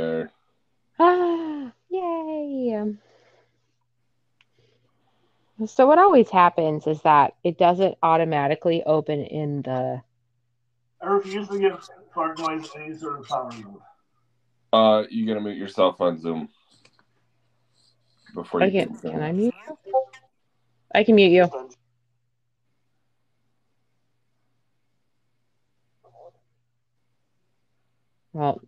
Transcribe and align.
air. 0.00 0.30
Ah, 1.02 1.72
yay. 1.88 2.94
So 5.66 5.86
what 5.86 5.98
always 5.98 6.30
happens 6.30 6.86
is 6.86 7.00
that 7.02 7.34
it 7.44 7.58
doesn't 7.58 7.96
automatically 8.02 8.82
open 8.84 9.24
in 9.24 9.62
the 9.62 10.02
I 11.02 11.06
refuse 11.06 11.48
to 11.48 11.58
give 11.58 11.88
fart 12.14 12.38
noise 12.38 12.68
any 12.76 12.94
sort 12.96 13.20
of 13.20 13.28
power 13.28 13.50
move. 13.52 13.80
Uh, 14.72 15.04
you 15.10 15.26
gotta 15.26 15.40
mute 15.40 15.56
yourself 15.56 16.00
on 16.00 16.18
Zoom 16.18 16.48
before 18.34 18.60
you 18.60 18.66
I 18.66 18.70
can, 18.70 18.94
keep 18.94 19.12
can. 19.12 19.22
I 19.22 19.32
mute 19.32 19.54
you? 19.86 20.02
I 20.94 21.04
can 21.04 21.14
mute 21.14 21.32
you. 21.32 21.50
Well, 28.32 28.60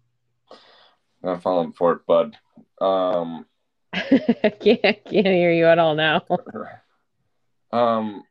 Not 1.22 1.42
falling 1.42 1.72
for 1.72 1.92
it, 1.92 2.06
bud. 2.06 2.36
Um, 2.80 3.46
I 3.92 4.52
can't 4.60 4.82
can't 4.82 5.26
hear 5.26 5.52
you 5.52 5.66
at 5.66 5.78
all 5.78 5.94
now. 5.94 6.24
um, 7.72 8.24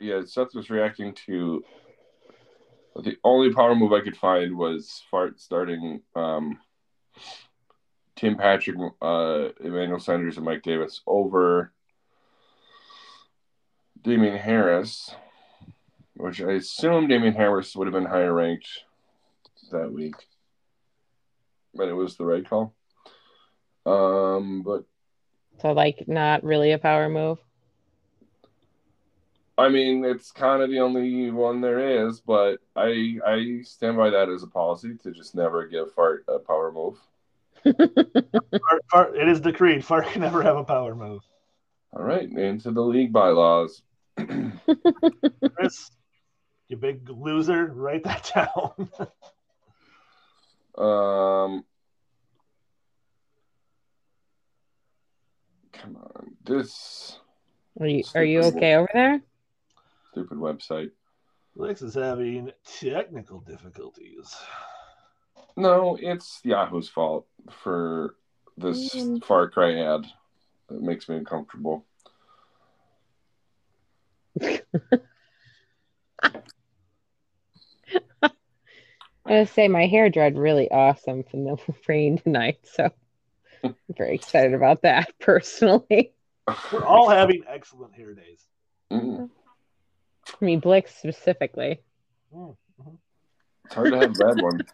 yeah, 0.00 0.22
Seth 0.24 0.54
was 0.54 0.70
reacting 0.70 1.14
to 1.26 1.62
the 2.96 3.16
only 3.22 3.52
power 3.52 3.74
move 3.74 3.92
I 3.92 4.00
could 4.00 4.16
find 4.16 4.56
was 4.56 5.02
fart 5.10 5.40
starting 5.40 6.02
um, 6.14 6.58
Tim 8.16 8.36
Patrick, 8.36 8.76
uh, 9.02 9.48
Emmanuel 9.60 10.00
Sanders, 10.00 10.36
and 10.36 10.46
Mike 10.46 10.62
Davis 10.62 11.02
over 11.06 11.72
Damien 14.02 14.36
Harris, 14.36 15.14
which 16.14 16.40
I 16.40 16.52
assume 16.52 17.08
Damien 17.08 17.34
Harris 17.34 17.76
would 17.76 17.86
have 17.86 17.94
been 17.94 18.06
higher 18.06 18.32
ranked 18.32 18.68
that 19.70 19.92
week, 19.92 20.14
but 21.74 21.88
it 21.88 21.94
was 21.94 22.16
the 22.16 22.24
right 22.24 22.48
call. 22.48 22.74
Um, 23.86 24.62
but 24.62 24.84
So 25.60 25.72
like 25.72 26.04
not 26.06 26.44
really 26.44 26.72
a 26.72 26.78
power 26.78 27.08
move. 27.08 27.38
I 29.56 29.68
mean, 29.68 30.04
it's 30.04 30.30
kind 30.30 30.62
of 30.62 30.70
the 30.70 30.78
only 30.78 31.30
one 31.32 31.60
there 31.60 32.06
is, 32.06 32.20
but 32.20 32.58
I 32.76 33.18
I 33.26 33.60
stand 33.64 33.96
by 33.96 34.10
that 34.10 34.28
as 34.28 34.44
a 34.44 34.46
policy 34.46 34.94
to 35.02 35.10
just 35.10 35.34
never 35.34 35.66
give 35.66 35.92
Fart 35.94 36.24
a 36.28 36.38
power 36.38 36.70
move. 36.70 36.98
Fart, 37.64 38.84
fart, 38.90 39.16
it 39.16 39.28
is 39.28 39.40
decreed. 39.40 39.84
Fart 39.84 40.06
can 40.06 40.22
never 40.22 40.42
have 40.42 40.56
a 40.56 40.64
power 40.64 40.94
move. 40.94 41.22
All 41.92 42.04
right, 42.04 42.30
into 42.30 42.70
the 42.70 42.80
league 42.80 43.12
bylaws. 43.12 43.82
Chris, 44.16 45.90
you 46.68 46.76
big 46.76 47.08
loser, 47.10 47.66
write 47.66 48.04
that 48.04 48.30
down. 48.56 48.90
Um, 50.78 51.64
come 55.72 55.96
on, 55.96 56.36
this 56.44 57.18
Are 57.80 57.86
you 57.86 58.04
are 58.14 58.24
you 58.24 58.40
okay 58.40 58.76
over 58.76 58.88
there? 58.92 59.20
stupid 60.12 60.38
website. 60.38 60.90
Lex 61.56 61.82
is 61.82 61.94
having 61.94 62.52
technical 62.80 63.40
difficulties. 63.40 64.34
No, 65.56 65.98
it's 66.00 66.40
Yahoo's 66.44 66.88
fault 66.88 67.26
for 67.50 68.14
this 68.56 68.94
Mm. 68.94 69.24
Far 69.24 69.50
Cry 69.50 69.74
ad. 69.80 70.06
It 70.70 70.82
makes 70.82 71.08
me 71.08 71.16
uncomfortable. 71.16 71.84
I 79.28 79.32
gotta 79.32 79.46
say 79.46 79.68
my 79.68 79.86
hair 79.86 80.08
dried 80.08 80.38
really 80.38 80.70
awesome 80.70 81.22
from 81.22 81.44
the 81.44 81.56
rain 81.88 82.16
tonight, 82.18 82.58
so 82.62 82.90
I'm 83.62 83.74
very 83.96 84.14
excited 84.14 84.54
about 84.54 84.82
that 84.82 85.12
personally. 85.20 86.12
We're 86.72 86.86
all 86.86 87.10
having 87.10 87.44
excellent 87.46 87.94
hair 87.94 88.14
days. 88.14 88.46
Mm, 88.90 89.28
I 90.40 90.44
mean 90.44 90.60
Blix 90.60 90.94
specifically. 90.94 91.80
Mm, 92.34 92.56
mhm. 92.80 92.96
It's 93.66 93.74
hard 93.74 93.90
to 93.92 93.98
have 93.98 94.10
a 94.10 94.24
bad 94.24 94.42
one. 94.42 94.64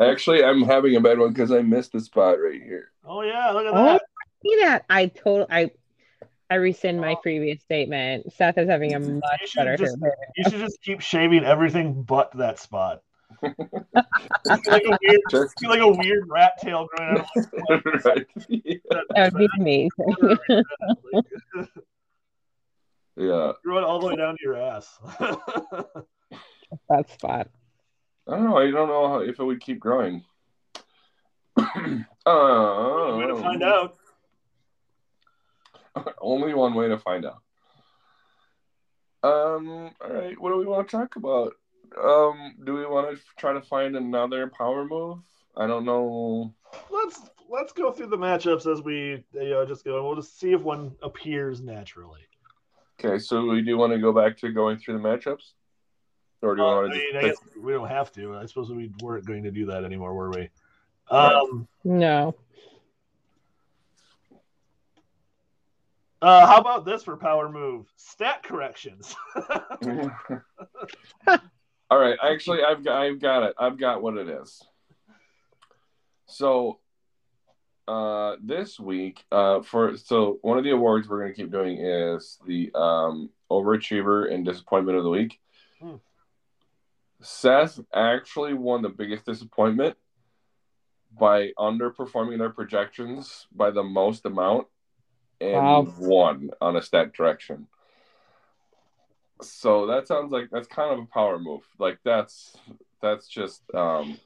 Actually, 0.00 0.42
I'm 0.44 0.62
having 0.62 0.96
a 0.96 1.00
bad 1.00 1.18
one 1.18 1.32
because 1.32 1.52
I 1.52 1.62
missed 1.62 1.92
the 1.92 2.00
spot 2.00 2.40
right 2.40 2.60
here. 2.60 2.90
Oh 3.04 3.22
yeah, 3.22 3.50
look 3.52 3.64
at 3.66 3.72
Oh, 3.72 3.84
that. 3.84 4.02
see 4.42 4.56
that? 4.60 4.84
I 4.90 5.06
totally. 5.06 5.46
I 5.50 5.70
I 6.48 6.54
rescind 6.56 7.00
my 7.00 7.14
oh. 7.14 7.16
previous 7.16 7.60
statement. 7.62 8.32
Seth 8.32 8.58
is 8.58 8.68
having 8.68 8.94
a 8.94 9.00
much 9.00 9.54
better 9.54 9.76
just- 9.76 9.98
hair. 10.00 10.14
You 10.36 10.44
should 10.44 10.60
just 10.60 10.80
keep 10.82 11.00
shaving 11.00 11.44
everything 11.44 12.02
but 12.02 12.30
that 12.36 12.58
spot. 12.58 13.02
Like 13.42 14.84
a 14.84 14.98
weird, 15.02 15.20
Just- 15.30 15.62
like 15.64 15.80
a 15.80 15.88
weird 15.88 16.28
rat 16.28 16.52
tail 16.60 16.86
growing 16.96 17.18
out 17.18 17.26
of 17.36 17.84
my 17.84 18.00
right. 18.04 18.26
Yeah. 18.48 18.74
That 19.10 19.32
would 19.32 19.38
be 19.38 19.48
amazing. 19.58 19.90
yeah. 23.16 23.52
Grow 23.64 23.78
it 23.78 23.84
all 23.84 23.98
the 23.98 24.06
way 24.06 24.16
down 24.16 24.36
to 24.36 24.42
your 24.42 24.56
ass. 24.56 24.98
that 26.88 27.10
spot. 27.10 27.48
I 28.28 28.36
don't 28.36 28.44
know. 28.44 28.58
I 28.58 28.70
don't 28.70 28.88
know 28.88 29.08
how, 29.08 29.18
if 29.18 29.38
it 29.40 29.44
would 29.44 29.60
keep 29.60 29.80
growing. 29.80 30.24
oh, 31.58 33.18
Way 33.18 33.26
to 33.26 33.36
find 33.36 33.62
um, 33.62 33.68
out. 33.68 33.96
Only 36.20 36.54
one 36.54 36.74
way 36.74 36.88
to 36.88 36.98
find 36.98 37.24
out. 37.26 37.42
Um. 39.22 39.90
All 40.00 40.10
right. 40.12 40.40
What 40.40 40.50
do 40.50 40.56
we 40.58 40.66
want 40.66 40.88
to 40.88 40.96
talk 40.96 41.16
about? 41.16 41.54
Um. 42.02 42.54
Do 42.64 42.74
we 42.74 42.86
want 42.86 43.16
to 43.16 43.22
try 43.36 43.52
to 43.52 43.60
find 43.62 43.96
another 43.96 44.48
power 44.48 44.84
move? 44.84 45.18
I 45.56 45.66
don't 45.66 45.84
know. 45.84 46.54
Let's 46.90 47.30
let's 47.48 47.72
go 47.72 47.90
through 47.92 48.08
the 48.08 48.18
matchups 48.18 48.70
as 48.70 48.82
we 48.82 49.24
you 49.32 49.50
know, 49.50 49.64
just 49.64 49.84
go. 49.84 50.04
We'll 50.06 50.16
just 50.16 50.38
see 50.38 50.52
if 50.52 50.60
one 50.60 50.94
appears 51.02 51.60
naturally. 51.60 52.20
Okay. 53.00 53.18
So 53.18 53.46
we 53.46 53.62
do 53.62 53.76
want 53.78 53.92
to 53.92 53.98
go 53.98 54.12
back 54.12 54.36
to 54.38 54.52
going 54.52 54.78
through 54.78 54.98
the 55.00 55.08
matchups, 55.08 55.52
or 56.42 56.54
do 56.56 56.62
we 56.62 56.68
Uh, 56.68 56.70
I 56.70 56.74
want 56.82 56.92
to? 56.92 56.98
mean, 56.98 57.16
I 57.16 57.20
guess 57.22 57.36
we 57.60 57.72
don't 57.72 57.88
have 57.88 58.12
to. 58.12 58.36
I 58.36 58.46
suppose 58.46 58.70
we 58.70 58.92
weren't 59.02 59.24
going 59.26 59.42
to 59.44 59.50
do 59.50 59.66
that 59.66 59.84
anymore, 59.84 60.14
were 60.14 60.30
we? 60.30 60.50
Um, 61.10 61.66
No. 61.84 62.34
Uh, 66.22 66.46
how 66.46 66.58
about 66.58 66.84
this 66.84 67.02
for 67.02 67.16
power 67.16 67.48
move? 67.48 67.86
Stat 67.96 68.42
corrections. 68.42 69.14
All 71.88 71.98
right, 71.98 72.18
actually, 72.22 72.64
I've 72.64 72.84
got, 72.84 73.02
I've 73.02 73.20
got 73.20 73.42
it. 73.44 73.54
I've 73.58 73.78
got 73.78 74.02
what 74.02 74.16
it 74.16 74.28
is. 74.28 74.62
So, 76.26 76.80
uh, 77.86 78.36
this 78.42 78.80
week, 78.80 79.24
uh, 79.30 79.62
for 79.62 79.96
so 79.96 80.38
one 80.42 80.58
of 80.58 80.64
the 80.64 80.70
awards 80.70 81.08
we're 81.08 81.20
going 81.20 81.32
to 81.32 81.40
keep 81.40 81.52
doing 81.52 81.78
is 81.78 82.38
the 82.44 82.72
um, 82.74 83.30
overachiever 83.50 84.32
and 84.32 84.44
disappointment 84.44 84.98
of 84.98 85.04
the 85.04 85.10
week. 85.10 85.38
Hmm. 85.80 85.96
Seth 87.20 87.78
actually 87.94 88.54
won 88.54 88.82
the 88.82 88.88
biggest 88.88 89.24
disappointment 89.24 89.96
by 91.18 91.50
underperforming 91.58 92.38
their 92.38 92.50
projections 92.50 93.46
by 93.54 93.70
the 93.70 93.84
most 93.84 94.26
amount 94.26 94.66
and 95.40 95.52
Wow. 95.52 95.94
won 95.98 96.50
on 96.60 96.76
a 96.76 96.82
stat 96.82 97.12
direction. 97.12 97.66
So 99.42 99.86
that 99.86 100.08
sounds 100.08 100.32
like 100.32 100.48
that's 100.50 100.68
kind 100.68 100.92
of 100.92 100.98
a 101.00 101.06
power 101.06 101.38
move. 101.38 101.62
Like 101.78 101.98
that's 102.04 102.56
that's 103.02 103.28
just 103.28 103.62
um 103.74 104.18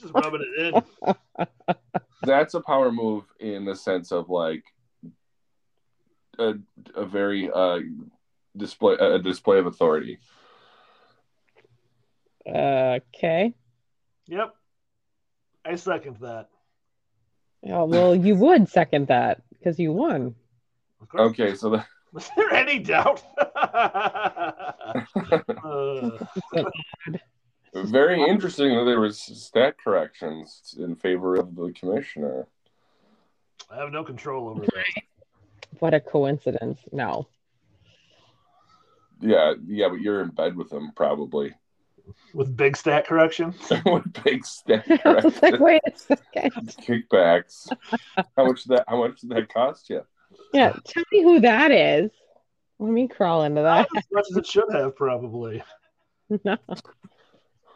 just 0.00 0.14
rubbing 0.14 0.42
it 0.42 0.74
in. 0.74 1.16
that's 2.24 2.54
a 2.54 2.60
power 2.60 2.90
move 2.90 3.24
in 3.40 3.64
the 3.64 3.76
sense 3.76 4.10
of 4.10 4.30
like 4.30 4.64
a, 6.38 6.54
a 6.94 7.04
very 7.04 7.50
uh 7.52 7.80
display 8.56 8.94
a 8.94 9.18
display 9.18 9.58
of 9.58 9.66
authority. 9.66 10.18
Okay. 12.46 13.54
Yep. 14.28 14.54
I 15.66 15.74
second 15.76 16.18
that. 16.20 16.48
Oh, 17.66 17.86
well, 17.86 18.14
you 18.14 18.34
would 18.36 18.68
second 18.68 19.06
that 19.08 19.42
because 19.50 19.78
you 19.78 19.92
won. 19.92 20.34
Of 21.04 21.10
course. 21.10 21.30
Okay, 21.32 21.54
so 21.54 21.68
the, 21.68 21.84
Was 22.14 22.30
there 22.34 22.50
any 22.54 22.78
doubt? 22.78 23.22
Very 27.74 28.22
interesting 28.22 28.74
that 28.74 28.84
there 28.84 29.00
was 29.00 29.20
stat 29.20 29.76
corrections 29.82 30.74
in 30.78 30.96
favor 30.96 31.34
of 31.34 31.54
the 31.56 31.74
commissioner. 31.78 32.46
I 33.70 33.76
have 33.76 33.92
no 33.92 34.02
control 34.02 34.48
over 34.48 34.60
that. 34.60 34.84
What 35.80 35.92
a 35.92 36.00
coincidence. 36.00 36.80
No. 36.90 37.28
Yeah, 39.20 39.54
yeah, 39.66 39.88
but 39.88 40.00
you're 40.00 40.22
in 40.22 40.30
bed 40.30 40.56
with 40.56 40.72
him 40.72 40.92
probably. 40.96 41.52
With 42.32 42.56
big 42.56 42.78
stat 42.78 43.06
correction. 43.06 43.54
with 43.84 44.10
big 44.24 44.46
stat 44.46 44.84
I 45.04 45.14
was 45.16 45.42
like, 45.42 45.58
corrections, 45.58 45.60
wait 45.60 45.82
a 45.84 45.98
second. 45.98 46.76
kickbacks. 46.80 47.68
How 48.36 48.46
much 48.46 48.62
did 48.62 48.78
that? 48.78 48.84
How 48.88 48.96
much 48.96 49.20
did 49.20 49.30
that 49.30 49.52
cost 49.52 49.90
you? 49.90 50.02
Yeah, 50.54 50.72
tell 50.86 51.04
me 51.12 51.22
who 51.22 51.40
that 51.40 51.70
is. 51.70 52.10
Let 52.78 52.90
me 52.92 53.08
crawl 53.08 53.44
into 53.44 53.62
that. 53.62 53.88
Not 53.92 53.98
as 53.98 54.04
much 54.12 54.24
as 54.30 54.36
it 54.38 54.46
should 54.46 54.72
have, 54.72 54.96
probably. 54.96 55.62
no. 56.44 56.56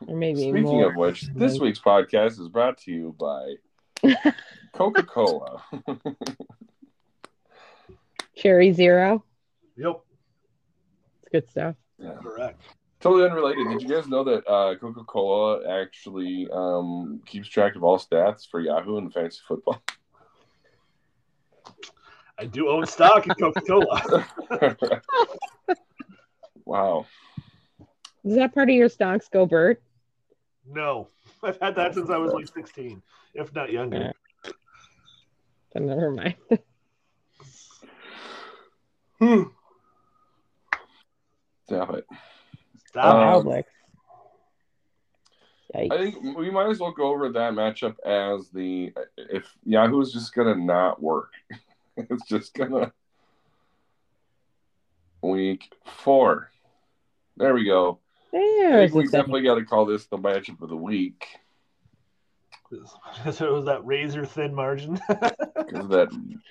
Or 0.06 0.16
maybe 0.16 0.40
Speaking 0.42 0.62
more. 0.62 0.90
of 0.90 0.96
which, 0.96 1.22
this 1.34 1.58
week's 1.58 1.80
podcast 1.80 2.40
is 2.40 2.48
brought 2.48 2.78
to 2.82 2.92
you 2.92 3.16
by 3.18 3.54
Coca 4.72 5.02
Cola. 5.02 5.62
Cherry 8.36 8.72
Zero. 8.72 9.24
Yep, 9.76 10.00
It's 11.22 11.28
good 11.32 11.48
stuff. 11.48 11.74
correct. 12.22 12.60
Totally 13.00 13.28
unrelated. 13.30 13.68
Did 13.68 13.82
you 13.82 13.88
guys 13.88 14.08
know 14.08 14.24
that 14.24 14.44
uh, 14.48 14.74
Coca 14.76 15.04
Cola 15.04 15.68
actually 15.82 16.48
um, 16.52 17.20
keeps 17.26 17.48
track 17.48 17.76
of 17.76 17.84
all 17.84 17.98
stats 17.98 18.48
for 18.48 18.60
Yahoo 18.60 18.98
and 18.98 19.12
fantasy 19.12 19.38
football? 19.46 19.80
I 22.38 22.46
do 22.46 22.68
own 22.68 22.86
stock 22.86 23.26
in 23.26 23.34
Coca 23.34 23.60
Cola. 23.62 24.26
wow. 26.64 27.06
Is 28.24 28.36
that 28.36 28.54
part 28.54 28.68
of 28.68 28.76
your 28.76 28.88
stocks 28.88 29.28
go 29.28 29.46
Bert? 29.46 29.82
no, 30.70 31.08
I've 31.42 31.58
had 31.60 31.74
that 31.76 31.94
since 31.94 32.10
I 32.10 32.16
was 32.16 32.32
like 32.32 32.46
16, 32.46 33.02
if 33.34 33.54
not 33.54 33.72
younger. 33.72 34.12
Then 35.72 35.86
never 35.86 36.10
mind. 36.10 36.34
Stop 41.64 41.94
it. 41.94 42.06
Stop. 42.86 43.14
Um, 43.14 43.44
Publix. 43.44 43.64
Yikes. 45.74 45.92
I 45.92 45.98
think 45.98 46.36
we 46.36 46.50
might 46.50 46.70
as 46.70 46.78
well 46.78 46.92
go 46.92 47.08
over 47.08 47.28
that 47.30 47.52
matchup 47.52 47.96
as 48.06 48.48
the 48.48 48.90
if 49.18 49.54
Yahoo's 49.64 50.12
just 50.12 50.34
gonna 50.34 50.54
not 50.54 51.02
work. 51.02 51.32
it's 52.10 52.26
just 52.28 52.54
gonna 52.54 52.92
week 55.22 55.64
four. 55.84 56.50
There 57.36 57.54
we 57.54 57.64
go. 57.64 58.00
I 58.34 58.38
There's 58.70 58.90
think 58.90 58.94
we 58.94 59.04
the 59.04 59.10
thing. 59.10 59.20
definitely 59.20 59.42
got 59.42 59.54
to 59.56 59.64
call 59.64 59.86
this 59.86 60.06
the 60.06 60.18
matchup 60.18 60.60
of 60.62 60.68
the 60.68 60.76
week 60.76 61.26
so 63.32 63.46
it 63.46 63.52
was 63.52 63.64
that 63.64 63.84
razor 63.86 64.26
thin 64.26 64.54
margin. 64.54 64.94
because 65.08 65.88
that 65.88 66.08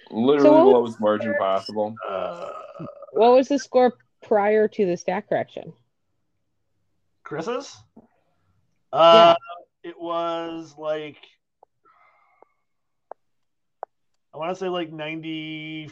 literally 0.10 0.44
So 0.44 0.62
the 0.64 0.68
lowest 0.68 1.00
margin 1.00 1.36
possible. 1.36 1.96
uh, 2.10 2.50
What 3.12 3.34
was 3.34 3.48
the 3.50 3.60
score 3.60 3.94
prior 4.24 4.68
to 4.68 4.86
the 4.86 4.98
stat 4.98 5.30
correction? 5.30 5.74
Chris's? 7.24 7.76
Uh, 8.92 9.36
It 9.84 10.00
was 10.00 10.76
like, 10.78 11.18
I 14.38 14.40
want 14.40 14.56
to 14.56 14.60
say 14.60 14.70
like 14.70 14.94
94. 14.94 15.90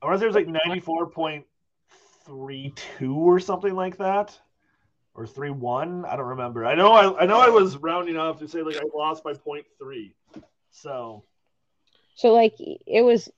I 0.00 0.06
want 0.06 0.16
to 0.16 0.18
say 0.18 0.24
it 0.24 0.26
was 0.26 0.36
like 0.36 0.48
94.32 2.28 3.16
or 3.16 3.40
something 3.40 3.74
like 3.74 3.96
that. 3.96 4.38
Or 5.14 5.26
3 5.26 5.48
1. 5.50 6.04
I 6.04 6.16
don't 6.16 6.26
remember. 6.26 6.66
I 6.66 6.74
know 6.74 6.92
I, 6.92 7.22
I 7.22 7.26
know 7.26 7.40
I 7.40 7.48
was 7.48 7.78
rounding 7.78 8.18
off 8.18 8.38
to 8.40 8.48
say 8.48 8.60
like 8.62 8.76
I 8.76 8.82
lost 8.94 9.24
by 9.24 9.32
0.3. 9.32 10.12
So, 10.70 11.24
So 12.14 12.34
like 12.34 12.54
it 12.58 13.02
was 13.02 13.30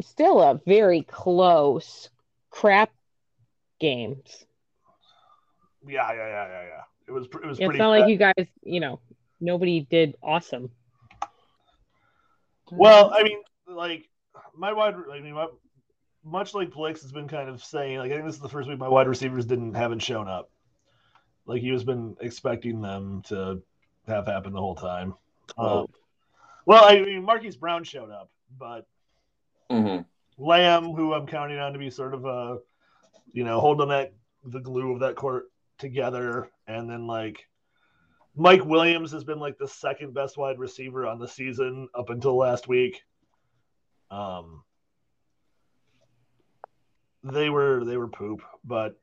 still 0.00 0.40
a 0.40 0.60
very 0.64 1.02
close 1.02 2.10
crap 2.50 2.92
games. 3.80 4.46
yeah, 5.84 6.12
yeah, 6.12 6.28
yeah, 6.28 6.46
yeah, 6.46 6.62
yeah. 6.62 6.82
It 7.08 7.10
was, 7.10 7.26
it 7.26 7.44
was 7.44 7.58
It's 7.58 7.66
pretty 7.66 7.78
not 7.80 7.90
bad. 7.92 8.00
like 8.00 8.08
you 8.08 8.16
guys, 8.16 8.46
you 8.62 8.78
know, 8.78 9.00
nobody 9.42 9.86
did 9.90 10.16
awesome. 10.22 10.70
Well, 12.70 13.12
I 13.12 13.22
mean, 13.22 13.38
like 13.66 14.08
my 14.56 14.72
wide, 14.72 14.94
I 15.12 15.20
mean, 15.20 15.34
my, 15.34 15.48
much 16.24 16.54
like 16.54 16.70
Blix 16.70 17.02
has 17.02 17.12
been 17.12 17.28
kind 17.28 17.50
of 17.50 17.62
saying, 17.62 17.98
like 17.98 18.10
I 18.10 18.14
think 18.14 18.26
this 18.26 18.36
is 18.36 18.40
the 18.40 18.48
first 18.48 18.68
week 18.68 18.78
my 18.78 18.88
wide 18.88 19.08
receivers 19.08 19.44
didn't 19.44 19.74
haven't 19.74 20.00
shown 20.00 20.28
up. 20.28 20.50
Like 21.44 21.60
he 21.60 21.68
has 21.70 21.84
been 21.84 22.16
expecting 22.20 22.80
them 22.80 23.22
to 23.28 23.60
have 24.06 24.26
happen 24.26 24.52
the 24.52 24.60
whole 24.60 24.76
time. 24.76 25.14
Oh. 25.58 25.80
Um, 25.80 25.86
well, 26.64 26.84
I 26.84 27.00
mean, 27.02 27.24
Marquise 27.24 27.56
Brown 27.56 27.84
showed 27.84 28.10
up, 28.10 28.30
but 28.56 28.86
Mhm. 29.70 30.04
Lamb, 30.38 30.92
who 30.92 31.12
I'm 31.12 31.26
counting 31.26 31.58
on 31.58 31.72
to 31.72 31.78
be 31.78 31.90
sort 31.90 32.14
of 32.14 32.24
a, 32.24 32.58
you 33.32 33.44
know, 33.44 33.60
holding 33.60 33.88
that 33.88 34.12
the 34.44 34.60
glue 34.60 34.92
of 34.92 35.00
that 35.00 35.16
court 35.16 35.50
together, 35.78 36.50
and 36.66 36.88
then 36.88 37.06
like 37.06 37.48
Mike 38.34 38.64
Williams 38.64 39.12
has 39.12 39.24
been 39.24 39.38
like 39.38 39.58
the 39.58 39.68
second 39.68 40.14
best 40.14 40.36
wide 40.36 40.58
receiver 40.58 41.06
on 41.06 41.18
the 41.18 41.28
season 41.28 41.88
up 41.94 42.10
until 42.10 42.36
last 42.36 42.66
week. 42.66 43.02
Um, 44.10 44.62
they 47.22 47.50
were 47.50 47.84
they 47.84 47.96
were 47.96 48.08
poop, 48.08 48.42
but 48.64 48.98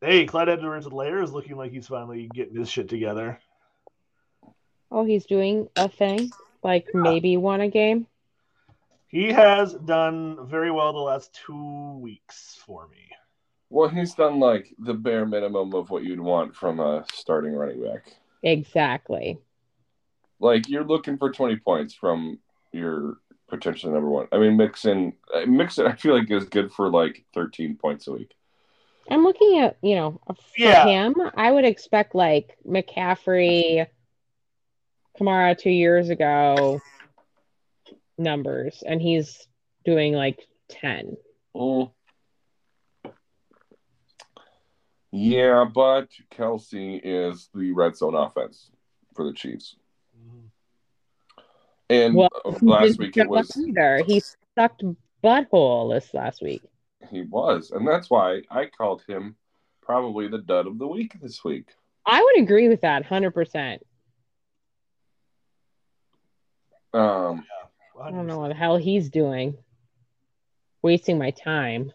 hey, 0.00 0.26
Clyde 0.26 0.48
Edwards-Helaire 0.48 1.22
is 1.22 1.32
looking 1.32 1.56
like 1.56 1.72
he's 1.72 1.86
finally 1.86 2.28
getting 2.34 2.56
his 2.56 2.70
shit 2.70 2.88
together. 2.88 3.38
Oh, 4.90 5.04
he's 5.04 5.26
doing 5.26 5.68
a 5.76 5.88
thing, 5.88 6.30
like 6.62 6.88
maybe 6.94 7.36
won 7.36 7.60
a 7.60 7.68
game. 7.68 8.06
He 9.08 9.32
has 9.32 9.74
done 9.74 10.46
very 10.48 10.70
well 10.70 10.92
the 10.92 10.98
last 10.98 11.38
two 11.46 11.98
weeks 11.98 12.58
for 12.66 12.88
me. 12.88 13.08
Well, 13.70 13.88
he's 13.88 14.14
done 14.14 14.38
like 14.38 14.74
the 14.78 14.94
bare 14.94 15.26
minimum 15.26 15.74
of 15.74 15.90
what 15.90 16.04
you'd 16.04 16.20
want 16.20 16.54
from 16.54 16.80
a 16.80 17.04
starting 17.12 17.52
running 17.52 17.82
back. 17.82 18.12
Exactly. 18.46 19.38
Like 20.38 20.68
you're 20.68 20.84
looking 20.84 21.18
for 21.18 21.32
20 21.32 21.56
points 21.56 21.94
from 21.94 22.38
your 22.72 23.18
potential 23.48 23.90
number 23.90 24.08
one. 24.08 24.28
I 24.30 24.38
mean, 24.38 24.56
Mixon, 24.56 25.14
uh, 25.34 25.46
Mixon, 25.46 25.86
I 25.88 25.96
feel 25.96 26.16
like 26.16 26.30
is 26.30 26.44
good 26.44 26.72
for 26.72 26.88
like 26.88 27.24
13 27.34 27.76
points 27.76 28.06
a 28.06 28.12
week. 28.12 28.32
I'm 29.10 29.24
looking 29.24 29.58
at, 29.58 29.78
you 29.82 29.96
know, 29.96 30.20
for 30.28 30.36
Yeah. 30.56 30.84
him, 30.86 31.14
I 31.36 31.50
would 31.50 31.64
expect 31.64 32.14
like 32.14 32.56
McCaffrey, 32.64 33.86
Kamara 35.18 35.58
two 35.58 35.70
years 35.70 36.08
ago 36.08 36.80
numbers, 38.16 38.84
and 38.86 39.02
he's 39.02 39.48
doing 39.84 40.12
like 40.12 40.38
10. 40.68 41.16
Mm. 41.56 41.90
Yeah, 45.16 45.64
but 45.64 46.10
Kelce 46.30 47.00
is 47.02 47.48
the 47.54 47.72
red 47.72 47.96
zone 47.96 48.14
offense 48.14 48.70
for 49.14 49.24
the 49.24 49.32
Chiefs. 49.32 49.76
And 51.88 52.14
Well, 52.14 52.28
uh, 52.44 52.52
last 52.60 52.98
week 52.98 53.16
it 53.16 53.26
was 53.26 53.56
either. 53.56 54.02
He 54.06 54.20
sucked 54.54 54.84
butthole 55.24 55.94
this 55.94 56.12
last 56.12 56.42
week. 56.42 56.62
he 57.10 57.22
was, 57.22 57.70
and 57.70 57.88
that's 57.88 58.10
why 58.10 58.42
I 58.50 58.66
called 58.66 59.04
him 59.08 59.36
probably 59.80 60.28
the 60.28 60.38
dud 60.38 60.66
of 60.66 60.78
the 60.78 60.86
week 60.86 61.16
this 61.22 61.42
week. 61.42 61.68
I 62.04 62.22
would 62.22 62.42
agree 62.42 62.68
with 62.68 62.82
that 62.82 63.06
100%. 63.06 63.78
Um, 66.92 67.44
I 68.02 68.10
don't 68.10 68.26
know 68.26 68.40
what 68.40 68.48
the 68.48 68.54
hell 68.54 68.76
he's 68.76 69.08
doing. 69.08 69.56
Wasting 70.82 71.18
my 71.18 71.30
time. 71.30 71.92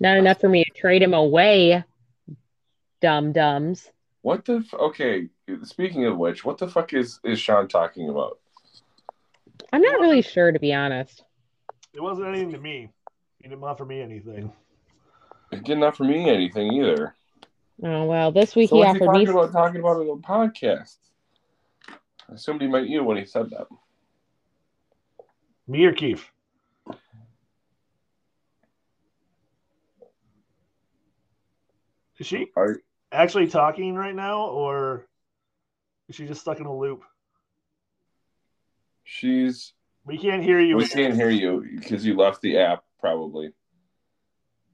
Not 0.00 0.16
enough 0.16 0.40
for 0.40 0.48
me 0.48 0.64
to 0.64 0.70
trade 0.70 1.02
him 1.02 1.12
away, 1.12 1.84
dum 3.00 3.32
dums. 3.32 3.90
what 4.22 4.44
the 4.44 4.56
f- 4.66 4.74
okay? 4.78 5.28
Speaking 5.64 6.06
of 6.06 6.16
which, 6.18 6.44
what 6.44 6.58
the 6.58 6.68
fuck 6.68 6.92
is 6.92 7.20
is 7.24 7.38
Sean 7.40 7.68
talking 7.68 8.08
about? 8.08 8.38
I'm 9.72 9.82
not 9.82 10.00
really 10.00 10.22
sure, 10.22 10.52
to 10.52 10.58
be 10.58 10.72
honest. 10.74 11.24
It 11.94 12.00
wasn't 12.02 12.28
anything 12.28 12.52
to 12.52 12.58
me. 12.58 12.90
He 13.42 13.48
didn't 13.48 13.64
offer 13.64 13.84
me 13.84 14.00
anything. 14.00 14.52
It 15.52 15.64
did 15.64 15.78
not 15.78 15.96
for 15.96 16.04
me 16.04 16.28
anything 16.28 16.72
either. 16.74 17.14
Oh, 17.82 18.04
well, 18.04 18.30
this 18.30 18.54
week 18.54 18.70
So 18.70 18.76
he 18.76 18.80
what's 18.82 18.98
he 18.98 19.04
offered 19.04 19.12
me. 19.18 19.26
talking 19.26 19.38
about 19.38 19.52
talking 19.52 19.80
about 19.80 20.00
it 20.00 20.08
on 20.08 20.22
podcast? 20.22 20.96
I 22.30 22.34
assumed 22.34 22.60
he 22.62 22.68
meant 22.68 22.88
you 22.88 23.02
when 23.02 23.16
he 23.16 23.24
said 23.24 23.50
that. 23.50 23.66
Me 25.66 25.84
or 25.84 25.92
Keith? 25.92 26.24
Is 32.18 32.26
she 32.26 32.48
Are, 32.54 32.80
actually 33.12 33.48
talking 33.48 33.94
right 33.94 34.14
now, 34.14 34.46
or 34.46 35.06
is 36.08 36.16
she 36.16 36.26
just 36.26 36.40
stuck 36.40 36.60
in 36.60 36.66
a 36.66 36.76
loop? 36.76 37.02
she's 39.04 39.72
We 40.04 40.18
can't 40.18 40.42
hear 40.42 40.60
you, 40.60 40.76
we 40.76 40.86
can't 40.86 41.14
hear 41.14 41.30
you 41.30 41.66
because 41.78 42.06
you 42.06 42.16
left 42.16 42.40
the 42.42 42.58
app 42.58 42.84
probably. 43.00 43.52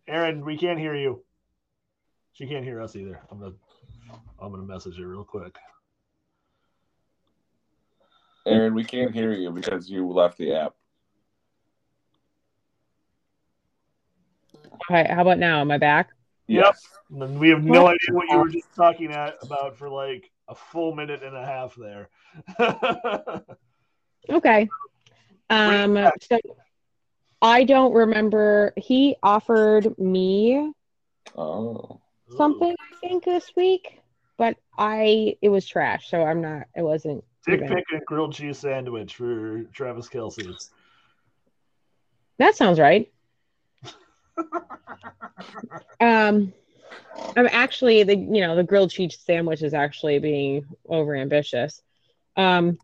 Aaron. 0.08 0.44
We 0.44 0.56
can't 0.56 0.78
hear 0.78 0.94
you. 0.94 1.22
She 2.32 2.46
can't 2.46 2.64
hear 2.64 2.80
us 2.80 2.94
either. 2.96 3.20
I'm 3.30 3.38
gonna, 3.40 3.54
I'm 4.38 4.50
gonna 4.50 4.62
message 4.62 4.98
her 4.98 5.06
real 5.06 5.24
quick. 5.24 5.56
Aaron, 8.46 8.74
we 8.74 8.84
can't 8.84 9.12
hear 9.12 9.32
you 9.32 9.50
because 9.50 9.90
you 9.90 10.08
left 10.08 10.38
the 10.38 10.54
app. 10.54 10.74
Okay, 14.88 15.12
how 15.12 15.22
about 15.22 15.38
now? 15.38 15.60
Am 15.60 15.70
I 15.70 15.78
back? 15.78 16.10
Yep. 16.48 16.64
Yes. 16.64 16.86
And 17.10 17.38
we 17.38 17.48
have 17.50 17.64
no 17.64 17.86
idea 17.86 18.12
what 18.12 18.28
you 18.28 18.38
were 18.38 18.48
just 18.48 18.74
talking 18.74 19.10
at, 19.12 19.34
about 19.42 19.76
for 19.76 19.88
like 19.88 20.30
a 20.48 20.54
full 20.54 20.94
minute 20.94 21.22
and 21.22 21.36
a 21.36 21.44
half 21.44 21.74
there. 21.76 22.08
Okay. 24.28 24.68
Um. 25.50 26.10
So 26.20 26.38
I 27.40 27.62
don't 27.62 27.92
remember. 27.92 28.72
He 28.76 29.14
offered 29.22 29.96
me 29.98 30.72
Oh. 31.36 32.00
something, 32.36 32.72
I 32.72 32.96
think, 33.00 33.24
this 33.24 33.52
week, 33.56 34.00
but 34.36 34.56
I 34.76 35.36
it 35.42 35.48
was 35.48 35.64
trash, 35.66 36.10
so 36.10 36.22
I'm 36.22 36.40
not. 36.40 36.66
It 36.74 36.82
wasn't. 36.82 37.22
Dick 37.46 37.62
even- 37.62 37.68
pick 37.76 37.84
and 37.92 38.04
grilled 38.04 38.32
cheese 38.34 38.58
sandwich 38.58 39.14
for 39.14 39.62
Travis 39.72 40.08
Kelce. 40.08 40.70
That 42.38 42.56
sounds 42.56 42.80
right. 42.80 43.12
Um, 46.00 46.52
I'm 47.36 47.48
actually 47.50 48.02
the 48.02 48.16
you 48.16 48.40
know 48.40 48.56
the 48.56 48.64
grilled 48.64 48.90
cheese 48.90 49.18
sandwich 49.18 49.62
is 49.62 49.74
actually 49.74 50.18
being 50.18 50.66
over 50.88 51.14
ambitious. 51.14 51.82
Um, 52.36 52.78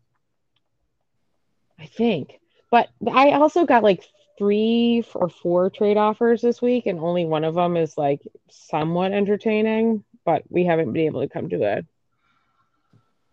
I 1.79 1.85
think, 1.85 2.39
but 2.71 2.89
I 3.11 3.31
also 3.31 3.65
got 3.65 3.83
like 3.83 4.03
three 4.37 5.03
or 5.13 5.29
four 5.29 5.69
trade 5.69 5.97
offers 5.97 6.41
this 6.41 6.61
week, 6.61 6.85
and 6.85 6.99
only 6.99 7.25
one 7.25 7.43
of 7.43 7.55
them 7.55 7.77
is 7.77 7.97
like 7.97 8.21
somewhat 8.49 9.11
entertaining. 9.11 10.03
But 10.25 10.43
we 10.49 10.65
haven't 10.65 10.93
been 10.93 11.05
able 11.05 11.21
to 11.21 11.27
come 11.27 11.49
to 11.49 11.63
a 11.63 11.83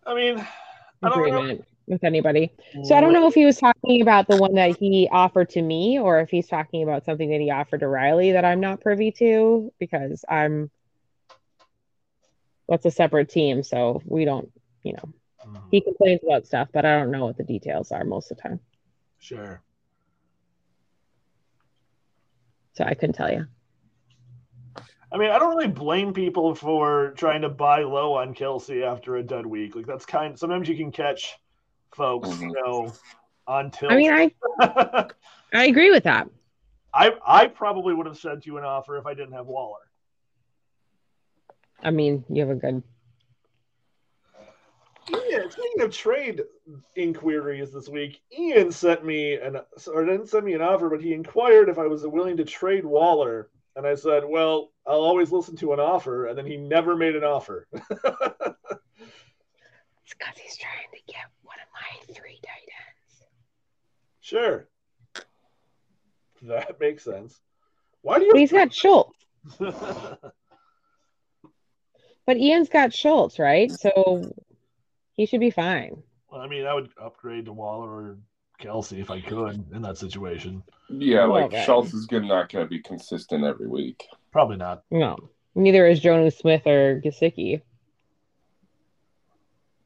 I 0.05 0.15
mean, 0.15 0.45
I 1.03 1.09
don't 1.09 1.29
know. 1.29 1.65
With 1.91 2.05
anybody. 2.05 2.53
So 2.85 2.95
I 2.95 3.01
don't 3.01 3.11
know 3.11 3.27
if 3.27 3.33
he 3.33 3.43
was 3.43 3.57
talking 3.57 4.01
about 4.01 4.29
the 4.29 4.37
one 4.37 4.55
that 4.55 4.77
he 4.77 5.09
offered 5.11 5.49
to 5.49 5.61
me 5.61 5.99
or 5.99 6.21
if 6.21 6.29
he's 6.29 6.47
talking 6.47 6.83
about 6.83 7.03
something 7.03 7.29
that 7.31 7.41
he 7.41 7.51
offered 7.51 7.81
to 7.81 7.87
Riley 7.89 8.31
that 8.31 8.45
I'm 8.45 8.61
not 8.61 8.79
privy 8.79 9.11
to 9.17 9.73
because 9.77 10.23
I'm 10.29 10.71
that's 12.69 12.85
a 12.85 12.91
separate 12.91 13.27
team, 13.27 13.61
so 13.61 14.01
we 14.05 14.23
don't, 14.23 14.49
you 14.83 14.93
know, 14.93 15.13
Mhm. 15.45 15.63
he 15.69 15.81
complains 15.81 16.21
about 16.23 16.45
stuff, 16.45 16.69
but 16.71 16.85
I 16.85 16.97
don't 16.97 17.11
know 17.11 17.25
what 17.25 17.35
the 17.35 17.43
details 17.43 17.91
are 17.91 18.05
most 18.05 18.31
of 18.31 18.37
the 18.37 18.43
time. 18.43 18.61
Sure. 19.19 19.61
So 22.71 22.85
I 22.85 22.93
couldn't 22.93 23.15
tell 23.15 23.33
you. 23.33 23.47
I 25.11 25.17
mean, 25.17 25.29
I 25.29 25.39
don't 25.39 25.57
really 25.57 25.67
blame 25.67 26.13
people 26.13 26.55
for 26.55 27.11
trying 27.17 27.41
to 27.41 27.49
buy 27.49 27.83
low 27.83 28.13
on 28.13 28.33
Kelce 28.33 28.81
after 28.81 29.17
a 29.17 29.23
dud 29.23 29.45
week. 29.45 29.75
Like 29.75 29.85
that's 29.85 30.05
kind. 30.05 30.39
Sometimes 30.39 30.69
you 30.69 30.77
can 30.77 30.89
catch 30.89 31.37
folks, 31.95 32.39
you 32.41 32.47
Mhm. 32.47 32.53
know, 32.53 32.93
on 33.47 33.71
tilt. 33.71 33.91
I 33.91 33.95
mean, 33.95 34.11
I 34.11 34.31
I 35.53 35.65
agree 35.65 35.91
with 35.91 36.03
that. 36.03 36.29
I 36.93 37.11
I 37.25 37.47
probably 37.47 37.93
would 37.93 38.05
have 38.05 38.17
sent 38.17 38.45
you 38.45 38.57
an 38.57 38.63
offer 38.63 38.97
if 38.97 39.05
I 39.05 39.13
didn't 39.13 39.33
have 39.33 39.47
Waller. 39.47 39.79
I 41.83 41.91
mean, 41.91 42.23
you 42.29 42.41
have 42.41 42.49
a 42.51 42.55
good 42.55 42.83
Ian, 45.09 45.49
speaking 45.49 45.81
of 45.81 45.91
trade 45.91 46.43
inquiries 46.95 47.71
this 47.73 47.89
week, 47.89 48.21
Ian 48.37 48.71
sent 48.71 49.03
me 49.03 49.33
an 49.33 49.57
or 49.87 50.05
didn't 50.05 50.27
send 50.27 50.45
me 50.45 50.53
an 50.53 50.61
offer, 50.61 50.89
but 50.89 51.01
he 51.01 51.13
inquired 51.13 51.69
if 51.69 51.77
I 51.79 51.87
was 51.87 52.05
willing 52.05 52.37
to 52.37 52.45
trade 52.45 52.85
Waller, 52.85 53.49
and 53.75 53.85
I 53.85 53.95
said, 53.95 54.23
"Well, 54.23 54.71
I'll 54.85 55.01
always 55.01 55.31
listen 55.31 55.55
to 55.57 55.73
an 55.73 55.79
offer." 55.79 56.27
And 56.27 56.37
then 56.37 56.45
he 56.45 56.57
never 56.57 56.95
made 56.95 57.15
an 57.15 57.23
offer. 57.23 57.67
it's 57.73 57.83
because 60.13 60.37
he's 60.37 60.57
trying 60.57 60.91
to 60.93 61.01
get 61.07 61.25
one 61.97 62.05
my 62.07 62.13
three 62.13 62.39
tight 62.41 62.69
ends. 62.87 63.23
sure, 64.21 64.67
that 66.43 66.79
makes 66.79 67.03
sense. 67.03 67.39
Why 68.01 68.19
do 68.19 68.25
you? 68.25 68.31
But 68.31 68.39
he's 68.39 68.51
got 68.51 68.73
Schultz. 68.73 69.17
But 72.27 72.37
Ian's 72.37 72.69
got 72.69 72.93
Schultz, 72.93 73.39
right? 73.39 73.69
So 73.71 74.31
he 75.15 75.25
should 75.25 75.39
be 75.39 75.49
fine. 75.49 76.01
Well, 76.31 76.39
I 76.39 76.47
mean, 76.47 76.65
I 76.67 76.73
would 76.73 76.89
upgrade 77.01 77.45
to 77.45 77.51
Waller 77.53 77.89
or 77.89 78.17
Kelce 78.61 78.99
if 79.01 79.09
I 79.09 79.19
could 79.21 79.65
in 79.73 79.81
that 79.81 79.97
situation. 79.97 80.63
Yeah, 80.87 81.25
like 81.25 81.49
then. 81.51 81.65
Schultz 81.65 81.93
is 81.93 82.05
good, 82.05 82.23
not 82.23 82.49
going 82.51 82.63
to 82.63 82.69
be 82.69 82.79
consistent 82.79 83.43
every 83.43 83.67
week. 83.67 84.07
Probably 84.31 84.55
not. 84.57 84.83
No, 84.91 85.17
neither 85.55 85.87
is 85.87 85.99
Jonnu 85.99 86.31
Smith 86.31 86.65
or 86.67 87.01
Gesicki, 87.03 87.61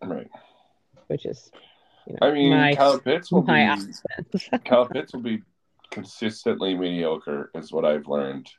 Right. 0.04 0.30
which 1.08 1.26
is, 1.26 1.52
you 2.08 2.18
know, 2.20 2.28
I 2.28 2.32
mean, 2.32 2.50
my, 2.52 2.76
Kyle 2.76 3.00
Pitts 3.00 3.32
will 3.32 3.44
my 3.44 3.76
be. 3.76 4.58
Kyle 4.66 4.88
Pitts 4.88 5.14
will 5.14 5.22
be 5.22 5.42
consistently 5.92 6.76
mediocre, 6.76 7.52
is 7.56 7.72
what 7.72 7.86
I've 7.86 8.08
learned. 8.08 8.50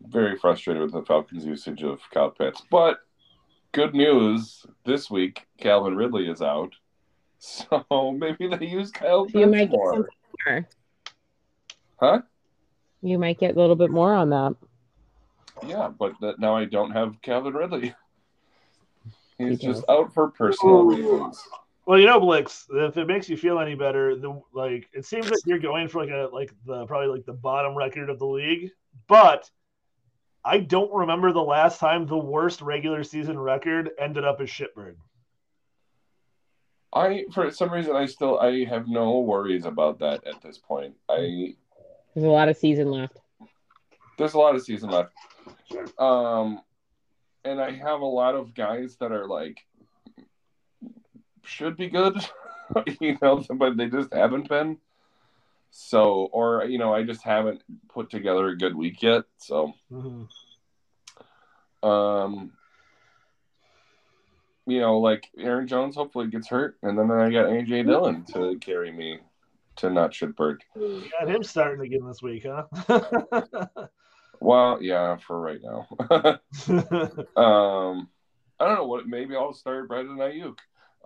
Very 0.00 0.36
frustrated 0.36 0.82
with 0.82 0.92
the 0.92 1.02
Falcons' 1.02 1.44
usage 1.44 1.82
of 1.82 2.00
Kyle 2.12 2.30
Pitts, 2.30 2.62
but 2.70 2.98
good 3.72 3.94
news 3.94 4.66
this 4.84 5.10
week: 5.10 5.46
Calvin 5.58 5.96
Ridley 5.96 6.28
is 6.28 6.42
out, 6.42 6.72
so 7.38 8.12
maybe 8.12 8.48
they 8.48 8.66
use 8.66 8.90
Kyle 8.90 9.26
you 9.28 9.46
might 9.46 9.70
Pitts 9.70 9.72
get 9.72 9.80
something 9.84 10.04
more. 10.46 10.68
Huh? 12.00 12.22
You 13.02 13.18
might 13.18 13.38
get 13.38 13.56
a 13.56 13.58
little 13.60 13.76
bit 13.76 13.90
more 13.90 14.14
on 14.14 14.30
that. 14.30 14.56
Yeah, 15.66 15.88
but 15.88 16.14
that, 16.20 16.38
now 16.38 16.56
I 16.56 16.64
don't 16.64 16.92
have 16.92 17.20
Calvin 17.22 17.54
Ridley. 17.54 17.94
He's 19.48 19.60
He 19.60 19.66
just 19.66 19.86
does. 19.86 19.96
out 20.04 20.12
for 20.14 20.30
personal 20.30 20.82
reasons. 20.84 21.42
Well, 21.86 21.98
you 21.98 22.06
know, 22.06 22.20
Blix, 22.20 22.66
if 22.70 22.96
it 22.96 23.06
makes 23.06 23.28
you 23.28 23.36
feel 23.36 23.58
any 23.58 23.74
better, 23.74 24.14
the 24.16 24.40
like 24.52 24.88
it 24.92 25.04
seems 25.04 25.28
like 25.30 25.40
you're 25.44 25.58
going 25.58 25.88
for 25.88 26.00
like 26.00 26.10
a 26.10 26.28
like 26.32 26.52
the 26.64 26.86
probably 26.86 27.08
like 27.08 27.26
the 27.26 27.32
bottom 27.32 27.74
record 27.76 28.08
of 28.08 28.18
the 28.20 28.26
league, 28.26 28.70
but 29.08 29.50
I 30.44 30.58
don't 30.60 30.92
remember 30.92 31.32
the 31.32 31.42
last 31.42 31.78
time 31.80 32.06
the 32.06 32.16
worst 32.16 32.62
regular 32.62 33.02
season 33.04 33.38
record 33.38 33.90
ended 33.98 34.24
up 34.24 34.40
as 34.40 34.48
shitbird. 34.48 34.94
I, 36.92 37.24
for 37.32 37.50
some 37.50 37.70
reason, 37.72 37.96
I 37.96 38.06
still 38.06 38.38
I 38.38 38.64
have 38.64 38.86
no 38.86 39.20
worries 39.20 39.64
about 39.64 39.98
that 40.00 40.26
at 40.26 40.40
this 40.42 40.58
point. 40.58 40.94
I 41.08 41.54
There's 42.14 42.26
a 42.26 42.30
lot 42.30 42.48
of 42.48 42.56
season 42.56 42.90
left. 42.90 43.18
there's 44.18 44.34
a 44.34 44.38
lot 44.38 44.54
of 44.54 44.62
season 44.62 44.90
left. 44.90 45.12
Um, 45.98 46.60
and 47.44 47.60
I 47.60 47.72
have 47.72 48.00
a 48.00 48.06
lot 48.06 48.34
of 48.34 48.54
guys 48.54 48.96
that 49.00 49.12
are 49.12 49.26
like 49.26 49.58
should 51.44 51.76
be 51.76 51.88
good, 51.88 52.16
you 53.00 53.18
know, 53.20 53.44
but 53.54 53.76
they 53.76 53.88
just 53.88 54.12
haven't 54.12 54.48
been. 54.48 54.78
So, 55.70 56.28
or 56.32 56.64
you 56.64 56.78
know, 56.78 56.94
I 56.94 57.02
just 57.02 57.22
haven't 57.22 57.62
put 57.88 58.10
together 58.10 58.48
a 58.48 58.56
good 58.56 58.76
week 58.76 59.02
yet. 59.02 59.24
So, 59.38 59.72
um, 61.82 62.52
you 64.66 64.80
know, 64.80 64.98
like 64.98 65.28
Aaron 65.38 65.66
Jones 65.66 65.96
hopefully 65.96 66.28
gets 66.28 66.48
hurt, 66.48 66.76
and 66.82 66.98
then 66.98 67.10
I 67.10 67.30
got 67.30 67.46
AJ 67.46 67.86
Dillon 67.86 68.24
to 68.34 68.58
carry 68.60 68.92
me 68.92 69.18
to 69.76 69.90
not 69.90 70.12
shitbird. 70.12 70.58
Got 70.76 71.28
him 71.28 71.42
starting 71.42 71.84
again 71.84 72.06
this 72.06 72.22
week, 72.22 72.46
huh? 72.46 72.66
Well, 74.42 74.82
yeah, 74.82 75.16
for 75.18 75.40
right 75.40 75.60
now. 75.62 75.86
Um, 77.36 78.08
I 78.58 78.66
don't 78.66 78.74
know 78.76 78.86
what. 78.86 79.06
Maybe 79.06 79.36
I'll 79.36 79.52
start 79.54 79.88
Brandon 79.88 80.16
Aiyuk 80.16 80.56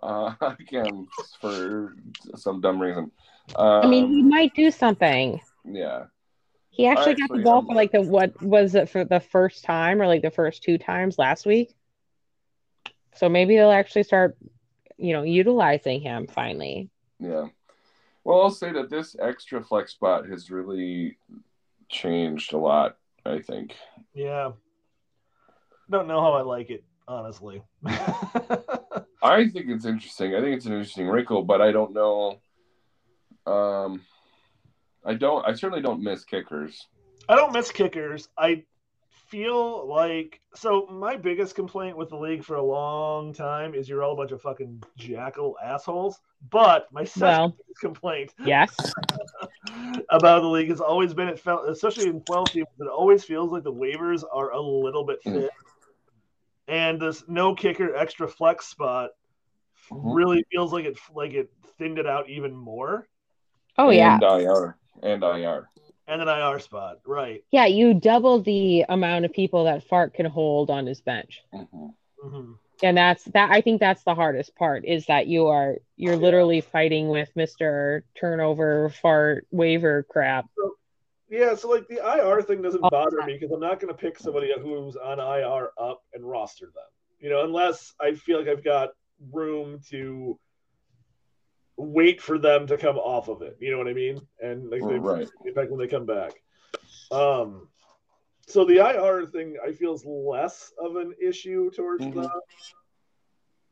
uh, 0.03 0.35
again 0.61 1.07
for 1.41 1.95
some 2.37 2.61
dumb 2.61 2.81
reason. 2.81 3.11
Um, 3.55 3.83
I 3.83 3.87
mean, 3.87 4.09
he 4.09 4.23
might 4.23 4.55
do 4.55 4.71
something. 4.71 5.41
yeah, 5.65 6.05
He 6.71 6.87
actually 6.87 7.15
got 7.15 7.25
Actually, 7.25 7.39
the 7.39 7.45
ball 7.45 7.57
I'm- 7.57 7.67
for 7.67 7.75
like 7.75 7.93
the 7.93 8.03
what 8.03 8.41
was 8.43 8.75
it 8.75 8.89
for 8.89 9.05
the 9.05 9.21
first 9.21 9.65
time 9.65 10.01
or 10.03 10.07
like 10.07 10.23
the 10.23 10.31
first 10.31 10.63
two 10.63 10.79
times 10.79 11.19
last 11.19 11.45
week. 11.47 11.75
So 13.15 13.29
maybe 13.29 13.57
they'll 13.57 13.71
actually 13.71 14.03
start, 14.03 14.37
you 14.99 15.13
know, 15.15 15.23
utilizing 15.23 16.01
him 16.01 16.27
finally. 16.27 16.91
yeah. 17.21 17.47
Well, 18.25 18.43
I'll 18.43 18.51
say 18.51 18.73
that 18.73 18.91
this 18.91 19.15
extra 19.21 19.63
flex 19.63 19.93
spot 19.93 20.27
has 20.29 20.51
really 20.51 21.17
changed 21.89 22.53
a 22.53 22.59
lot. 22.59 22.97
I 23.27 23.41
think. 23.41 23.75
yeah. 24.15 24.53
Don't 25.91 26.09
know 26.09 26.21
how 26.21 26.33
I 26.33 26.43
like 26.43 26.71
it, 26.71 26.83
honestly. 27.07 27.63
I 27.87 29.49
think 29.49 29.67
it's 29.69 29.85
interesting. 29.85 30.35
I 30.35 30.41
think 30.41 30.57
it's 30.57 30.67
an 30.67 30.73
interesting 30.73 31.07
wrinkle, 31.07 31.43
but 31.43 31.61
I 31.61 31.71
don't 31.71 31.93
know. 31.93 32.41
Um, 33.47 34.03
I 35.05 35.15
don't. 35.15 35.47
I 35.47 35.53
certainly 35.55 35.83
don't 35.83 36.03
miss 36.03 36.25
kickers. 36.25 36.89
I 37.29 37.37
don't 37.37 37.53
miss 37.53 37.71
kickers. 37.71 38.29
I 38.37 38.65
feel 39.29 39.87
like 39.89 40.41
so 40.55 40.87
my 40.91 41.17
biggest 41.17 41.55
complaint 41.55 41.97
with 41.97 42.09
the 42.11 42.17
league 42.17 42.45
for 42.45 42.57
a 42.57 42.63
long 42.63 43.33
time 43.33 43.75
is 43.75 43.89
you're 43.89 44.03
all 44.03 44.13
a 44.13 44.17
bunch 44.17 44.33
of 44.33 44.43
fucking 44.43 44.83
jackal 44.97 45.57
assholes. 45.63 46.21
But 46.51 46.89
my 46.93 47.05
second 47.05 47.29
Well, 47.29 47.57
complaint 47.81 48.33
yes. 48.45 48.75
about 50.11 50.43
the 50.43 50.49
league 50.49 50.69
has 50.69 50.81
always 50.81 51.15
been 51.15 51.29
it 51.29 51.39
felt 51.39 51.69
especially 51.69 52.09
in 52.09 52.21
12 52.21 52.53
teams, 52.53 52.67
it 52.79 52.89
always 52.89 53.25
feels 53.25 53.51
like 53.51 53.65
the 53.65 53.73
waivers 53.73 54.23
are 54.33 54.51
a 54.53 54.61
little 54.61 55.05
bit 55.05 55.21
Mm. 55.25 55.33
thin. 55.33 55.49
And 56.69 57.01
this 57.01 57.25
no 57.29 57.55
kicker 57.55 57.95
extra 57.95 58.27
flex 58.29 58.67
spot 58.67 59.11
Mhm. 59.91 60.15
really 60.17 60.45
feels 60.51 60.73
like 60.73 60.85
it 60.85 60.99
like 61.15 61.33
it 61.33 61.51
thinned 61.79 61.99
it 61.99 62.07
out 62.07 62.29
even 62.29 62.55
more. 62.57 63.07
Oh 63.79 63.91
yeah. 63.91 64.15
And 64.15 64.23
IR. 64.23 64.77
And 65.03 65.23
IR. 65.23 65.69
And 66.09 66.23
an 66.23 66.29
IR 66.29 66.59
spot, 66.61 66.99
right. 67.05 67.45
Yeah, 67.51 67.67
you 67.67 67.93
double 67.95 68.41
the 68.41 68.85
amount 68.89 69.25
of 69.25 69.33
people 69.33 69.65
that 69.65 69.83
Fart 69.85 70.15
can 70.15 70.27
hold 70.27 70.71
on 70.71 70.87
his 70.87 71.01
bench. 71.01 71.43
Mhm. 71.53 71.95
And 72.83 72.97
that's 72.97 73.25
that 73.25 73.51
i 73.51 73.61
think 73.61 73.81
that's 73.81 74.03
the 74.05 74.15
hardest 74.15 74.55
part 74.57 74.85
is 74.85 75.07
that 75.07 75.27
you 75.27 75.47
are 75.47 75.77
you're 75.97 76.17
literally 76.17 76.61
fighting 76.61 77.09
with 77.09 77.31
mr 77.35 78.03
turnover 78.19 78.91
fart 78.91 79.47
waiver 79.51 80.03
crap 80.09 80.47
Yeah, 81.29 81.55
so 81.57 81.69
like 81.69 81.89
the 81.89 81.97
IR 81.97 82.41
thing 82.43 82.63
doesn't 82.63 82.83
Oh, 82.85 82.89
bother 82.91 83.23
me 83.25 83.35
because 83.35 83.51
I'm 83.51 83.61
not 83.61 83.81
going 83.81 83.93
to 83.93 83.99
pick 83.99 84.19
somebody 84.19 84.53
who's 84.61 84.97
on 84.97 85.19
IR 85.19 85.71
up 85.79 86.03
and 86.15 86.25
roster 86.29 86.67
them. 86.67 86.85
You 87.19 87.31
know, 87.31 87.45
unless 87.45 87.95
I 88.01 88.15
feel 88.15 88.39
like 88.39 88.49
I've 88.49 88.63
got 88.65 88.91
room 89.33 89.81
to 89.91 90.39
wait 91.77 92.21
for 92.23 92.39
them 92.39 92.67
to 92.69 92.77
come 92.77 92.97
off 92.97 93.29
of 93.29 93.43
it. 93.43 93.57
You 93.61 93.71
know 93.73 93.79
what 93.79 93.89
I 93.89 93.93
mean? 93.93 94.21
And 94.41 94.71
like 94.71 94.83
they 94.87 94.99
Right. 94.99 95.29
get 95.45 95.55
back 95.55 95.69
when 95.71 95.81
they 95.81 95.89
come 95.89 96.07
back. 96.07 96.33
Um, 97.11 97.69
so 98.47 98.65
the 98.65 98.77
IR 98.79 99.27
thing 99.27 99.57
I 99.65 99.73
feel 99.73 99.93
is 99.95 100.05
less 100.05 100.73
of 100.79 100.97
an 100.97 101.15
issue 101.21 101.71
towards 101.71 102.05
Mhm. 102.05 102.15
the 102.15 102.31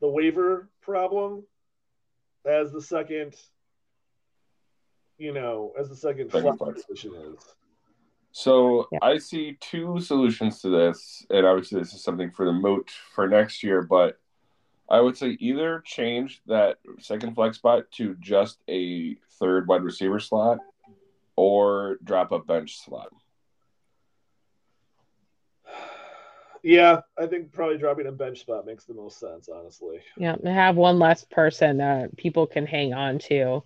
the 0.01 0.09
waiver 0.09 0.69
problem 0.81 1.47
as 2.43 2.71
the 2.73 2.81
second, 2.81 3.33
you 5.17 5.31
know, 5.33 5.73
as 5.79 5.87
the 5.89 5.95
second, 5.95 6.29
Second 6.31 6.57
flex 6.57 6.83
flex. 6.83 6.85
position 6.85 7.15
is. 7.15 7.55
So 8.31 8.87
Yeah. 8.91 8.99
I 9.01 9.17
see 9.17 9.53
two 9.61 9.99
solutions 10.01 10.61
to 10.61 10.69
this, 10.69 11.25
and 11.29 11.45
obviously 11.45 11.79
this 11.79 11.93
is 11.93 12.03
something 12.03 12.29
for 12.31 12.45
the 12.45 12.51
moot 12.51 12.89
for 12.91 13.27
next 13.27 13.63
year. 13.63 13.81
But 13.81 14.19
I 14.89 14.99
would 14.99 15.15
say 15.17 15.37
either 15.39 15.79
change 15.85 16.43
that 16.45 16.77
second 16.99 17.33
flex 17.33 17.57
spot 17.57 17.89
to 17.93 18.15
just 18.15 18.61
a 18.67 19.15
third 19.39 19.67
wide 19.67 19.83
receiver 19.83 20.19
slot, 20.19 20.59
or 21.37 21.97
drop 22.03 22.33
a 22.33 22.39
bench 22.39 22.77
slot. 22.77 23.11
Yeah, 26.65 27.01
I 27.17 27.27
think 27.27 27.53
probably 27.53 27.77
dropping 27.77 28.07
a 28.07 28.11
bench 28.11 28.39
spot 28.39 28.65
makes 28.65 28.85
the 28.85 28.93
most 28.93 29.19
sense, 29.19 29.47
honestly. 29.49 29.99
yeah 30.17 30.35
have 30.43 30.75
one 30.75 30.99
less 30.99 31.23
person 31.23 31.77
that 31.77 32.17
people 32.17 32.47
can 32.47 32.65
hang 32.65 32.93
on 32.93 33.19
to 33.19 33.63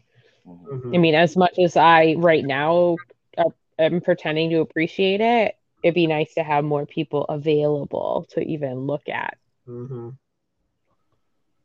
Mhm. 0.71 0.95
I 0.95 0.97
mean, 0.97 1.15
as 1.15 1.35
much 1.35 1.57
as 1.59 1.75
I 1.75 2.15
right 2.17 2.45
now 2.45 2.97
uh, 3.37 3.49
am 3.77 4.01
pretending 4.01 4.49
to 4.51 4.59
appreciate 4.59 5.21
it, 5.21 5.55
it'd 5.83 5.95
be 5.95 6.07
nice 6.07 6.33
to 6.35 6.43
have 6.43 6.63
more 6.63 6.85
people 6.85 7.23
available 7.25 8.27
to 8.31 8.41
even 8.41 8.85
look 8.85 9.07
at. 9.09 9.37
Mm-hmm. 9.67 10.09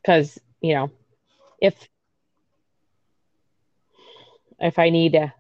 Because 0.03 0.39
you 0.61 0.75
know, 0.75 0.91
if 1.61 1.89
if 4.59 4.79
I 4.79 4.91
need 4.91 5.15
a 5.15 5.35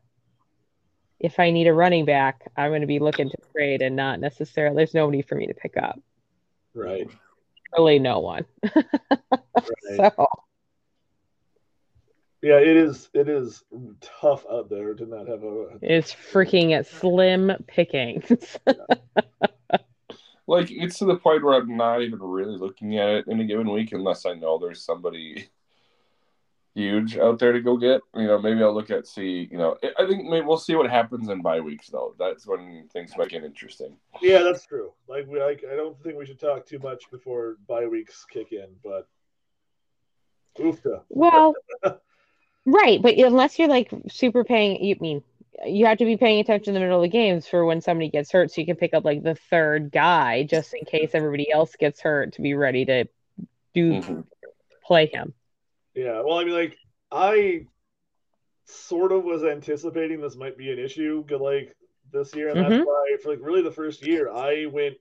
if 1.25 1.40
I 1.40 1.50
need 1.50 1.66
a 1.66 1.73
running 1.73 2.04
back, 2.04 2.52
I'm 2.54 2.71
going 2.71 2.83
to 2.83 2.87
be 2.87 2.99
looking 2.99 3.31
to 3.31 3.37
trade 3.50 3.81
and 3.81 3.97
not 3.97 4.21
necessarily. 4.21 4.76
There's 4.76 4.93
nobody 4.93 5.23
for 5.23 5.37
me 5.37 5.47
to 5.47 5.54
pick 5.54 5.78
up. 5.78 5.99
Right. 6.75 7.09
Really, 7.75 7.99
no 7.99 8.21
one. 8.21 8.45
right. 8.76 8.85
So 9.97 10.26
Yeah, 12.43 12.59
it 12.59 12.76
is. 12.76 13.09
It 13.14 13.31
is 13.31 13.64
tough 14.02 14.45
out 14.52 14.69
there 14.69 14.93
to 14.93 15.07
not 15.07 15.26
have 15.26 15.43
a. 15.43 15.78
it's 15.81 16.12
freaking 16.12 16.73
at 16.73 16.87
slim 16.87 17.52
pickings. 17.66 18.59
Like 20.47 20.71
it's 20.71 20.99
to 20.99 21.07
the 21.07 21.16
point 21.16 21.43
where 21.43 21.54
I'm 21.54 21.75
not 21.75 22.02
even 22.02 22.21
really 22.21 22.59
looking 22.59 22.99
at 22.99 23.09
it 23.09 23.28
in 23.28 23.40
a 23.40 23.45
given 23.45 23.73
week 23.73 23.93
unless 23.93 24.26
I 24.26 24.35
know 24.35 24.59
there's 24.59 24.85
somebody 24.85 25.49
huge 26.75 27.16
out 27.16 27.38
there 27.38 27.52
to 27.52 27.61
go 27.61 27.76
get. 27.76 28.00
You 28.14 28.26
know, 28.26 28.38
maybe 28.38 28.62
I'll 28.62 28.75
look 28.75 28.90
at 28.90 29.07
see. 29.07 29.49
You 29.50 29.59
know, 29.59 29.76
I 29.83 30.02
I 30.02 30.07
think 30.07 30.25
maybe 30.25 30.47
we'll 30.47 30.59
see 30.59 30.75
what 30.75 30.90
happens 30.90 31.28
in 31.28 31.43
bye 31.43 31.61
weeks 31.61 31.88
though. 31.88 32.14
That's 32.19 32.47
when 32.47 32.88
things 32.93 33.12
might 33.16 33.31
get 33.31 33.45
interesting. 33.45 33.97
Yeah, 34.21 34.43
that's 34.43 34.66
true. 34.66 34.93
Like 35.09 35.26
we, 35.26 35.40
like, 35.40 35.64
I 35.71 35.76
don't 35.76 36.00
think 36.02 36.16
we 36.16 36.26
should 36.26 36.40
talk 36.40 36.66
too 36.66 36.78
much 36.78 37.11
before 37.11 37.57
bye 37.69 37.87
weeks 37.87 38.26
kick 38.30 38.52
in, 38.52 38.69
but 38.82 39.08
oofta. 40.58 41.02
Well, 41.08 41.54
right, 42.67 43.00
but 43.00 43.15
unless 43.15 43.58
you're 43.58 43.69
like 43.69 43.91
super 44.08 44.45
paying, 44.45 44.82
you 44.84 44.97
mean 45.00 45.23
you 45.65 45.87
have 45.87 45.99
to 45.99 46.04
be 46.04 46.17
paying 46.17 46.41
attention 46.41 46.71
in 46.71 46.75
the 46.75 46.80
middle 46.80 46.99
of 46.99 47.02
the 47.02 47.17
games 47.17 47.47
for 47.47 47.65
when 47.65 47.80
somebody 47.80 48.10
gets 48.10 48.32
hurt, 48.32 48.50
so 48.50 48.60
you 48.60 48.67
can 48.67 48.76
pick 48.76 48.93
up 48.93 49.04
like 49.04 49.23
the 49.23 49.37
third 49.37 49.93
guy 49.93 50.43
just 50.43 50.75
in 50.75 50.84
case 50.84 51.10
everybody 51.15 51.50
else 51.50 51.76
gets 51.76 52.00
hurt 52.00 52.32
to 52.32 52.43
be 52.43 52.54
ready 52.54 52.84
to 52.84 53.04
do 53.73 53.93
Mhm. 53.93 54.25
play 54.84 55.06
him. 55.06 55.32
Yeah, 55.95 56.21
well, 56.23 56.39
I 56.39 56.45
mean, 56.45 56.54
like 56.54 56.76
I 57.11 57.67
sort 58.67 59.13
of 59.13 59.25
was 59.25 59.45
anticipating 59.45 60.21
this 60.21 60.37
might 60.37 60.57
be 60.57 60.73
an 60.73 60.78
issue, 60.78 61.25
good, 61.25 61.41
like 61.41 61.76
this 62.13 62.35
year, 62.35 62.49
and 62.49 62.59
Mhm. 62.59 62.69
that's 62.71 62.85
why 62.85 63.17
for 63.23 63.30
like 63.30 63.41
really 63.41 63.63
the 63.63 63.71
first 63.71 64.07
year 64.07 64.30
I 64.30 64.67
went 64.67 64.97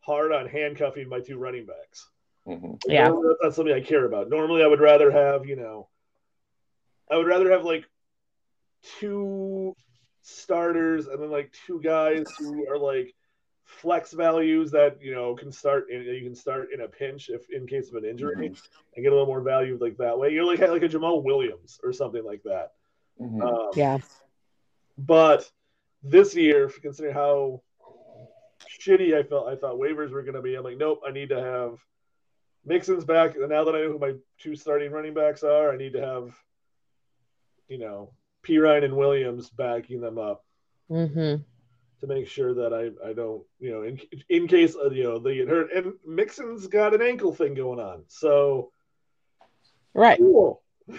hard 0.00 0.32
on 0.32 0.46
handcuffing 0.46 1.08
my 1.08 1.20
two 1.20 1.38
running 1.38 1.66
backs. 1.66 2.10
Mhm. 2.46 2.80
Yeah. 2.86 3.08
Normally, 3.08 3.28
that's 3.28 3.42
not 3.42 3.54
something 3.54 3.74
I 3.74 3.80
care 3.80 4.04
about. 4.04 4.28
Normally, 4.28 4.62
I 4.62 4.68
would 4.68 4.80
rather 4.80 5.10
have, 5.10 5.46
you 5.46 5.56
know, 5.56 5.88
I 7.10 7.16
would 7.16 7.26
rather 7.26 7.50
have 7.50 7.64
like 7.64 7.88
two 9.00 9.74
starters 10.22 11.08
and 11.08 11.20
then 11.20 11.30
like 11.30 11.52
two 11.66 11.80
guys 11.80 12.24
who 12.38 12.68
are 12.68 12.78
like 12.78 13.15
flex 13.66 14.12
values 14.12 14.70
that 14.70 14.96
you 15.02 15.12
know 15.12 15.34
can 15.34 15.50
start 15.50 15.90
in 15.90 16.02
you 16.02 16.22
can 16.22 16.34
start 16.36 16.68
in 16.72 16.82
a 16.82 16.88
pinch 16.88 17.28
if 17.28 17.50
in 17.50 17.66
case 17.66 17.88
of 17.90 17.96
an 17.96 18.04
injury 18.04 18.46
and 18.46 19.02
get 19.02 19.08
a 19.08 19.14
little 19.14 19.26
more 19.26 19.40
value 19.40 19.76
like 19.80 19.96
that 19.98 20.16
way. 20.18 20.30
You're 20.32 20.44
like 20.44 20.60
like 20.60 20.82
a 20.82 20.88
Jamaal 20.88 21.22
Williams 21.24 21.78
or 21.82 21.92
something 21.92 22.24
like 22.24 22.42
that. 22.44 22.72
Mhm. 23.20 23.42
Um, 23.42 23.70
Yeah. 23.74 23.98
but 24.96 25.50
this 26.02 26.34
year, 26.36 26.70
considering 26.80 27.14
how 27.14 27.60
shitty 28.80 29.14
I 29.16 29.22
felt, 29.24 29.48
I 29.48 29.56
thought 29.56 29.76
waivers 29.80 30.10
were 30.12 30.22
going 30.22 30.34
to 30.34 30.42
be. 30.42 30.54
I'm 30.54 30.62
like, 30.64 30.78
nope, 30.78 31.00
I 31.06 31.10
need 31.10 31.30
to 31.30 31.40
have 31.42 31.78
Mixon's 32.64 33.04
back. 33.04 33.34
And 33.34 33.48
now 33.48 33.64
that 33.64 33.74
I 33.74 33.80
know 33.80 33.92
who 33.92 33.98
my 33.98 34.14
two 34.38 34.54
starting 34.54 34.92
running 34.92 35.14
backs 35.14 35.42
are, 35.42 35.72
I 35.72 35.76
need 35.76 35.92
to 35.94 36.00
have, 36.00 36.34
you 37.68 37.78
know, 37.78 38.12
Perine 38.44 38.84
and 38.84 38.96
Williams 38.96 39.50
backing 39.50 40.00
them 40.00 40.18
up 40.18 40.44
Mm-hmm. 40.88 41.42
To 42.00 42.06
make 42.06 42.28
sure 42.28 42.54
that 42.54 42.72
I, 42.72 42.90
I 43.08 43.12
don't, 43.12 43.42
you 43.58 43.70
know, 43.70 43.82
in, 43.82 44.00
in 44.28 44.46
case, 44.48 44.76
uh, 44.76 44.90
you 44.90 45.04
know, 45.04 45.18
they 45.18 45.36
get 45.36 45.48
hurt. 45.48 45.72
And 45.72 45.94
Mixon's 46.06 46.66
got 46.66 46.94
an 46.94 47.02
ankle 47.02 47.34
thing 47.34 47.54
going 47.54 47.80
on. 47.80 48.04
So, 48.08 48.72
Right. 49.94 50.18
cool. 50.18 50.62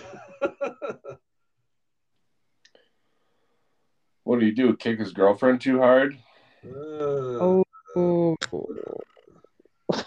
What 4.24 4.42
do 4.42 4.46
you 4.46 4.54
do? 4.54 4.76
Kick 4.76 5.00
his 5.00 5.14
girlfriend 5.14 5.62
too 5.62 5.78
hard? 5.80 6.18
Uh, 6.66 7.64
Oh. 7.96 8.36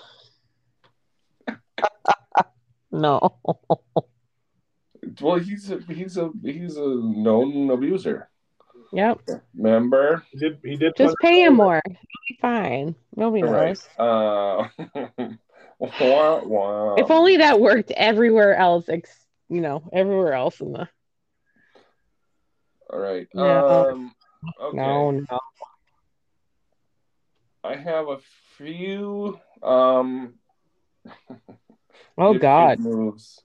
no. 2.92 3.38
Well, 5.22 5.36
he's 5.38 5.70
a, 5.70 5.80
he's 5.88 6.18
a 6.18 6.30
he's 6.42 6.76
a 6.76 6.86
known 6.86 7.70
abuser. 7.70 8.28
Yep. 8.92 9.20
Remember? 9.54 10.24
he 10.32 10.38
did, 10.38 10.58
he 10.64 10.76
did 10.76 10.94
Just 10.96 11.16
pay 11.20 11.44
him 11.44 11.54
more. 11.54 11.80
He'll 11.86 11.96
be 12.28 12.38
fine. 12.40 12.94
Nobody 13.14 13.42
knows. 13.42 13.88
Right. 13.98 13.98
Uh, 13.98 14.68
wah, 15.78 16.40
wah. 16.44 16.94
If 16.96 17.10
only 17.10 17.38
that 17.38 17.60
worked 17.60 17.90
everywhere 17.92 18.54
else, 18.56 18.88
ex- 18.88 19.26
you 19.48 19.60
know, 19.60 19.88
everywhere 19.92 20.32
else 20.32 20.60
in 20.60 20.72
the. 20.72 20.88
All 22.92 22.98
right. 22.98 23.28
No. 23.34 23.86
Um, 23.90 24.14
okay. 24.60 24.76
No, 24.76 25.10
no. 25.10 25.40
I 27.62 27.76
have 27.76 28.08
a 28.08 28.18
few. 28.56 29.38
Um, 29.62 30.34
Oh 32.18 32.34
God. 32.38 32.78
moves 32.80 33.42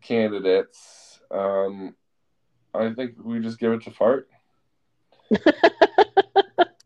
candidates. 0.00 1.20
Um, 1.30 1.94
I 2.74 2.92
think 2.94 3.14
we 3.22 3.40
just 3.40 3.58
give 3.58 3.72
it 3.72 3.82
to 3.82 3.90
Fart 3.90 4.28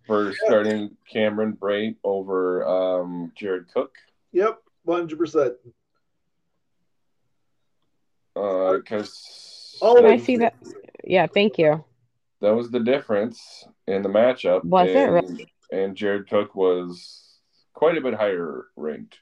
for 0.07 0.33
starting 0.47 0.97
Cameron 1.11 1.57
Brate 1.61 1.97
over 2.05 2.67
um, 2.67 3.33
Jared 3.35 3.67
Cook 3.73 3.95
Yep, 4.33 4.59
100%. 4.87 5.55
because 8.35 9.79
Oh, 9.83 9.97
Can 9.97 10.07
I 10.07 10.17
see 10.19 10.37
that? 10.39 10.55
Yeah, 11.05 11.27
thank 11.27 11.59
you. 11.59 11.85
that 12.41 12.55
was 12.55 12.71
the 12.71 12.81
difference 12.81 13.65
in 13.87 14.03
the 14.03 14.09
matchup. 14.09 14.65
Was 14.65 14.89
it 14.89 14.97
and, 14.97 15.13
really? 15.13 15.47
And 15.71 15.97
Jared 15.97 16.29
Cook 16.29 16.55
was 16.55 17.39
quite 17.75 17.99
a 17.99 18.01
bit 18.01 18.15
higher 18.15 18.67
ranked. 18.77 19.19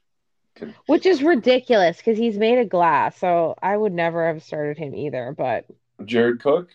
Which 0.85 1.05
is 1.05 1.23
ridiculous 1.23 1.97
because 1.97 2.17
he's 2.17 2.37
made 2.37 2.59
of 2.59 2.69
glass. 2.69 3.17
So 3.17 3.55
I 3.61 3.75
would 3.75 3.93
never 3.93 4.27
have 4.27 4.43
started 4.43 4.77
him 4.77 4.93
either. 4.93 5.33
But 5.35 5.65
Jared 6.05 6.41
Cook, 6.41 6.69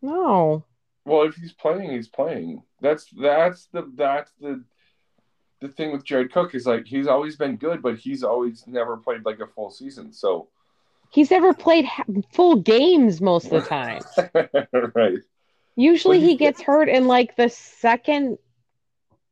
no. 0.00 0.64
Well, 1.04 1.22
if 1.22 1.34
he's 1.34 1.52
playing, 1.52 1.90
he's 1.92 2.08
playing. 2.08 2.62
That's 2.80 3.06
that's 3.10 3.66
the 3.66 3.90
that's 3.94 4.32
the 4.40 4.64
the 5.60 5.68
thing 5.68 5.92
with 5.92 6.04
Jared 6.04 6.32
Cook 6.32 6.54
is 6.54 6.66
like 6.66 6.86
he's 6.86 7.06
always 7.06 7.36
been 7.36 7.56
good, 7.56 7.82
but 7.82 7.96
he's 7.96 8.22
always 8.24 8.64
never 8.66 8.96
played 8.96 9.24
like 9.24 9.40
a 9.40 9.46
full 9.46 9.70
season. 9.70 10.12
So 10.12 10.48
He's 11.10 11.30
never 11.30 11.52
played 11.52 11.86
full 12.32 12.56
games 12.56 13.20
most 13.20 13.52
of 13.52 13.62
the 13.62 13.68
time. 13.68 14.00
right, 14.94 15.18
Usually 15.76 16.20
he 16.20 16.36
gets 16.36 16.62
hurt 16.62 16.88
in 16.88 17.06
like 17.06 17.36
the 17.36 17.50
second, 17.50 18.38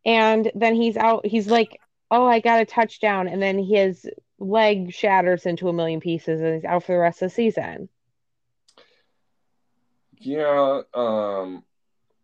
and 0.05 0.53
then 0.55 0.75
he's 0.75 0.99
out. 0.99 1.25
He's 1.25 1.47
like 1.47 1.81
oh, 2.11 2.27
I 2.27 2.41
got 2.41 2.61
a 2.61 2.65
touchdown, 2.65 3.29
and 3.29 3.41
then 3.41 3.59
his 3.59 4.07
leg 4.39 4.93
shatters 4.93 5.47
into 5.47 5.69
a 5.69 5.73
million 5.73 6.01
pieces 6.01 6.41
and 6.41 6.55
he's 6.55 6.65
out 6.65 6.83
for 6.83 6.93
the 6.93 6.99
rest 6.99 7.23
of 7.23 7.29
the 7.31 7.35
season. 7.35 7.89
Yeah, 10.21 10.83
um, 10.95 11.65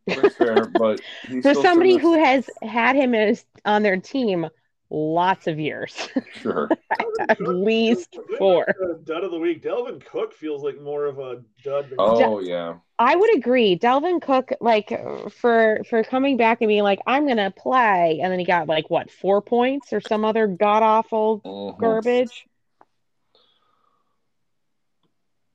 that's 0.06 0.34
fair, 0.34 0.66
but 0.78 1.00
he's 1.28 1.42
For 1.42 1.50
still 1.52 1.62
somebody 1.62 1.92
sort 1.98 2.02
of- 2.04 2.08
who 2.20 2.24
has 2.24 2.50
had 2.62 2.96
him 2.96 3.14
as, 3.14 3.44
on 3.64 3.82
their 3.82 3.96
team 3.96 4.46
lots 4.90 5.46
of 5.48 5.58
years, 5.58 6.08
sure, 6.34 6.70
at 7.28 7.40
least 7.40 8.16
four. 8.38 8.66
Dud 9.04 9.24
of 9.24 9.32
the 9.32 9.38
week. 9.38 9.62
Dalvin 9.62 10.04
Cook 10.04 10.32
feels 10.32 10.62
like 10.62 10.80
more 10.80 11.06
of 11.06 11.18
a 11.18 11.42
dud. 11.64 11.90
Than 11.90 11.96
oh 11.98 12.38
yeah, 12.38 12.74
I 12.98 13.16
would 13.16 13.36
agree. 13.36 13.76
Dalvin 13.76 14.22
Cook, 14.22 14.52
like 14.60 14.90
for 15.32 15.80
for 15.88 16.04
coming 16.04 16.36
back 16.36 16.60
and 16.60 16.68
being 16.68 16.84
like, 16.84 17.00
I'm 17.06 17.26
gonna 17.26 17.50
play, 17.50 18.20
and 18.22 18.30
then 18.30 18.38
he 18.38 18.44
got 18.44 18.68
like 18.68 18.88
what 18.90 19.10
four 19.10 19.42
points 19.42 19.92
or 19.92 20.00
some 20.00 20.24
other 20.24 20.46
god 20.46 20.82
awful 20.84 21.40
Mhm. 21.40 21.78
garbage. 21.80 22.46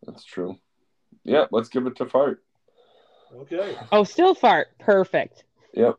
that's 0.06 0.25
true. 0.25 0.58
Yeah, 1.23 1.45
let's 1.51 1.69
give 1.69 1.86
it 1.88 1.95
to 1.97 2.05
Fart. 2.05 2.43
Okay, 3.34 3.77
Oh, 3.91 4.03
still 4.03 4.36
fart, 4.36 4.77
perfect. 4.79 5.45
Yep. 5.73 5.95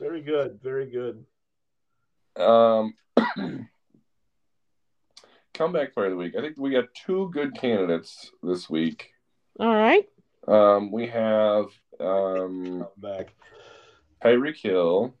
very 0.00 0.20
good, 0.22 0.58
very 0.62 0.90
good. 0.90 1.24
Um, 2.36 2.94
comeback 5.52 5.94
player 5.94 6.06
of 6.06 6.12
the 6.12 6.16
week. 6.16 6.34
I 6.36 6.40
think 6.40 6.56
we 6.58 6.70
got 6.70 6.92
two 6.94 7.30
good 7.32 7.54
candidates 7.54 8.32
this 8.42 8.68
week. 8.68 9.12
All 9.60 9.74
right. 9.76 10.08
Um, 10.48 10.90
we 10.90 11.06
have 11.06 11.66
um, 12.00 12.80
Come 12.80 12.88
back. 12.96 13.32
Tyreek 14.24 14.56
Hill. 14.56 15.14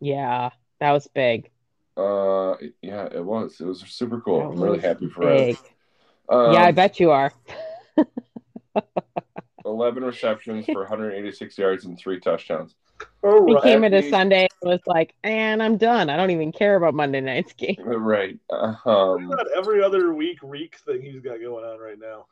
Yeah, 0.00 0.50
that 0.80 0.92
was 0.92 1.06
big. 1.08 1.50
Uh, 1.96 2.56
yeah, 2.80 3.06
it 3.12 3.24
was. 3.24 3.60
It 3.60 3.66
was 3.66 3.80
super 3.80 4.20
cool. 4.20 4.40
That 4.40 4.46
I'm 4.46 4.62
really 4.62 4.80
happy 4.80 5.08
for 5.08 5.22
him. 5.30 5.36
Big. 5.36 5.58
Um, 6.28 6.52
yeah, 6.52 6.62
I 6.64 6.72
bet 6.72 6.98
you 7.00 7.10
are. 7.10 7.32
11 9.66 10.04
receptions 10.04 10.66
for 10.66 10.80
186 10.80 11.56
yards 11.58 11.84
and 11.86 11.98
three 11.98 12.20
touchdowns. 12.20 12.74
All 13.22 13.46
He 13.46 13.54
right. 13.54 13.62
came 13.62 13.82
into 13.84 13.96
Happy- 13.98 14.10
Sunday 14.10 14.48
and 14.62 14.70
was 14.70 14.80
like, 14.86 15.14
and 15.24 15.62
I'm 15.62 15.76
done. 15.78 16.10
I 16.10 16.16
don't 16.16 16.30
even 16.30 16.52
care 16.52 16.76
about 16.76 16.94
Monday 16.94 17.20
night's 17.20 17.52
game. 17.54 17.76
Right. 17.84 18.38
Um, 18.50 19.28
Not 19.28 19.46
every 19.56 19.82
other 19.82 20.12
week 20.12 20.38
reek 20.42 20.76
thing 20.84 21.00
he's 21.02 21.20
got 21.20 21.40
going 21.40 21.64
on 21.64 21.78
right 21.80 21.98
now. 21.98 22.26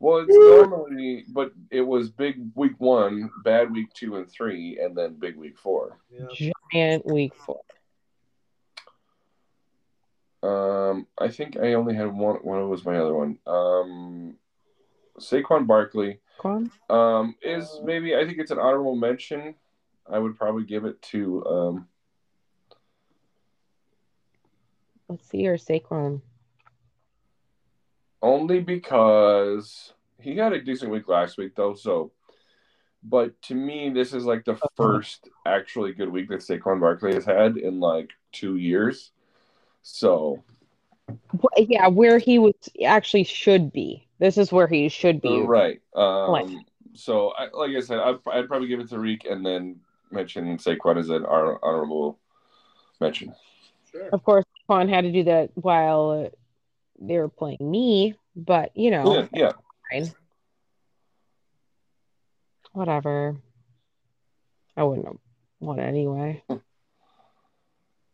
well, 0.00 0.18
it's 0.26 0.34
normally, 0.36 1.24
but 1.32 1.52
it 1.70 1.82
was 1.82 2.10
big 2.10 2.40
week 2.56 2.74
one, 2.78 3.30
bad 3.44 3.72
week 3.72 3.92
two 3.94 4.16
and 4.16 4.28
three, 4.30 4.78
and 4.82 4.96
then 4.96 5.14
big 5.14 5.36
week 5.36 5.56
four. 5.58 5.98
Yeah. 6.10 6.50
Giant 6.72 7.06
week 7.06 7.34
four. 7.36 7.60
Um, 10.42 11.06
I 11.18 11.28
think 11.28 11.56
I 11.56 11.74
only 11.74 11.94
had 11.94 12.12
one. 12.12 12.36
What 12.36 12.68
was 12.68 12.84
my 12.84 12.96
other 12.96 13.14
one? 13.14 13.38
Um, 13.46 14.34
Saquon 15.18 15.66
Barkley. 15.66 16.18
Um, 16.90 17.36
is 17.42 17.80
maybe 17.84 18.16
I 18.16 18.26
think 18.26 18.38
it's 18.38 18.50
an 18.50 18.58
honorable 18.58 18.96
mention. 18.96 19.54
I 20.10 20.18
would 20.18 20.36
probably 20.36 20.64
give 20.64 20.84
it 20.84 21.00
to 21.02 21.46
um, 21.46 21.88
Let's 25.08 25.28
see 25.28 25.42
your 25.42 25.58
Saquon. 25.58 26.22
only 28.20 28.60
because 28.60 29.92
he 30.18 30.36
had 30.36 30.52
a 30.52 30.60
decent 30.60 30.90
week 30.90 31.06
last 31.06 31.38
week 31.38 31.54
though. 31.54 31.74
So, 31.74 32.12
but 33.02 33.40
to 33.42 33.54
me, 33.54 33.90
this 33.90 34.12
is 34.12 34.24
like 34.24 34.44
the 34.44 34.58
first 34.76 35.28
actually 35.46 35.92
good 35.92 36.08
week 36.08 36.28
that 36.30 36.40
Saquon 36.40 36.80
Barkley 36.80 37.14
has 37.14 37.24
had 37.24 37.56
in 37.56 37.78
like 37.78 38.10
two 38.32 38.56
years. 38.56 39.12
So 39.82 40.42
Yeah, 41.56 41.88
where 41.88 42.18
he 42.18 42.38
was 42.38 42.54
actually 42.84 43.24
should 43.24 43.72
be. 43.72 44.06
This 44.18 44.38
is 44.38 44.52
where 44.52 44.68
he 44.68 44.88
should 44.88 45.20
be. 45.20 45.42
right. 45.42 45.80
Um, 45.94 46.64
so 46.94 47.30
I, 47.30 47.48
like 47.52 47.76
I 47.76 47.80
said, 47.80 47.98
I'd, 47.98 48.16
I'd 48.30 48.48
probably 48.48 48.68
give 48.68 48.80
it 48.80 48.88
to 48.90 48.98
Reek 48.98 49.26
and 49.28 49.44
then 49.44 49.80
mention 50.10 50.58
Saquon 50.58 50.98
as 50.98 51.08
an 51.08 51.24
honor, 51.26 51.58
honorable 51.62 52.18
mention. 53.00 53.34
Sure. 53.90 54.08
Of 54.12 54.22
course, 54.22 54.44
Quan 54.66 54.88
had 54.88 55.02
to 55.02 55.12
do 55.12 55.24
that 55.24 55.50
while 55.54 56.26
uh, 56.26 56.30
they 57.00 57.18
were 57.18 57.28
playing 57.28 57.58
me, 57.60 58.14
but 58.36 58.76
you 58.76 58.90
know, 58.90 59.28
Yeah, 59.32 59.52
yeah. 59.92 60.08
Whatever. 62.72 63.36
I 64.76 64.84
wouldn't 64.84 65.04
want 65.06 65.20
won 65.60 65.80
anyway. 65.80 66.42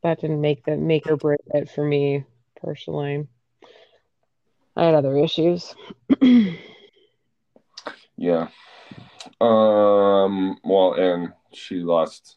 that 0.02 0.20
didn't 0.20 0.40
make 0.40 0.64
the 0.64 0.76
make 0.76 1.06
or 1.06 1.16
break 1.16 1.40
it 1.54 1.70
for 1.70 1.84
me 1.84 2.24
personally. 2.60 3.26
I 4.76 4.84
had 4.84 4.94
other 4.94 5.16
issues. 5.16 5.74
Yeah. 8.18 8.48
Um. 9.40 10.58
Well, 10.64 10.94
and 10.94 11.32
she 11.52 11.76
lost 11.76 12.36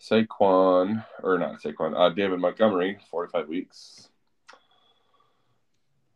Saquon, 0.00 1.04
or 1.22 1.38
not 1.38 1.60
Saquon, 1.60 1.98
uh, 1.98 2.10
David 2.10 2.38
Montgomery, 2.38 2.98
45 3.10 3.48
weeks. 3.48 4.08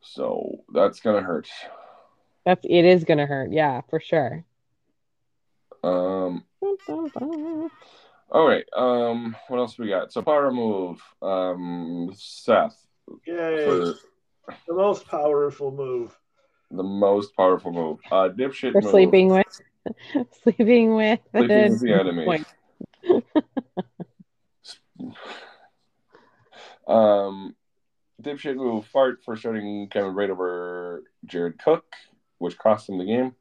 So 0.01 0.65
that's 0.73 1.01
gonna 1.01 1.21
hurt. 1.21 1.49
That's 2.47 2.65
it 2.65 2.85
is 2.85 3.03
gonna 3.03 3.27
hurt, 3.27 3.51
yeah, 3.51 3.81
for 3.91 3.99
sure. 3.99 4.45
Um. 5.83 6.45
All 8.35 8.47
right. 8.47 8.65
Um. 8.77 9.37
What 9.49 9.59
else 9.59 9.79
we 9.79 9.89
got? 9.89 10.13
So 10.13 10.21
power 10.21 10.51
move. 10.53 11.01
Um. 11.23 12.11
Seth 12.15 12.77
Yay. 13.27 13.65
for 13.65 13.95
The 14.67 14.75
most 14.75 15.07
powerful 15.07 15.71
move. 15.71 16.19
the 16.71 16.83
most 16.83 17.35
powerful 17.37 17.73
move. 17.73 18.01
Uh. 18.11 18.29
Dipshit 18.37 18.73
For 18.73 18.81
move. 18.83 18.91
sleeping 18.91 19.29
with 19.29 19.47
sleeping 20.43 20.97
with 20.97 21.21
Sleeping 21.31 21.71
with 21.71 21.81
the 21.81 21.93
enemy. 21.95 22.45
Um, 26.87 27.57
dipshit 28.23 28.57
move 28.57 28.87
fart 28.87 29.21
for 29.25 29.37
starting 29.37 29.89
Kevin 29.91 30.13
Braid 30.15 30.29
over 30.31 31.03
Jared 31.25 31.59
Cook, 31.59 31.85
which 32.39 32.59
cost 32.59 32.89
him 32.89 32.99
the 32.99 33.07
game. 33.07 33.35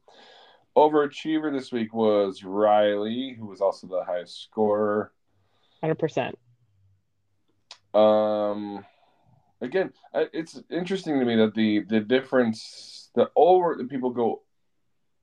Overachiever 0.76 1.52
this 1.52 1.70
week 1.70 1.94
was 1.94 2.42
Riley, 2.42 3.34
who 3.38 3.46
was 3.46 3.60
also 3.60 3.86
the 3.86 4.02
highest 4.04 4.42
scorer. 4.42 5.12
Hundred 5.80 5.98
percent. 5.98 6.36
Um, 7.92 8.84
again, 9.60 9.92
uh, 10.12 10.24
it's 10.32 10.60
interesting 10.70 11.20
to 11.20 11.24
me 11.24 11.36
that 11.36 11.54
the 11.54 11.80
the 11.88 12.00
difference, 12.00 13.10
the 13.14 13.30
over 13.36 13.76
the 13.76 13.84
people 13.84 14.10
go, 14.10 14.42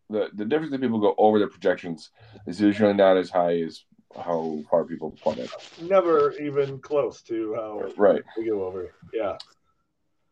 the 0.10 0.30
the 0.34 0.46
difference 0.46 0.72
that 0.72 0.80
people 0.82 1.00
go 1.00 1.16
over 1.18 1.38
the 1.38 1.48
projections 1.48 2.12
is 2.48 2.62
usually 2.62 2.94
not 2.94 3.18
as 3.18 3.30
high 3.30 3.62
as 3.62 3.84
how 4.16 4.60
far 4.70 4.86
people 4.86 5.12
plummet. 5.22 5.50
Never 5.82 6.32
even 6.40 6.80
close 6.80 7.22
to 7.24 7.56
how 7.56 7.92
Right. 7.98 8.24
we 8.38 8.46
go 8.46 8.64
over. 8.66 8.94
Yeah. 9.14 9.38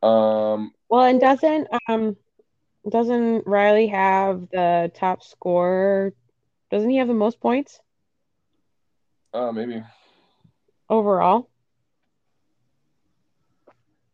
Um, 0.02 0.72
Well, 0.90 1.04
and 1.04 1.20
doesn't 1.20 1.68
um 1.90 2.16
doesn't 2.88 3.46
Riley 3.46 3.88
have 3.88 4.48
the 4.52 4.92
top 4.94 5.24
score? 5.24 6.14
Doesn't 6.72 6.90
he 6.90 6.98
have 6.98 7.08
the 7.08 7.14
most 7.14 7.40
points 7.40 7.80
uh, 9.34 9.52
maybe. 9.52 9.84
overall? 10.90 11.50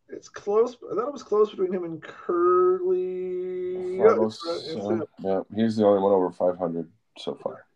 It's 0.08 0.28
close. 0.28 0.76
I 0.90 0.94
thought 0.94 1.08
it 1.08 1.12
was 1.12 1.22
close 1.22 1.50
between 1.50 1.72
him 1.72 1.84
and 1.84 2.02
Curly. 2.02 3.98
Yeah, 3.98 4.16
it's, 4.20 4.46
uh, 4.46 4.60
it's, 4.64 5.10
yeah, 5.18 5.40
he's 5.54 5.76
the 5.76 5.84
only 5.84 6.00
one 6.00 6.12
over 6.12 6.30
500 6.30 6.88
so 7.18 7.34
far. 7.34 7.66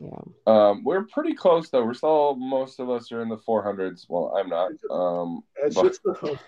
Yeah. 0.00 0.18
Um, 0.46 0.82
we're 0.82 1.04
pretty 1.04 1.34
close 1.34 1.68
though. 1.68 1.84
We're 1.84 1.94
still 1.94 2.34
most 2.34 2.80
of 2.80 2.88
us 2.88 3.12
are 3.12 3.20
in 3.20 3.28
the 3.28 3.36
400s. 3.36 4.06
Well, 4.08 4.34
I'm 4.36 4.48
not. 4.48 4.72
Um, 4.90 5.44
It's 5.56 5.76
but- 5.76 5.88
just 5.88 6.02
those, 6.02 6.38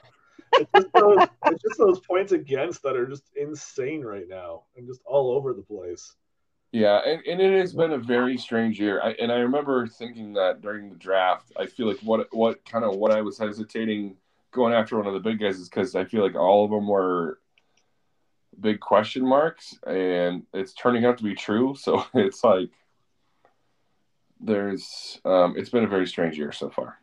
it's 0.53 1.63
just 1.63 1.79
those, 1.79 2.01
points 2.01 2.33
against 2.33 2.83
that 2.83 2.97
are 2.97 3.07
just 3.07 3.31
insane 3.37 4.03
right 4.03 4.29
now 4.29 4.65
and 4.77 4.87
just 4.87 5.01
all 5.05 5.33
over 5.33 5.53
the 5.53 5.63
place. 5.63 6.15
yeah, 6.73 7.01
and, 7.07 7.23
and 7.27 7.41
it 7.41 7.59
has 7.61 7.73
been 7.73 7.93
a 7.93 7.99
very 7.99 8.37
strange 8.37 8.79
year. 8.79 9.01
I, 9.03 9.13
and 9.13 9.33
I 9.33 9.37
remember 9.37 9.87
thinking 9.87 10.35
that 10.35 10.61
during 10.61 10.91
the 10.91 10.97
draft. 10.97 11.53
I 11.59 11.67
feel 11.67 11.89
like 11.89 12.01
what 12.01 12.29
what 12.33 12.65
kind 12.65 12.85
of 12.85 12.97
what 12.97 13.13
I 13.13 13.23
was 13.23 13.39
hesitating 13.39 14.17
going 14.53 14.75
after 14.75 14.97
one 14.97 15.07
of 15.07 15.15
the 15.15 15.21
big 15.21 15.41
guys 15.41 15.59
is 15.59 15.69
because 15.69 15.95
I 15.95 16.05
feel 16.05 16.23
like 16.23 16.35
all 16.35 16.65
of 16.65 16.71
them 16.71 16.87
were 16.87 17.39
big 18.61 18.81
question 18.81 19.27
marks, 19.27 19.77
and 19.87 20.45
it's 20.53 20.75
turning 20.75 21.05
out 21.05 21.19
to 21.19 21.25
be 21.25 21.35
true. 21.35 21.75
So 21.75 22.05
it's 22.15 22.45
like 22.45 22.71
there's 24.41 25.21
um, 25.25 25.55
it's 25.57 25.71
been 25.71 25.85
a 25.85 25.89
very 25.89 26.07
strange 26.07 26.37
year 26.37 26.53
so 26.53 26.69
far 26.69 26.99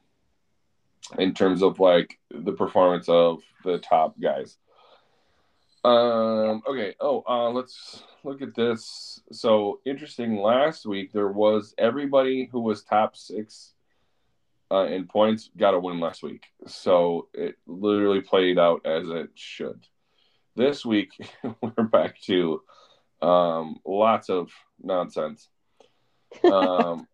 in 1.18 1.34
terms 1.34 1.62
of 1.64 1.80
like 1.80 2.20
the 2.32 2.54
performance 2.54 3.10
of 3.10 3.42
the 3.64 3.80
top 3.80 4.20
guys. 4.20 4.58
Um. 5.84 6.62
Okay. 6.68 6.96
Oh. 7.00 7.24
Uh. 7.28 7.50
Let's 7.50 8.04
look 8.24 8.42
at 8.42 8.56
this. 8.56 9.22
So 9.32 9.80
interesting. 9.86 10.38
Last 10.38 10.86
week 10.86 11.12
there 11.14 11.30
was 11.30 11.74
everybody 11.78 12.50
who 12.52 12.60
was 12.62 12.84
top 12.84 13.16
six 13.16 13.74
uh, 14.72 14.86
in 14.86 15.08
points 15.08 15.50
got 15.58 15.74
a 15.74 15.80
win 15.80 16.00
last 16.00 16.24
week. 16.24 16.46
So 16.68 17.28
it 17.34 17.56
literally 17.66 18.22
played 18.22 18.60
out 18.60 18.86
as 18.86 19.08
it 19.10 19.30
should. 19.36 19.86
This 20.56 20.86
week 20.86 21.12
we're 21.62 21.84
back 21.84 22.20
to 22.22 22.62
um, 23.22 23.78
lots 23.86 24.30
of 24.30 24.52
nonsense. 24.82 25.48
Um, 26.44 27.08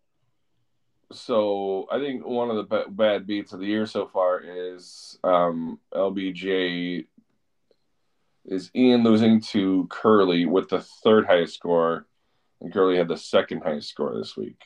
so 1.12 1.86
I 1.90 1.98
think 1.98 2.26
one 2.26 2.50
of 2.50 2.56
the 2.56 2.84
bad 2.88 3.26
beats 3.26 3.52
of 3.52 3.60
the 3.60 3.66
year 3.66 3.86
so 3.86 4.06
far 4.06 4.40
is 4.40 5.18
um, 5.22 5.78
LBJ 5.94 7.06
is 8.46 8.70
Ian 8.74 9.02
losing 9.02 9.40
to 9.40 9.86
Curly 9.88 10.46
with 10.46 10.68
the 10.68 10.80
third 10.80 11.26
highest 11.26 11.54
score, 11.54 12.06
and 12.60 12.72
Curly 12.72 12.96
had 12.96 13.08
the 13.08 13.16
second 13.16 13.62
highest 13.62 13.88
score 13.88 14.16
this 14.16 14.36
week 14.36 14.60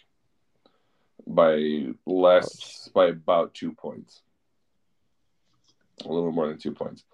by 1.26 1.86
less 2.06 2.88
by 2.94 3.06
about 3.06 3.54
two 3.54 3.72
points, 3.72 4.22
a 6.04 6.08
little 6.08 6.32
more 6.32 6.48
than 6.48 6.58
two 6.58 6.72
points. 6.72 7.04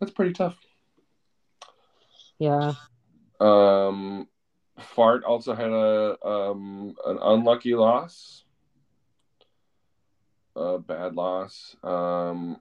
That's 0.00 0.12
pretty 0.12 0.32
tough. 0.32 0.56
Yeah. 2.38 2.74
Um, 3.40 4.28
Fart 4.78 5.24
also 5.24 5.54
had 5.54 5.70
a 5.70 6.26
um 6.26 6.94
an 7.06 7.18
unlucky 7.20 7.74
loss, 7.74 8.43
a 10.56 10.78
bad 10.78 11.14
loss. 11.14 11.76
Um, 11.82 12.60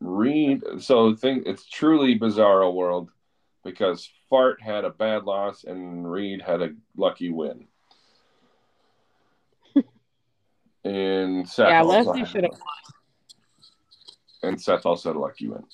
Reed. 0.00 0.62
So 0.78 1.14
think 1.14 1.46
it's 1.46 1.66
truly 1.68 2.18
bizarro 2.18 2.72
world 2.74 3.10
because 3.64 4.08
Fart 4.28 4.60
had 4.60 4.84
a 4.84 4.90
bad 4.90 5.24
loss 5.24 5.64
and 5.64 6.10
Reed 6.10 6.42
had 6.42 6.60
a 6.62 6.74
lucky 6.96 7.30
win. 7.30 7.66
and 10.84 11.48
Seth 11.48 11.68
Yeah, 11.68 11.80
also 11.82 11.96
Leslie 12.10 12.18
had- 12.20 12.28
should 12.28 12.44
have 12.44 12.52
and 14.42 14.60
Seth 14.60 14.84
also 14.84 15.08
had 15.08 15.16
a 15.16 15.20
lucky 15.20 15.48
win. 15.48 15.64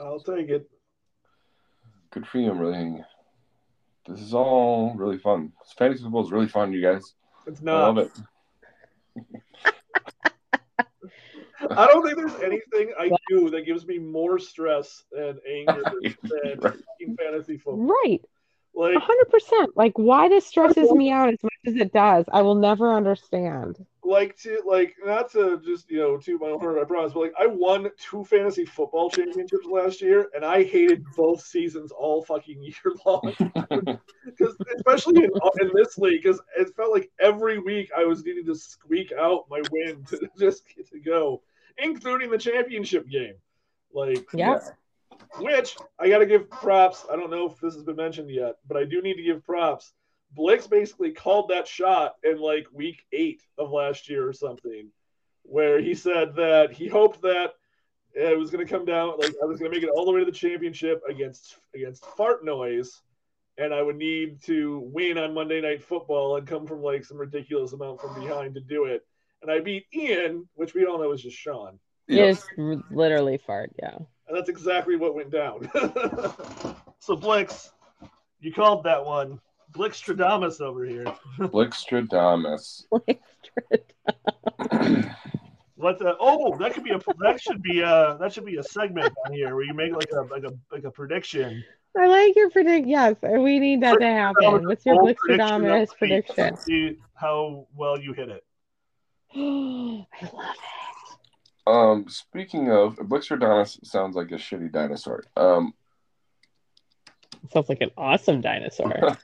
I'll 0.00 0.18
take 0.18 0.48
it. 0.48 0.68
Good 2.10 2.26
for 2.26 2.38
you. 2.38 2.50
I'm 2.50 2.58
really. 2.58 3.04
This 4.08 4.20
is 4.20 4.34
all 4.34 4.94
really 4.96 5.18
fun. 5.18 5.52
Fantasy 5.78 6.02
football 6.02 6.24
is 6.24 6.32
really 6.32 6.48
fun, 6.48 6.72
you 6.72 6.82
guys. 6.82 7.14
It's 7.46 7.62
not. 7.62 7.76
I 7.76 7.86
love 7.86 7.98
it. 7.98 8.10
I 11.70 11.86
don't 11.86 12.04
think 12.04 12.16
there's 12.16 12.42
anything 12.42 12.92
I 12.98 13.10
do 13.28 13.50
that 13.50 13.66
gives 13.66 13.86
me 13.86 13.98
more 13.98 14.38
stress 14.38 15.04
and 15.12 15.38
anger 15.48 15.84
than 15.90 16.14
Right. 16.62 16.78
fantasy 17.18 17.56
football. 17.56 17.94
right. 18.04 18.20
Like, 18.74 18.98
hundred 18.98 19.30
percent. 19.30 19.70
Like 19.74 19.92
why 19.96 20.28
this 20.28 20.46
stresses 20.46 20.92
me 20.92 21.10
out 21.10 21.28
as 21.30 21.42
much 21.42 21.52
as 21.66 21.76
it 21.76 21.92
does, 21.92 22.26
I 22.32 22.42
will 22.42 22.54
never 22.54 22.92
understand. 22.92 23.84
like 24.04 24.36
to 24.38 24.62
like 24.66 24.94
not 25.04 25.30
to 25.32 25.60
just 25.64 25.90
you 25.90 25.98
know 25.98 26.18
to 26.18 26.38
my 26.38 26.48
own 26.48 26.60
horn, 26.60 26.78
I 26.78 26.84
promise, 26.84 27.12
but 27.14 27.20
like 27.20 27.34
I 27.40 27.46
won 27.46 27.88
two 27.98 28.24
fantasy 28.24 28.66
football 28.66 29.10
championships 29.10 29.66
last 29.66 30.02
year, 30.02 30.28
and 30.34 30.44
I 30.44 30.62
hated 30.62 31.04
both 31.16 31.40
seasons 31.40 31.90
all 31.90 32.22
fucking 32.22 32.62
year 32.62 32.94
long. 33.06 33.34
Because 34.26 34.56
especially 34.76 35.22
in, 35.22 35.30
uh, 35.42 35.50
in 35.60 35.70
this 35.74 35.96
league, 35.98 36.22
because 36.22 36.40
it 36.58 36.74
felt 36.74 36.92
like 36.92 37.10
every 37.20 37.60
week 37.60 37.90
I 37.96 38.04
was 38.04 38.24
needing 38.24 38.44
to 38.46 38.56
squeak 38.56 39.12
out 39.12 39.44
my 39.48 39.62
win 39.70 40.04
to 40.10 40.28
just 40.36 40.64
get 40.74 40.90
to 40.90 40.98
go, 40.98 41.42
including 41.78 42.30
the 42.30 42.38
championship 42.38 43.08
game. 43.08 43.34
Like, 43.92 44.26
Yeah. 44.32 44.60
which 45.38 45.76
I 45.98 46.08
got 46.08 46.18
to 46.18 46.26
give 46.26 46.50
props. 46.50 47.06
I 47.10 47.16
don't 47.16 47.30
know 47.30 47.46
if 47.46 47.58
this 47.60 47.74
has 47.74 47.82
been 47.82 47.96
mentioned 47.96 48.30
yet, 48.30 48.56
but 48.66 48.76
I 48.76 48.84
do 48.84 49.00
need 49.02 49.14
to 49.16 49.22
give 49.22 49.44
props. 49.44 49.92
Blix 50.32 50.66
basically 50.66 51.12
called 51.12 51.48
that 51.48 51.66
shot 51.66 52.16
in 52.22 52.38
like 52.38 52.66
week 52.72 53.04
eight 53.12 53.42
of 53.58 53.70
last 53.70 54.08
year 54.08 54.28
or 54.28 54.32
something, 54.32 54.90
where 55.42 55.80
he 55.80 55.94
said 55.94 56.34
that 56.36 56.72
he 56.72 56.88
hoped 56.88 57.22
that 57.22 57.54
it 58.14 58.38
was 58.38 58.50
going 58.50 58.66
to 58.66 58.70
come 58.70 58.84
down, 58.84 59.18
like 59.18 59.34
I 59.42 59.46
was 59.46 59.58
going 59.58 59.70
to 59.70 59.76
make 59.76 59.86
it 59.86 59.90
all 59.90 60.04
the 60.04 60.12
way 60.12 60.20
to 60.20 60.26
the 60.26 60.32
championship 60.32 61.02
against 61.08 61.58
against 61.74 62.04
Fart 62.16 62.44
Noise, 62.44 63.02
and 63.58 63.72
I 63.72 63.82
would 63.82 63.96
need 63.96 64.42
to 64.44 64.80
win 64.92 65.16
on 65.18 65.34
Monday 65.34 65.60
Night 65.60 65.82
Football 65.82 66.36
and 66.36 66.46
come 66.46 66.66
from 66.66 66.82
like 66.82 67.04
some 67.04 67.18
ridiculous 67.18 67.72
amount 67.72 68.00
from 68.00 68.20
behind 68.20 68.54
to 68.54 68.60
do 68.60 68.84
it. 68.86 69.06
And 69.42 69.50
I 69.50 69.60
beat 69.60 69.86
Ian, 69.94 70.48
which 70.54 70.74
we 70.74 70.86
all 70.86 70.98
know 70.98 71.12
is 71.12 71.22
just 71.22 71.36
Sean. 71.36 71.78
It 72.08 72.18
is 72.18 72.44
r- 72.58 72.82
literally 72.90 73.38
fart, 73.38 73.72
yeah. 73.80 73.96
And 74.28 74.36
that's 74.36 74.48
exactly 74.48 74.96
what 74.96 75.14
went 75.14 75.30
down. 75.30 75.70
so 76.98 77.16
Blix, 77.16 77.72
you 78.40 78.52
called 78.52 78.84
that 78.84 79.04
one. 79.04 79.40
Blixstradamus 79.72 80.60
over 80.60 80.84
here. 80.84 81.04
Blixtradamus. 81.38 82.84
What 85.76 85.98
the? 85.98 86.16
Oh, 86.18 86.56
that 86.56 86.72
could 86.72 86.84
be 86.84 86.92
a. 86.92 87.00
That 87.20 87.40
should 87.40 87.62
be 87.62 87.80
a. 87.80 88.16
That 88.18 88.32
should 88.32 88.46
be 88.46 88.56
a 88.56 88.62
segment 88.62 89.12
on 89.24 89.32
here 89.32 89.54
where 89.54 89.64
you 89.64 89.74
make 89.74 89.94
like 89.94 90.10
a 90.10 90.22
like 90.22 90.44
a 90.44 90.52
like 90.72 90.84
a 90.84 90.90
prediction. 90.90 91.62
I 91.98 92.06
like 92.06 92.34
your 92.34 92.48
predict. 92.48 92.86
Yes, 92.86 93.16
we 93.22 93.58
need 93.58 93.82
that 93.82 94.00
to 94.00 94.06
happen. 94.06 94.66
What's 94.66 94.86
your 94.86 94.96
Bold 94.96 95.16
Blixtradamus 95.28 95.56
of 95.56 95.60
the 95.60 95.80
week. 95.80 95.98
prediction? 95.98 96.56
See 96.56 96.96
how 97.14 97.66
well 97.74 98.00
you 98.00 98.14
hit 98.14 98.30
it. 98.30 98.42
I 100.22 100.30
love 100.32 100.54
it. 100.54 101.66
um, 101.66 102.08
speaking 102.08 102.70
of 102.70 102.96
Blixtradamus, 102.96 103.84
sounds 103.86 104.16
like 104.16 104.30
a 104.30 104.36
shitty 104.36 104.72
dinosaur. 104.72 105.24
Um, 105.36 105.74
it. 107.44 107.52
Sounds 107.52 107.68
like 107.68 107.80
an 107.82 107.90
awesome 107.96 108.40
dinosaur. 108.40 109.16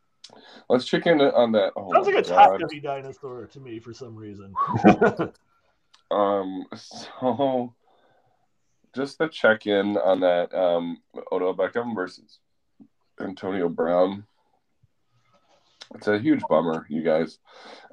let's 0.68 0.86
check 0.86 1.06
in 1.06 1.20
on 1.20 1.52
that. 1.52 1.72
Oh 1.76 1.92
Sounds 1.92 2.06
like 2.06 2.24
a 2.24 2.28
God. 2.28 2.58
top 2.58 2.60
heavy 2.60 2.80
dinosaur 2.80 3.46
to 3.46 3.60
me 3.60 3.78
for 3.78 3.92
some 3.92 4.16
reason. 4.16 4.54
Um, 6.10 6.66
so 6.74 7.74
just 8.94 9.18
to 9.18 9.28
check 9.28 9.66
in 9.66 9.96
on 9.96 10.20
that, 10.20 10.54
um, 10.54 10.98
Odell 11.32 11.54
Beckham 11.54 11.94
versus 11.94 12.38
Antonio 13.20 13.68
Brown. 13.68 14.24
It's 15.94 16.08
a 16.08 16.18
huge 16.18 16.42
bummer, 16.48 16.86
you 16.88 17.02
guys. 17.02 17.38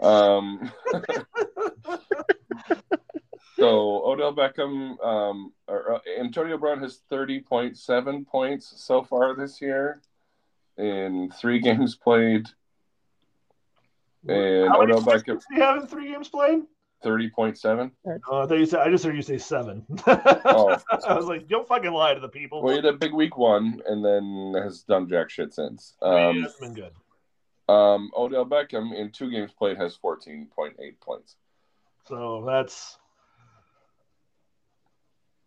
Um, 0.02 0.72
so 3.58 4.04
Odell 4.06 4.36
Beckham, 4.36 5.04
um, 5.06 5.54
or, 5.68 5.96
uh, 5.96 6.00
Antonio 6.20 6.58
Brown 6.58 6.82
has 6.82 7.02
thirty 7.10 7.40
point 7.40 7.78
seven 7.78 8.26
points 8.26 8.74
so 8.78 9.04
far 9.04 9.36
this 9.36 9.62
year 9.62 10.02
in 10.78 11.32
three 11.40 11.60
games 11.62 11.96
played, 11.96 12.48
and 14.28 14.70
How 14.70 14.82
Odell 14.82 15.02
Beckham 15.02 15.40
do 15.40 15.56
you 15.56 15.62
have 15.62 15.78
in 15.82 15.88
three 15.88 16.12
games 16.12 16.30
played? 16.30 16.64
thirty 17.04 17.30
point 17.30 17.58
seven. 17.58 17.92
Oh, 18.30 18.42
I 18.42 18.48
thought 18.48 18.58
you 18.58 18.66
said. 18.66 18.80
I 18.80 18.90
just 18.90 19.04
heard 19.04 19.16
you 19.16 19.22
say 19.22 19.38
seven. 19.38 19.86
Oh. 20.08 20.76
I 21.08 21.14
was 21.14 21.26
like, 21.26 21.48
don't 21.48 21.68
fucking 21.68 21.92
lie 21.92 22.14
to 22.14 22.20
the 22.20 22.28
people. 22.28 22.62
Well, 22.62 22.72
he 22.72 22.78
had 22.78 22.86
a 22.86 22.98
big 22.98 23.14
week 23.14 23.38
one, 23.38 23.82
and 23.86 24.04
then 24.04 24.54
has 24.62 24.82
done 24.82 25.08
jack 25.08 25.30
shit 25.30 25.54
since. 25.54 25.96
Um, 26.02 26.42
that's 26.42 26.58
been 26.60 26.74
good. 26.74 26.92
Um, 27.72 28.12
Odell 28.16 28.46
Beckham 28.46 28.94
in 28.94 29.12
two 29.12 29.30
games 29.32 29.52
played 29.52 29.78
has 29.78 29.96
fourteen 29.96 30.48
point 30.56 30.76
eight 30.80 31.00
points. 31.00 31.36
So 32.08 32.44
that's 32.46 32.98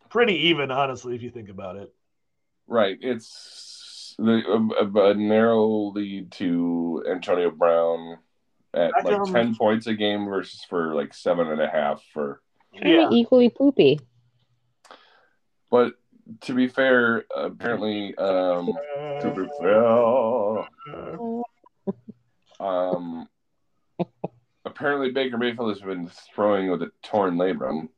pretty 0.09 0.49
even, 0.49 0.71
honestly, 0.71 1.15
if 1.15 1.23
you 1.23 1.31
think 1.31 1.49
about 1.49 1.77
it. 1.77 1.93
Right, 2.67 2.97
it's 3.01 4.15
the, 4.19 4.43
a, 4.81 5.11
a 5.11 5.15
narrow 5.15 5.93
lead 5.93 6.31
to 6.33 7.05
Antonio 7.11 7.51
Brown 7.51 8.19
at 8.73 8.93
like 9.05 9.17
Beckham- 9.17 9.33
ten 9.33 9.55
points 9.57 9.87
a 9.87 9.95
game 9.95 10.27
versus 10.27 10.65
for 10.69 10.95
like 10.95 11.13
seven 11.13 11.49
and 11.49 11.61
a 11.61 11.69
half 11.69 12.03
for. 12.13 12.41
Kinda 12.73 13.09
equally 13.13 13.51
poopy. 13.51 14.01
But 15.71 15.95
to 16.43 16.55
be 16.55 16.69
fair, 16.69 17.25
apparently, 17.37 18.17
um, 18.17 18.73
to 19.21 19.31
be 19.31 19.47
fair, 19.61 20.65
um, 22.61 23.29
apparently 24.65 25.11
Baker 25.11 25.39
Mayfield 25.39 25.71
has 25.71 25.81
been 25.81 26.11
throwing 26.35 26.71
with 26.71 26.83
a 26.83 26.91
torn 27.03 27.37
labrum. 27.37 27.89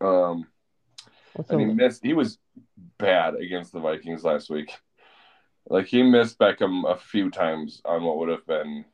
Um, 0.00 0.46
What's 1.34 1.50
and 1.50 1.60
he 1.60 1.66
missed. 1.66 2.04
He 2.04 2.14
was 2.14 2.38
bad 2.98 3.34
against 3.34 3.72
the 3.72 3.80
Vikings 3.80 4.24
last 4.24 4.50
week. 4.50 4.72
Like 5.68 5.86
he 5.86 6.02
missed 6.02 6.38
Beckham 6.38 6.90
a 6.90 6.96
few 6.96 7.30
times 7.30 7.82
on 7.84 8.02
what 8.04 8.18
would 8.18 8.28
have 8.28 8.46
been 8.46 8.84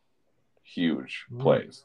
huge 0.62 1.24
Mm. 1.30 1.40
plays. 1.40 1.84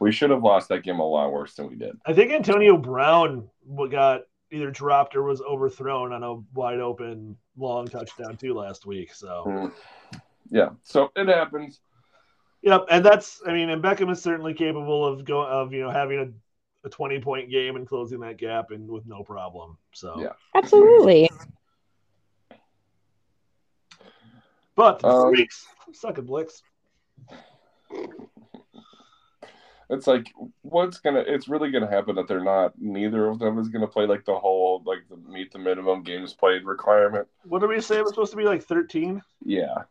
We 0.00 0.12
should 0.12 0.30
have 0.30 0.42
lost 0.42 0.68
that 0.68 0.84
game 0.84 1.00
a 1.00 1.04
lot 1.06 1.32
worse 1.32 1.54
than 1.54 1.68
we 1.68 1.74
did. 1.74 1.98
I 2.06 2.12
think 2.14 2.32
Antonio 2.32 2.76
Brown 2.76 3.50
got 3.90 4.22
either 4.50 4.70
dropped 4.70 5.14
or 5.16 5.24
was 5.24 5.42
overthrown 5.42 6.12
on 6.12 6.22
a 6.22 6.36
wide 6.54 6.78
open 6.80 7.36
long 7.56 7.86
touchdown 7.86 8.36
too 8.36 8.54
last 8.54 8.86
week. 8.86 9.12
So 9.12 9.44
Mm. 9.46 9.72
Yeah, 10.50 10.70
so 10.82 11.10
it 11.14 11.28
happens. 11.28 11.80
Yep, 12.68 12.84
and 12.90 13.02
that's 13.02 13.40
I 13.46 13.54
mean, 13.54 13.70
and 13.70 13.82
Beckham 13.82 14.12
is 14.12 14.20
certainly 14.20 14.52
capable 14.52 15.06
of 15.06 15.24
go 15.24 15.40
of 15.40 15.72
you 15.72 15.80
know 15.80 15.88
having 15.88 16.18
a, 16.18 16.86
a 16.86 16.90
twenty 16.90 17.18
point 17.18 17.48
game 17.48 17.76
and 17.76 17.88
closing 17.88 18.20
that 18.20 18.36
gap 18.36 18.72
and 18.72 18.86
with 18.86 19.06
no 19.06 19.22
problem. 19.22 19.78
So 19.94 20.20
Yeah. 20.20 20.32
Absolutely. 20.54 21.30
But 24.74 24.98
the 24.98 25.08
Um, 25.08 25.30
Freaks 25.30 25.66
suck 25.94 26.18
at 26.18 26.26
Blix. 26.26 26.62
It's 29.88 30.06
like 30.06 30.30
what's 30.60 31.00
gonna 31.00 31.24
it's 31.26 31.48
really 31.48 31.70
gonna 31.70 31.88
happen 31.88 32.16
that 32.16 32.28
they're 32.28 32.44
not 32.44 32.78
neither 32.78 33.28
of 33.28 33.38
them 33.38 33.58
is 33.58 33.70
gonna 33.70 33.86
play 33.86 34.04
like 34.04 34.26
the 34.26 34.38
whole 34.38 34.82
like 34.84 35.08
the 35.08 35.16
meet 35.16 35.52
the 35.52 35.58
minimum 35.58 36.02
games 36.02 36.34
played 36.34 36.66
requirement. 36.66 37.26
What 37.44 37.60
did 37.60 37.70
we 37.70 37.80
say 37.80 37.96
it 37.96 38.02
was 38.02 38.10
supposed 38.10 38.32
to 38.32 38.36
be 38.36 38.44
like 38.44 38.62
13? 38.62 39.22
Yeah. 39.42 39.84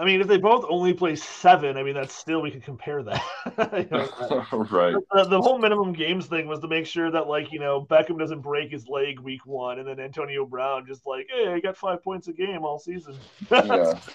I 0.00 0.04
mean, 0.06 0.22
if 0.22 0.26
they 0.28 0.38
both 0.38 0.64
only 0.70 0.94
play 0.94 1.14
seven, 1.14 1.76
I 1.76 1.82
mean, 1.82 1.92
that's 1.92 2.14
still, 2.14 2.40
we 2.40 2.50
could 2.50 2.64
compare 2.64 3.02
that. 3.02 3.22
You 3.60 3.86
know, 3.90 4.46
right. 4.70 4.94
the, 5.12 5.24
the 5.24 5.40
whole 5.40 5.58
minimum 5.58 5.92
games 5.92 6.26
thing 6.26 6.46
was 6.46 6.60
to 6.60 6.68
make 6.68 6.86
sure 6.86 7.10
that, 7.10 7.28
like, 7.28 7.52
you 7.52 7.58
know, 7.58 7.84
Beckham 7.84 8.18
doesn't 8.18 8.40
break 8.40 8.70
his 8.70 8.88
leg 8.88 9.20
week 9.20 9.44
one, 9.44 9.78
and 9.78 9.86
then 9.86 10.00
Antonio 10.00 10.46
Brown 10.46 10.86
just 10.86 11.06
like, 11.06 11.26
hey, 11.30 11.52
I 11.52 11.60
got 11.60 11.76
five 11.76 12.02
points 12.02 12.28
a 12.28 12.32
game 12.32 12.64
all 12.64 12.78
season. 12.78 13.16
Yeah. 13.50 13.98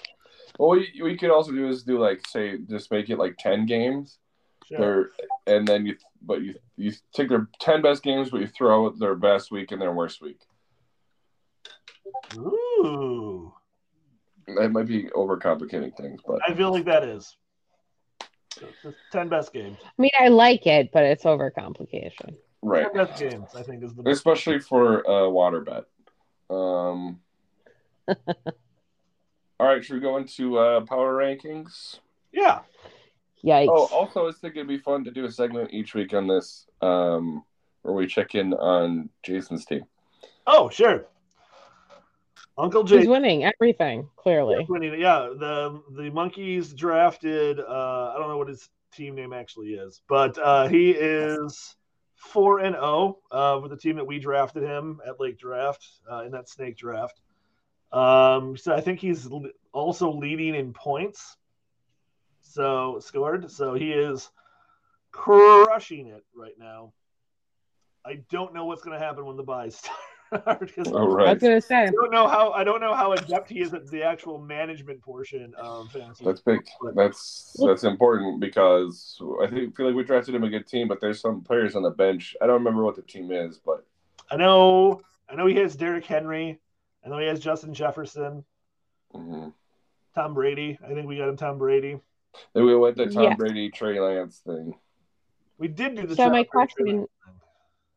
Well, 0.58 0.70
what 0.70 0.94
you 0.94 1.18
could 1.18 1.30
also 1.30 1.52
do 1.52 1.68
is 1.68 1.82
do 1.82 1.98
like 1.98 2.26
say 2.28 2.56
just 2.70 2.90
make 2.90 3.10
it 3.10 3.18
like 3.18 3.36
ten 3.36 3.66
games, 3.66 4.18
Sure. 4.68 5.10
And 5.46 5.66
then 5.66 5.86
you 5.86 5.96
but 6.22 6.42
you 6.42 6.54
you 6.76 6.92
take 7.12 7.28
their 7.28 7.48
ten 7.60 7.82
best 7.82 8.02
games, 8.02 8.30
but 8.30 8.40
you 8.40 8.46
throw 8.46 8.90
their 8.90 9.14
best 9.14 9.50
week 9.50 9.72
and 9.72 9.80
their 9.80 9.92
worst 9.92 10.20
week. 10.20 10.40
Ooh, 12.36 13.52
That 14.48 14.70
might 14.70 14.86
be 14.86 15.04
overcomplicating 15.04 15.96
things, 15.96 16.20
but 16.26 16.40
I 16.46 16.54
feel 16.54 16.72
like 16.72 16.84
that 16.84 17.02
is. 17.04 17.36
The 18.82 18.94
10 19.12 19.28
best 19.28 19.52
games. 19.52 19.76
I 19.82 19.90
mean, 19.98 20.10
I 20.18 20.28
like 20.28 20.66
it, 20.66 20.90
but 20.92 21.02
it's 21.04 21.24
overcomplication. 21.24 22.36
right. 22.62 22.90
10 22.92 23.06
best 23.06 23.20
games, 23.20 23.48
I 23.54 23.62
think, 23.62 23.84
is 23.84 23.94
the 23.94 24.02
best. 24.02 24.16
especially 24.16 24.60
for 24.60 25.08
uh, 25.08 25.28
water 25.28 25.60
bet. 25.60 25.84
Um, 26.48 27.20
all 28.08 28.16
right, 29.60 29.84
should 29.84 29.94
we 29.94 30.00
go 30.00 30.16
into 30.16 30.58
uh, 30.58 30.80
power 30.82 31.16
rankings? 31.16 31.98
Yeah. 32.32 32.60
Yikes. 33.44 33.68
Oh, 33.68 33.88
also, 33.92 34.28
I 34.28 34.32
think 34.32 34.56
it'd 34.56 34.68
be 34.68 34.78
fun 34.78 35.04
to 35.04 35.10
do 35.10 35.24
a 35.24 35.30
segment 35.30 35.72
each 35.72 35.94
week 35.94 36.14
on 36.14 36.26
this, 36.26 36.66
um, 36.80 37.44
where 37.82 37.94
we 37.94 38.06
check 38.06 38.34
in 38.34 38.54
on 38.54 39.10
Jason's 39.22 39.64
team. 39.64 39.84
Oh, 40.46 40.68
sure. 40.68 41.06
Uncle 42.58 42.86
He's 42.86 43.02
Jay. 43.04 43.06
winning 43.06 43.44
everything, 43.44 44.08
clearly. 44.16 44.66
winning. 44.68 44.98
Yeah, 44.98 45.28
the 45.38 45.82
the 45.90 46.10
monkeys 46.10 46.72
drafted. 46.72 47.60
Uh, 47.60 48.12
I 48.14 48.18
don't 48.18 48.28
know 48.28 48.38
what 48.38 48.48
his 48.48 48.68
team 48.92 49.14
name 49.14 49.32
actually 49.32 49.74
is, 49.74 50.00
but 50.08 50.38
uh, 50.38 50.66
he 50.68 50.90
is 50.90 51.76
four 52.14 52.60
and 52.60 52.74
zero 52.74 53.18
uh, 53.30 53.58
with 53.60 53.70
the 53.70 53.76
team 53.76 53.96
that 53.96 54.06
we 54.06 54.18
drafted 54.18 54.62
him 54.62 55.00
at 55.06 55.20
Lake 55.20 55.38
Draft 55.38 55.86
uh, 56.10 56.22
in 56.24 56.32
that 56.32 56.48
snake 56.48 56.76
draft. 56.76 57.20
Um, 57.92 58.56
so 58.56 58.74
I 58.74 58.80
think 58.80 59.00
he's 59.00 59.28
also 59.72 60.12
leading 60.12 60.54
in 60.54 60.72
points. 60.72 61.36
So 62.40 62.98
scored. 63.00 63.50
So 63.50 63.74
he 63.74 63.92
is 63.92 64.30
crushing 65.12 66.08
it 66.08 66.24
right 66.34 66.58
now. 66.58 66.92
I 68.04 68.20
don't 68.30 68.54
know 68.54 68.64
what's 68.64 68.82
going 68.82 68.98
to 68.98 69.04
happen 69.04 69.26
when 69.26 69.36
the 69.36 69.42
buys 69.42 69.76
start. 69.76 69.96
'cause 70.32 70.86
All 70.88 70.98
I 70.98 71.04
was 71.04 71.14
right, 71.14 71.40
gonna 71.40 71.60
say. 71.60 71.84
I 71.86 71.90
don't 71.90 72.10
know 72.10 72.26
how 72.26 72.50
I 72.52 72.64
don't 72.64 72.80
know 72.80 72.94
how 72.94 73.12
adept 73.12 73.48
he 73.48 73.60
is 73.60 73.72
at 73.74 73.86
the 73.90 74.02
actual 74.02 74.38
management 74.38 75.00
portion 75.00 75.54
of 75.56 75.90
fantasy. 75.92 76.24
that's 76.24 76.40
big. 76.40 76.60
That's 76.94 77.54
that's 77.64 77.84
important 77.84 78.40
because 78.40 79.20
I 79.42 79.46
think 79.46 79.76
feel 79.76 79.86
like 79.86 79.94
we 79.94 80.02
drafted 80.04 80.34
him 80.34 80.42
a 80.44 80.50
good 80.50 80.66
team, 80.66 80.88
but 80.88 81.00
there's 81.00 81.20
some 81.20 81.42
players 81.42 81.76
on 81.76 81.82
the 81.82 81.90
bench. 81.90 82.36
I 82.42 82.46
don't 82.46 82.54
remember 82.58 82.82
what 82.84 82.96
the 82.96 83.02
team 83.02 83.30
is, 83.30 83.58
but 83.58 83.86
I 84.30 84.36
know 84.36 85.00
I 85.28 85.36
know 85.36 85.46
he 85.46 85.54
has 85.56 85.76
Derrick 85.76 86.04
Henry. 86.06 86.60
I 87.04 87.08
know 87.08 87.18
he 87.18 87.26
has 87.26 87.38
Justin 87.38 87.72
Jefferson, 87.72 88.44
mhm. 89.14 89.52
Tom 90.14 90.34
Brady. 90.34 90.76
I 90.84 90.88
think 90.92 91.06
we 91.06 91.18
got 91.18 91.28
him 91.28 91.36
Tom 91.36 91.58
Brady. 91.58 92.00
then 92.52 92.64
we 92.64 92.74
went 92.76 92.96
the 92.96 93.06
Tom 93.06 93.22
Yeah. 93.22 93.34
Brady 93.36 93.70
Trey 93.70 94.00
Lance 94.00 94.38
thing. 94.40 94.74
We 95.58 95.68
did 95.68 95.94
do 95.94 96.06
the 96.06 96.16
So 96.16 96.24
Tom 96.24 96.32
my 96.32 96.38
Brady 96.38 96.48
question 96.48 96.86
trade. 96.86 97.06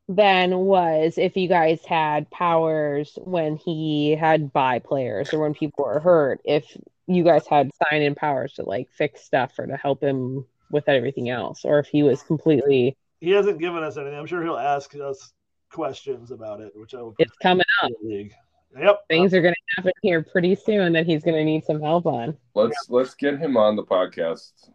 Then 0.10 0.58
was 0.58 1.20
if 1.20 1.38
you 1.38 1.48
guys 1.48 1.86
had 1.86 2.30
powers 2.32 3.18
when 3.22 3.58
he 3.58 4.16
had 4.20 4.52
buy 4.52 4.80
players 4.80 5.32
or 5.32 5.40
when 5.40 5.54
people 5.54 5.86
were 5.86 6.00
hurt, 6.00 6.42
if 6.44 6.66
you 7.06 7.24
guys 7.24 7.46
had 7.46 7.70
sign 7.90 8.02
in 8.02 8.16
powers 8.16 8.54
to 8.54 8.64
like 8.64 8.90
fix 8.90 9.22
stuff 9.22 9.58
or 9.60 9.68
to 9.68 9.78
help 9.78 10.02
him 10.02 10.46
with 10.72 10.90
everything 10.90 11.30
else, 11.30 11.64
or 11.64 11.78
if 11.78 11.88
he 11.88 12.02
was 12.02 12.24
completely 12.24 12.98
He 13.22 13.30
hasn't 13.30 13.60
given 13.60 13.84
us 13.84 13.98
anything. 13.98 14.18
I'm 14.18 14.26
sure 14.26 14.42
he'll 14.44 14.58
ask 14.58 14.96
us 14.96 15.32
questions 15.72 16.32
about 16.32 16.60
it, 16.60 16.72
which 16.76 16.96
I 16.96 17.04
will 17.04 17.14
it's 17.20 17.38
coming 17.38 17.66
up. 17.84 17.92
the 18.02 18.08
league. 18.08 18.34
Yep. 18.80 19.02
Things 19.10 19.34
are 19.36 19.42
gonna 19.44 19.56
happen 19.76 19.92
here 20.02 20.24
pretty 20.24 20.56
soon 20.56 20.94
that 20.94 21.06
he's 21.06 21.24
gonna 21.24 21.44
need 21.44 21.66
some 21.66 21.82
help 21.82 22.08
on. 22.08 22.36
Let's 22.56 22.88
let's 22.90 23.14
get 23.14 23.38
him 23.38 23.58
on 23.58 23.76
the 23.76 23.84
podcast. 23.84 24.52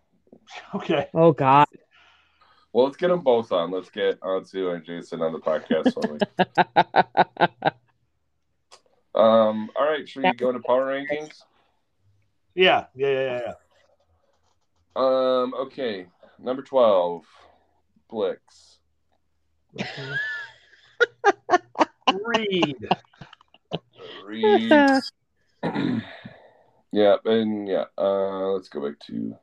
Okay. 0.75 1.09
Oh 1.15 1.33
god. 1.33 1.67
Well, 2.75 2.87
let's 2.87 2.97
get 2.97 3.07
them 3.07 3.21
both 3.21 3.53
on. 3.53 3.71
Let's 3.71 3.89
get 3.89 4.19
Ansu 4.19 4.75
and 4.75 4.85
Jason 4.85 5.23
on 5.23 5.33
the 5.33 5.39
podcast. 5.39 5.95
one 5.95 6.15
week. 6.15 6.23
um, 9.15 9.71
all 9.77 9.85
right, 9.87 10.09
should 10.09 10.25
we 10.25 10.33
go 10.33 10.51
to 10.51 10.59
power 10.59 10.87
rankings? 10.87 11.45
Yeah. 12.57 12.87
Yeah. 12.97 13.11
Yeah. 13.11 13.41
Yeah. 13.47 13.53
Um, 14.97 15.55
okay, 15.55 16.07
number 16.41 16.63
twelve, 16.63 17.25
Blix. 18.11 18.79
yeah. 19.75 20.17
Read. 22.25 22.89
Reed. 24.25 24.71
yeah, 26.93 27.17
and 27.25 27.69
yeah. 27.69 27.85
Uh, 27.97 28.49
let's 28.49 28.69
go 28.69 28.89
back 28.89 28.99
to. 29.07 29.37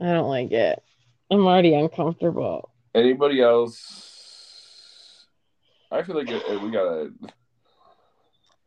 Oof. 0.00 0.06
I 0.08 0.12
don't 0.12 0.28
like 0.28 0.52
it. 0.52 0.82
I'm 1.30 1.46
already 1.46 1.74
uncomfortable. 1.74 2.70
Anybody 2.94 3.40
else? 3.40 5.26
I 5.92 6.02
feel 6.02 6.16
like 6.16 6.30
uh, 6.30 6.58
we 6.62 6.70
gotta. 6.70 7.10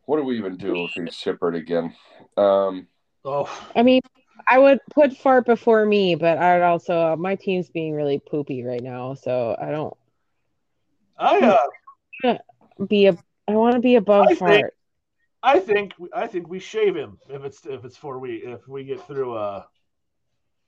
What 0.06 0.18
do 0.18 0.24
we 0.24 0.38
even 0.38 0.58
do 0.58 0.86
if 0.86 0.92
we 0.98 1.10
ship 1.12 1.40
it 1.42 1.56
again? 1.56 1.96
Um, 2.38 2.88
Oh. 3.26 3.50
I 3.74 3.84
mean, 3.84 4.02
I 4.50 4.60
would 4.60 4.80
put 4.94 5.16
fart 5.16 5.46
before 5.46 5.86
me, 5.86 6.16
but 6.16 6.38
I'd 6.38 6.62
also 6.62 7.16
my 7.16 7.36
team's 7.36 7.70
being 7.70 7.94
really 7.94 8.20
poopy 8.20 8.64
right 8.66 8.84
now, 8.84 9.14
so 9.14 9.56
I 9.62 9.72
don't 9.72 9.94
I 11.18 11.58
uh, 12.26 12.38
be 12.90 13.06
a. 13.06 13.18
I 13.48 13.54
want 13.54 13.76
to 13.76 13.80
be 13.82 13.96
above 13.96 14.26
I 14.26 14.28
think- 14.28 14.40
fart. 14.40 14.74
I 15.46 15.60
think 15.60 15.94
I 16.14 16.28
think 16.28 16.48
we 16.50 16.60
shave 16.60 16.96
him 16.96 17.18
if 17.30 17.44
it's 17.44 17.66
if 17.66 17.84
it's 17.86 17.98
four 17.98 18.18
we 18.20 18.36
if 18.38 18.66
we 18.68 18.84
get 18.86 19.06
through 19.08 19.36
uh 19.36 19.64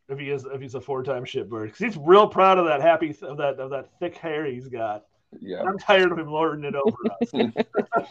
if 0.09 0.19
he 0.19 0.29
is 0.29 0.45
if 0.45 0.61
he's 0.61 0.75
a 0.75 0.81
four 0.81 1.03
time 1.03 1.25
shitbird 1.25 1.65
because 1.65 1.79
he's 1.79 1.97
real 1.97 2.27
proud 2.27 2.57
of 2.57 2.65
that 2.65 2.81
happy 2.81 3.15
of 3.21 3.37
that 3.37 3.59
of 3.59 3.69
that 3.71 3.89
thick 3.99 4.15
hair 4.17 4.45
he's 4.45 4.67
got. 4.67 5.05
yeah. 5.39 5.61
I'm 5.63 5.77
tired 5.77 6.11
of 6.11 6.19
him 6.19 6.27
lording 6.27 6.65
it 6.65 6.75
over 6.75 6.97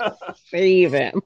us. 0.03 0.17
Save 0.49 0.93
him. 0.93 1.21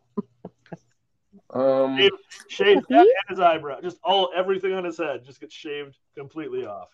Um, 1.50 1.96
Shave- 1.98 2.11
Shaved 2.48 2.87
that 2.90 3.00
and 3.00 3.09
his 3.31 3.40
eyebrow, 3.40 3.81
just 3.81 3.98
all 4.04 4.31
everything 4.37 4.74
on 4.74 4.85
his 4.85 4.98
head 4.98 5.24
just 5.24 5.40
gets 5.40 5.54
shaved 5.54 5.96
completely 6.16 6.66
off 6.66 6.90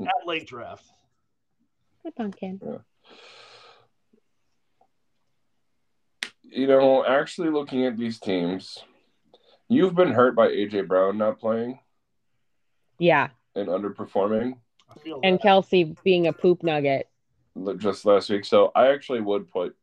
at 0.00 0.08
late 0.26 0.46
draft. 0.46 0.84
Good 2.02 2.14
pumpkin. 2.16 2.60
you 6.42 6.66
know, 6.66 7.04
actually 7.04 7.50
looking 7.50 7.84
at 7.84 7.98
these 7.98 8.18
teams, 8.18 8.78
you've 9.68 9.94
been 9.94 10.12
hurt 10.12 10.34
by 10.34 10.48
AJ 10.48 10.88
Brown 10.88 11.18
not 11.18 11.38
playing 11.38 11.78
Yeah, 12.98 13.28
and 13.54 13.68
underperforming 13.68 14.56
and. 15.22 15.38
Kelce 15.40 15.96
being 16.02 16.26
a 16.26 16.32
poop 16.32 16.62
nugget. 16.62 17.08
just 17.78 18.04
last 18.04 18.30
week. 18.30 18.44
So 18.44 18.72
I 18.74 18.88
actually 18.88 19.20
would 19.20 19.50
put, 19.50 19.76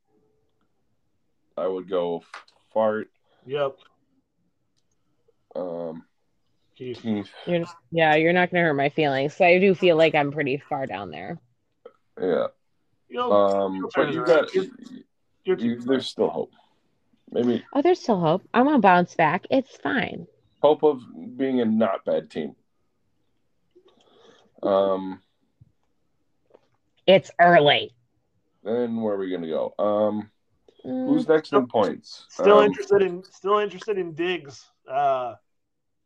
I 1.57 1.67
would 1.67 1.89
go 1.89 2.23
fart. 2.73 3.09
Yep. 3.45 3.77
Um, 5.55 6.03
Keith. 6.75 6.99
Keith, 7.01 7.29
You're, 7.45 7.65
yeah, 7.91 8.15
you're 8.15 8.33
not 8.33 8.51
gonna 8.51 8.63
hurt 8.63 8.73
my 8.73 8.89
feelings. 8.89 9.35
So 9.35 9.45
I 9.45 9.59
do 9.59 9.75
feel 9.75 9.95
like 9.95 10.15
I'm 10.15 10.31
pretty 10.31 10.57
far 10.57 10.85
down 10.87 11.11
there. 11.11 11.39
yeah. 12.19 12.47
You'll, 13.09 13.31
Um, 13.31 13.87
but 13.95 14.11
you 14.11 14.25
got, 14.25 14.51
you're, 14.55 15.57
you, 15.59 15.79
there's 15.81 16.07
still 16.07 16.29
hope. 16.29 16.51
Maybe 17.31 17.63
Oh, 17.73 17.81
there's 17.83 17.99
still 18.01 18.19
hope. 18.19 18.41
I'm 18.55 18.65
gonna 18.65 18.79
bounce 18.79 19.13
back. 19.15 19.45
It's 19.51 19.75
fine. 19.77 20.25
hope 20.63 20.83
of 20.83 21.03
being 21.37 21.61
a 21.61 21.65
not 21.65 22.05
bad 22.05 22.31
team. 22.31 22.55
Um, 24.65 25.21
It's 27.05 27.31
early. 27.39 27.93
then 28.63 29.01
where 29.01 29.15
are 29.15 29.17
we 29.17 29.29
gonna 29.29 29.47
go? 29.47 29.73
Um, 29.77 30.31
Mm, 30.85 31.05
who's 31.05 31.27
next 31.27 31.53
in 31.53 31.65
points? 31.67 32.25
still 32.29 32.59
Um, 32.59 32.65
interested 32.65 33.01
in 33.01 33.23
still 33.23 33.59
interested 33.59 33.97
in 33.97 34.13
Diggs, 34.13 34.69
uh, 34.89 35.35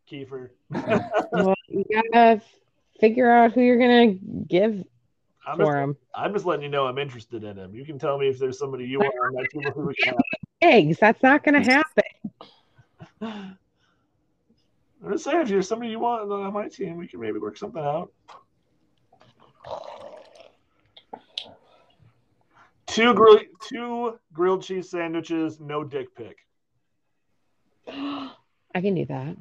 Kiefer. 0.09 0.51
well, 1.31 1.55
you 1.67 1.83
gotta 2.13 2.41
figure 2.99 3.29
out 3.29 3.53
who 3.53 3.61
you're 3.61 3.79
gonna 3.79 4.13
give 4.47 4.85
I'm 5.47 5.57
for 5.57 5.73
just, 5.73 5.83
him. 5.83 5.97
I'm 6.13 6.33
just 6.33 6.45
letting 6.45 6.63
you 6.63 6.69
know 6.69 6.85
I'm 6.85 6.97
interested 6.97 7.43
in 7.43 7.57
him. 7.57 7.73
You 7.73 7.85
can 7.85 7.97
tell 7.97 8.17
me 8.17 8.27
if 8.27 8.37
there's 8.37 8.59
somebody 8.59 8.85
you 8.85 8.99
want 8.99 9.15
on 9.23 9.33
my 9.33 9.45
team 9.51 9.63
who 9.71 9.87
we 9.87 9.95
can 9.95 10.13
Eggs. 10.61 10.97
That's 10.99 11.23
not 11.23 11.43
going 11.43 11.63
to 11.63 11.71
happen. 11.71 12.03
I'm 13.21 15.11
just 15.11 15.23
saying, 15.23 15.41
if 15.41 15.47
there's 15.47 15.67
somebody 15.67 15.91
you 15.91 15.99
want 15.99 16.29
on 16.29 16.51
my 16.51 16.67
team, 16.67 16.97
we 16.97 17.07
can 17.07 17.21
maybe 17.21 17.39
work 17.39 17.55
something 17.55 17.81
out. 17.81 18.11
Two 22.97 23.13
grill, 23.13 23.39
two 23.61 24.19
grilled 24.33 24.63
cheese 24.63 24.89
sandwiches, 24.89 25.59
no 25.59 25.83
dick 25.83 26.15
pic. 26.15 26.35
I 27.87 28.31
can 28.73 28.95
do 28.95 29.05
that. 29.05 29.37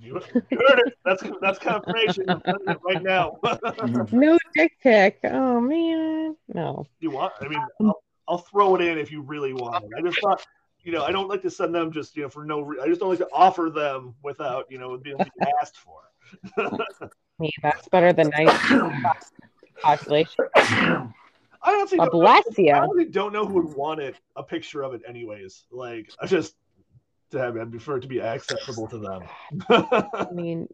You 0.00 0.18
you 0.50 0.58
heard 0.66 0.78
it. 0.86 0.94
That's 1.04 1.22
that's 1.42 1.58
confirmation. 1.58 2.24
I'm 2.30 2.78
right 2.82 3.02
now. 3.02 3.36
No 4.12 4.38
dick 4.54 4.72
pic. 4.82 5.18
Oh 5.24 5.60
man, 5.60 6.34
no. 6.54 6.86
you 7.00 7.10
want? 7.10 7.34
I 7.42 7.48
mean, 7.48 7.62
I'll, 7.82 8.02
I'll 8.26 8.38
throw 8.38 8.76
it 8.76 8.80
in 8.80 8.96
if 8.96 9.12
you 9.12 9.20
really 9.20 9.52
want 9.52 9.84
it. 9.84 9.90
I 9.98 10.00
just 10.00 10.18
thought, 10.22 10.42
you 10.82 10.90
know, 10.90 11.04
I 11.04 11.12
don't 11.12 11.28
like 11.28 11.42
to 11.42 11.50
send 11.50 11.74
them 11.74 11.92
just 11.92 12.16
you 12.16 12.22
know 12.22 12.30
for 12.30 12.46
no. 12.46 12.62
Re- 12.62 12.80
I 12.80 12.86
just 12.86 13.00
don't 13.00 13.10
like 13.10 13.18
to 13.18 13.28
offer 13.30 13.68
them 13.68 14.14
without 14.22 14.64
you 14.70 14.78
know 14.78 14.96
being 14.96 15.18
asked 15.60 15.76
for. 15.76 16.00
Me, 17.38 17.50
that's 17.62 17.88
better 17.88 18.14
than 18.14 18.30
nice 18.30 18.58
population. 19.82 20.46
I 21.62 21.72
honestly, 21.74 21.98
don't, 21.98 22.10
bless 22.10 22.44
I 22.58 22.62
you. 22.62 22.72
honestly 22.74 23.04
don't 23.06 23.32
know 23.32 23.46
who 23.46 23.54
would 23.54 23.74
want 23.74 24.00
it 24.00 24.16
a 24.36 24.42
picture 24.42 24.82
of 24.82 24.94
it 24.94 25.02
anyways. 25.06 25.64
Like 25.70 26.10
I 26.20 26.26
just 26.26 26.56
to 27.30 27.38
have 27.38 27.56
it, 27.56 27.62
I 27.62 27.64
prefer 27.64 27.98
it 27.98 28.00
to 28.00 28.08
be 28.08 28.20
accessible 28.20 28.88
to 28.88 28.98
them. 28.98 29.22
I 29.68 30.26
mean, 30.32 30.68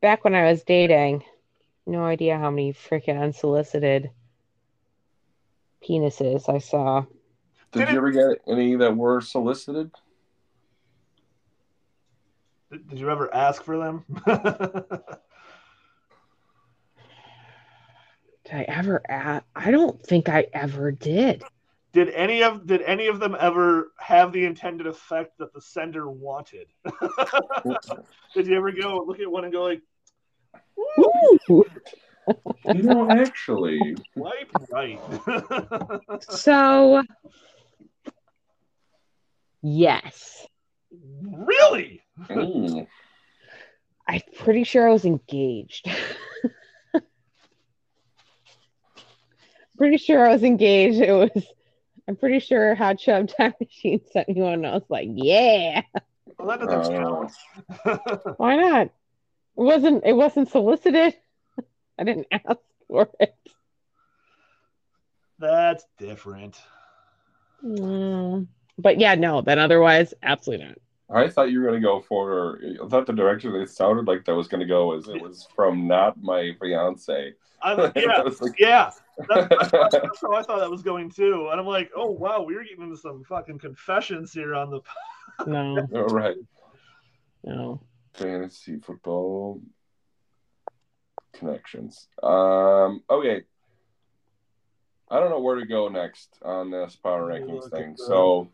back 0.00 0.24
when 0.24 0.34
I 0.34 0.50
was 0.50 0.62
dating, 0.64 1.24
no 1.86 2.04
idea 2.04 2.38
how 2.38 2.50
many 2.50 2.72
freaking 2.72 3.20
unsolicited 3.20 4.10
penises 5.88 6.48
I 6.48 6.58
saw. 6.58 7.04
Did 7.72 7.90
you 7.90 7.96
ever 7.96 8.10
get 8.10 8.40
any 8.48 8.76
that 8.76 8.96
were 8.96 9.20
solicited? 9.20 9.90
Did 12.70 12.88
did 12.88 12.98
you 12.98 13.10
ever 13.10 13.32
ask 13.34 13.62
for 13.62 13.78
them? 13.78 14.04
Did 18.44 18.54
I 18.54 18.62
ever 18.64 19.02
ask? 19.08 19.44
I 19.56 19.70
don't 19.70 20.00
think 20.02 20.28
I 20.28 20.46
ever 20.52 20.92
did. 20.92 21.42
did 21.92 22.10
any 22.10 22.42
of 22.42 22.66
did 22.66 22.82
any 22.82 23.06
of 23.06 23.18
them 23.20 23.36
ever 23.38 23.92
have 23.98 24.32
the 24.32 24.44
intended 24.44 24.86
effect 24.86 25.38
that 25.38 25.54
the 25.54 25.60
sender 25.60 26.10
wanted? 26.10 26.68
did 28.34 28.46
you 28.46 28.56
ever 28.56 28.72
go 28.72 29.02
look 29.06 29.20
at 29.20 29.30
one 29.30 29.44
and 29.44 29.52
go 29.52 29.62
like, 29.62 29.82
Ooh. 30.98 31.64
You 32.66 32.82
know, 32.82 33.10
actually, 33.10 33.96
"Wipe 34.14 34.50
right"? 34.70 34.98
So, 36.22 37.02
yes. 39.62 40.46
really? 40.90 42.02
mm, 42.30 42.86
I'm 44.08 44.20
pretty 44.38 44.64
sure 44.64 44.88
I 44.88 44.92
was 44.92 45.04
engaged. 45.04 45.86
pretty 49.76 49.96
sure 49.98 50.26
I 50.26 50.32
was 50.32 50.42
engaged. 50.42 51.00
It 51.00 51.12
was. 51.12 51.44
I'm 52.06 52.16
pretty 52.16 52.38
sure 52.40 52.74
Hot 52.74 52.98
Chub 52.98 53.28
Time 53.28 53.54
Machine 53.60 54.00
sent 54.12 54.28
me 54.28 54.40
one, 54.42 54.54
and 54.54 54.66
I 54.66 54.74
was 54.74 54.82
like, 54.88 55.08
"Yeah, 55.12 55.82
Well, 56.38 56.58
that 56.58 56.68
doesn't 56.68 56.94
Oh. 56.94 57.28
count. 57.86 58.20
why 58.38 58.56
not?" 58.56 58.86
It 58.86 58.92
wasn't. 59.62 60.04
It 60.04 60.12
wasn't 60.14 60.50
solicited. 60.50 61.14
I 61.98 62.04
didn't 62.04 62.26
ask 62.32 62.58
for 62.88 63.08
it. 63.20 63.34
That's 65.38 65.84
different. 65.98 66.60
Mm. 67.64 68.46
But 68.78 68.98
yeah, 69.00 69.14
no. 69.14 69.40
Then 69.40 69.58
otherwise, 69.58 70.14
absolutely 70.22 70.66
not. 70.66 70.78
I 71.10 71.28
thought 71.28 71.50
you 71.50 71.60
were 71.60 71.68
going 71.68 71.80
to 71.80 71.86
go 71.86 72.00
for. 72.00 72.60
I 72.82 72.88
thought 72.88 73.06
the 73.06 73.12
direction 73.12 73.54
it 73.54 73.70
sounded 73.70 74.06
like 74.06 74.24
that 74.24 74.34
was 74.34 74.48
going 74.48 74.60
to 74.60 74.66
go 74.66 74.88
was 74.88 75.08
it 75.08 75.20
was 75.20 75.46
from 75.54 75.86
not 75.86 76.20
my 76.20 76.52
fiance. 76.60 77.32
I'm, 77.62 77.92
yeah, 77.96 78.12
I 78.18 78.22
was 78.22 78.40
like, 78.42 78.58
yeah. 78.58 78.90
That's, 79.28 79.48
that's, 79.48 79.70
that's 79.70 80.20
how 80.20 80.32
I 80.32 80.42
thought 80.42 80.58
that 80.60 80.70
was 80.70 80.82
going 80.82 81.10
too. 81.10 81.48
And 81.50 81.60
I'm 81.60 81.66
like, 81.66 81.90
oh 81.96 82.10
wow, 82.10 82.42
we 82.42 82.54
were 82.54 82.64
getting 82.64 82.84
into 82.84 82.96
some 82.96 83.22
fucking 83.24 83.58
confessions 83.58 84.32
here 84.32 84.54
on 84.54 84.70
the. 84.70 84.80
No, 85.48 85.84
all 85.96 86.04
right, 86.04 86.36
no. 87.42 87.80
fantasy 88.12 88.78
football 88.78 89.60
connections. 91.32 92.06
Um, 92.22 93.02
okay. 93.10 93.42
I 95.10 95.18
don't 95.18 95.30
know 95.30 95.40
where 95.40 95.56
to 95.56 95.66
go 95.66 95.88
next 95.88 96.38
on 96.42 96.70
this 96.70 96.94
power 96.96 97.26
rankings 97.26 97.62
look 97.62 97.72
thing. 97.72 97.96
So, 97.96 98.48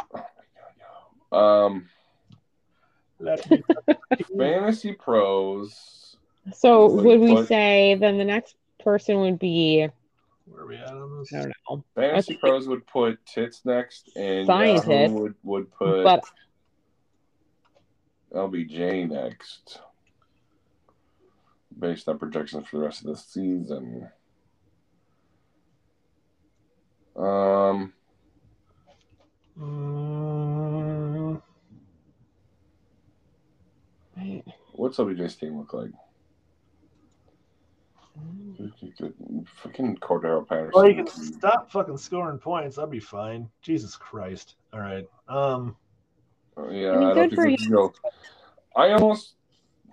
oh 0.00 0.06
my 0.12 0.20
god, 0.20 0.74
no. 1.32 1.38
Um, 1.38 1.88
fantasy 4.38 4.92
pros. 4.92 6.16
So 6.52 6.88
would 6.88 7.20
we 7.20 7.44
say 7.46 7.94
then 7.94 8.18
the 8.18 8.24
next 8.24 8.56
person 8.82 9.20
would 9.20 9.38
be? 9.38 9.88
Where 10.46 10.62
are 10.62 10.66
we 10.66 10.76
at 10.76 10.88
on 10.88 11.18
this? 11.18 11.32
I 11.32 11.38
don't 11.38 11.52
know. 11.70 11.84
Fantasy 11.94 12.34
Okay. 12.34 12.40
pros 12.40 12.68
would 12.68 12.86
put 12.86 13.24
tits 13.26 13.62
next, 13.64 14.10
and 14.16 14.46
Scientist. 14.46 14.86
Yahoo 14.88 15.20
would 15.20 15.34
would 15.42 15.72
put 15.72 16.04
But 16.04 16.24
LBJ 18.34 19.08
next, 19.08 19.80
based 21.78 22.08
on 22.08 22.18
projections 22.18 22.66
for 22.68 22.78
the 22.78 22.84
rest 22.84 23.00
of 23.00 23.06
the 23.06 23.16
season. 23.16 24.08
Um, 27.14 27.92
Mm, 29.58 31.40
what's 34.72 34.96
LBJ's 34.98 35.36
team 35.36 35.58
look 35.58 35.72
like? 35.74 35.90
Fucking 39.62 39.96
Cordarrelle 39.96 40.46
Patterson. 40.46 40.72
well, 40.74 40.88
you 40.88 40.94
can 40.94 41.06
stop 41.06 41.70
fucking 41.70 41.96
scoring 41.96 42.38
points. 42.38 42.76
That'd 42.76 42.90
be 42.90 43.00
fine. 43.00 43.48
Jesus 43.62 43.96
Christ. 43.96 44.56
All 44.72 44.80
right. 44.80 45.08
Um. 45.28 45.76
Uh, 46.56 46.68
yeah, 46.68 46.90
I 46.92 46.96
mean, 46.98 47.08
I 47.08 47.14
don't 47.14 47.30
think 47.30 47.40
we 47.46 47.56
can 47.56 47.70
go. 47.72 47.94
I 48.76 48.90
almost. 48.92 49.34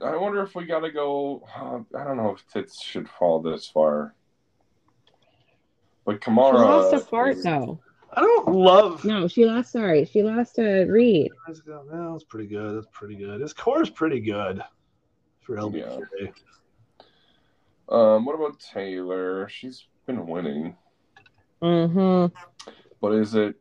I 0.04 0.16
wonder 0.16 0.42
if 0.42 0.56
we 0.56 0.66
got 0.66 0.80
to 0.82 0.92
go. 0.92 1.44
uh, 1.56 1.80
I 1.98 2.04
don't 2.04 2.18
know 2.18 2.32
if 2.32 2.46
tits 2.48 2.84
should 2.84 3.08
fall 3.10 3.42
this 3.42 3.68
far. 3.68 4.14
But 6.06 6.16
she 6.24 6.32
Kamara. 6.32 6.54
lost 6.54 6.94
a 6.94 7.00
fart 7.00 7.38
is- 7.38 7.44
though. 7.44 7.80
I 8.12 8.22
don't 8.22 8.48
love. 8.56 9.06
No, 9.06 9.28
she 9.28 9.46
lost. 9.46 9.72
Sorry, 9.72 10.04
she 10.06 10.24
lost 10.24 10.58
a 10.58 10.86
read. 10.86 11.30
That's 11.48 11.62
pretty 12.24 12.48
good. 12.48 12.76
That's 12.76 12.88
pretty 12.92 13.16
good. 13.16 13.40
His 13.42 13.54
core 13.54 13.84
is 13.84 13.90
pretty 13.92 14.20
good 14.20 14.64
for 15.42 15.58
LBJ. 15.58 16.34
Um, 17.90 18.26
what 18.26 18.36
about 18.36 18.60
Taylor? 18.60 19.48
She's 19.50 19.86
been 20.06 20.28
winning, 20.28 20.76
Mm-hmm. 21.62 22.34
but 23.02 23.14
is 23.14 23.34
it? 23.36 23.56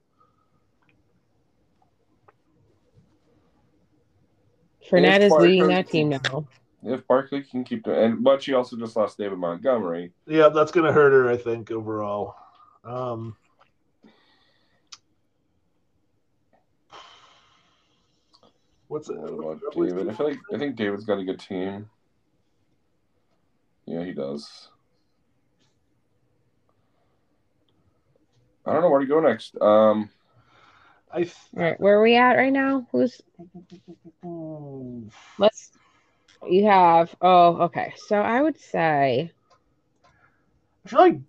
Fournette 4.90 5.20
is 5.20 5.30
Parker- 5.30 5.44
leading 5.44 5.68
that 5.68 5.88
team 5.88 6.08
now. 6.10 6.46
If 6.84 7.06
Barkley 7.08 7.42
can 7.42 7.64
keep 7.64 7.84
the 7.84 7.98
and 8.04 8.22
but 8.22 8.42
she 8.42 8.54
also 8.54 8.76
just 8.76 8.96
lost 8.96 9.18
David 9.18 9.38
Montgomery. 9.38 10.12
Yeah, 10.26 10.48
that's 10.48 10.70
gonna 10.72 10.92
hurt 10.92 11.10
her. 11.12 11.28
I 11.28 11.36
think 11.36 11.70
overall. 11.70 12.36
Um. 12.84 13.36
What's 18.86 19.10
it? 19.10 19.16
What 19.18 19.58
about 19.58 19.74
David? 19.74 20.08
I 20.08 20.12
feel 20.14 20.28
like 20.28 20.38
I 20.54 20.58
think 20.58 20.76
David's 20.76 21.04
got 21.04 21.18
a 21.18 21.24
good 21.24 21.40
team. 21.40 21.90
Yeah, 23.88 24.04
he 24.04 24.12
does. 24.12 24.68
I 28.66 28.72
don't 28.74 28.82
know 28.82 28.90
where 28.90 29.00
to 29.00 29.06
go 29.06 29.20
next. 29.20 29.56
Um, 29.62 30.10
I. 31.10 31.22
th- 31.22 31.34
All 31.56 31.62
right, 31.62 31.80
where 31.80 31.98
are 31.98 32.02
we 32.02 32.16
at 32.16 32.34
right 32.34 32.52
now? 32.52 32.86
Who's 32.92 33.22
let's 35.38 35.72
you 36.46 36.66
have 36.66 37.16
oh 37.22 37.62
okay. 37.62 37.94
So 37.96 38.20
I 38.20 38.42
would 38.42 38.60
say 38.60 39.32
I 40.84 40.88
feel 40.88 40.98
like 40.98 41.20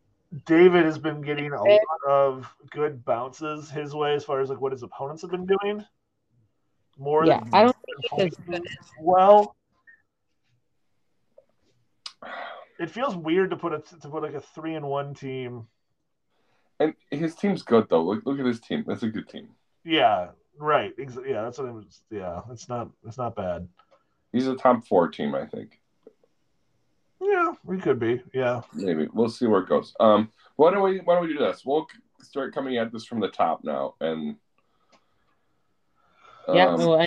David 0.45 0.83
has 0.83 0.97
been 0.97 1.21
getting 1.21 1.53
a 1.53 1.63
lot 1.63 1.79
of 2.09 2.53
good 2.71 3.05
bounces 3.05 3.69
his 3.69 3.95
way 3.95 4.15
as 4.15 4.25
far 4.25 4.41
as 4.41 4.49
like 4.49 4.59
what 4.59 4.73
his 4.73 4.83
opponents 4.83 5.21
have 5.21 5.31
been 5.31 5.45
doing. 5.45 5.85
More 6.97 7.25
yeah, 7.25 7.39
than 7.39 7.53
I 7.53 7.63
don't 7.63 7.75
think 7.85 8.05
he's 8.11 8.25
as 8.25 8.45
good 8.45 8.67
well. 8.99 9.55
It 12.79 12.89
feels 12.89 13.15
weird 13.15 13.49
to 13.49 13.57
put 13.57 13.73
a 13.73 13.79
to 13.79 14.09
put 14.09 14.23
like 14.23 14.33
a 14.33 14.41
three 14.41 14.75
and 14.75 14.87
one 14.87 15.13
team. 15.13 15.67
and 16.79 16.93
his 17.11 17.35
team's 17.35 17.61
good 17.61 17.87
though. 17.89 18.03
Look, 18.03 18.25
look 18.25 18.39
at 18.39 18.45
his 18.45 18.61
team. 18.61 18.85
That's 18.87 19.03
a 19.03 19.09
good 19.09 19.27
team. 19.27 19.49
Yeah, 19.83 20.29
right. 20.57 20.93
Ex- 20.97 21.17
yeah, 21.27 21.43
that's 21.43 21.57
what 21.57 21.67
it 21.67 21.73
was. 21.73 22.01
Yeah, 22.09 22.41
it's 22.49 22.69
not 22.69 22.89
it's 23.05 23.17
not 23.17 23.35
bad. 23.35 23.67
He's 24.31 24.47
a 24.47 24.55
top 24.55 24.87
four 24.87 25.09
team, 25.09 25.35
I 25.35 25.45
think. 25.45 25.79
Yeah, 27.21 27.53
we 27.65 27.79
could 27.79 27.99
be. 27.99 28.21
Yeah. 28.33 28.61
Maybe 28.73 29.09
we'll 29.11 29.29
see 29.29 29.45
where 29.45 29.61
it 29.61 29.69
goes. 29.69 29.93
Um, 29.99 30.31
why 30.55 30.71
don't 30.71 30.83
we 30.83 30.99
why 30.99 31.15
don't 31.15 31.27
we 31.27 31.33
do 31.33 31.39
this? 31.39 31.63
We'll 31.65 31.87
start 32.21 32.55
coming 32.55 32.77
at 32.77 32.93
this 32.93 33.03
from 33.05 33.19
the 33.19 33.27
top 33.27 33.65
now, 33.65 33.95
and 33.99 34.37
yeah, 36.47 36.69
um, 36.69 36.79
well, 36.79 37.05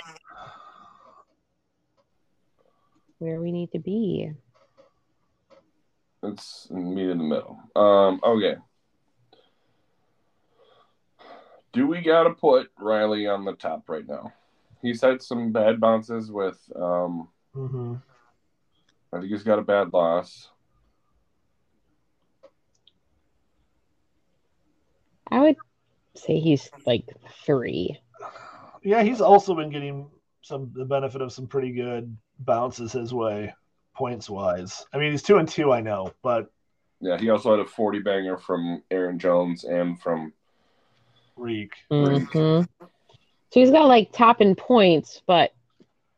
where 3.17 3.41
we 3.41 3.51
need 3.51 3.71
to 3.71 3.79
be. 3.79 4.33
It's 6.23 6.69
meet 6.71 7.09
in 7.09 7.17
the 7.17 7.23
middle. 7.23 7.59
Um, 7.75 8.19
okay. 8.23 8.55
Do 11.73 11.87
we 11.87 12.01
gotta 12.01 12.31
put 12.31 12.71
Riley 12.79 13.27
on 13.27 13.45
the 13.45 13.53
top 13.53 13.89
right 13.89 14.07
now? 14.07 14.31
He's 14.81 15.01
had 15.01 15.21
some 15.21 15.51
bad 15.51 15.79
bounces 15.79 16.31
with 16.31 16.59
um 16.75 17.29
Mm-hmm. 17.55 17.95
I 19.13 19.19
think 19.19 19.31
he's 19.31 19.43
got 19.43 19.59
a 19.59 19.63
bad 19.63 19.93
loss. 19.93 20.49
I 25.29 25.39
would 25.39 25.55
say 26.15 26.39
he's 26.39 26.69
like 26.85 27.05
three. 27.45 27.99
Yeah, 28.83 29.03
he's 29.03 29.21
also 29.21 29.55
been 29.55 29.69
getting 29.69 30.09
some 30.41 30.71
the 30.73 30.85
benefit 30.85 31.21
of 31.21 31.31
some 31.31 31.47
pretty 31.47 31.71
good 31.71 32.15
bounces 32.39 32.91
his 32.91 33.13
way, 33.13 33.53
points 33.93 34.29
wise. 34.29 34.85
I 34.93 34.97
mean, 34.97 35.11
he's 35.11 35.23
two 35.23 35.37
and 35.37 35.47
two, 35.47 35.71
I 35.71 35.81
know, 35.81 36.13
but 36.21 36.51
Yeah, 36.99 37.17
he 37.17 37.29
also 37.29 37.51
had 37.51 37.59
a 37.59 37.65
40 37.69 37.99
banger 37.99 38.37
from 38.37 38.81
Aaron 38.91 39.19
Jones 39.19 39.63
and 39.65 40.01
from 40.01 40.31
Reek. 41.35 41.71
Right. 41.91 42.21
Mhm. 42.21 42.67
So 42.79 43.59
he's 43.59 43.71
got 43.71 43.87
like 43.87 44.11
top 44.11 44.41
in 44.41 44.55
points, 44.55 45.21
but 45.27 45.53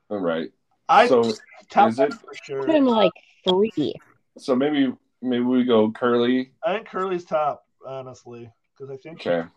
all 0.10 0.20
right. 0.20 0.52
I 0.88 1.08
So 1.08 1.24
top 1.70 1.90
is 1.90 2.00
it- 2.00 2.14
for 2.14 2.66
put 2.66 2.76
him 2.76 2.86
like 2.86 3.12
three. 3.48 3.94
so 4.38 4.56
maybe 4.56 4.94
maybe 5.22 5.44
we 5.44 5.64
go 5.64 5.92
Curly. 5.92 6.52
I 6.64 6.76
think 6.76 6.88
Curly's 6.88 7.26
top, 7.26 7.66
honestly, 7.86 8.50
because 8.78 8.92
I 8.92 8.98
think. 8.98 9.20
Okay. 9.26 9.48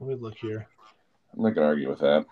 Let 0.00 0.08
me 0.08 0.14
look 0.14 0.36
here. 0.36 0.68
I'm 1.34 1.42
not 1.42 1.54
gonna 1.54 1.66
argue 1.66 1.88
with 1.88 2.00
that. 2.00 2.26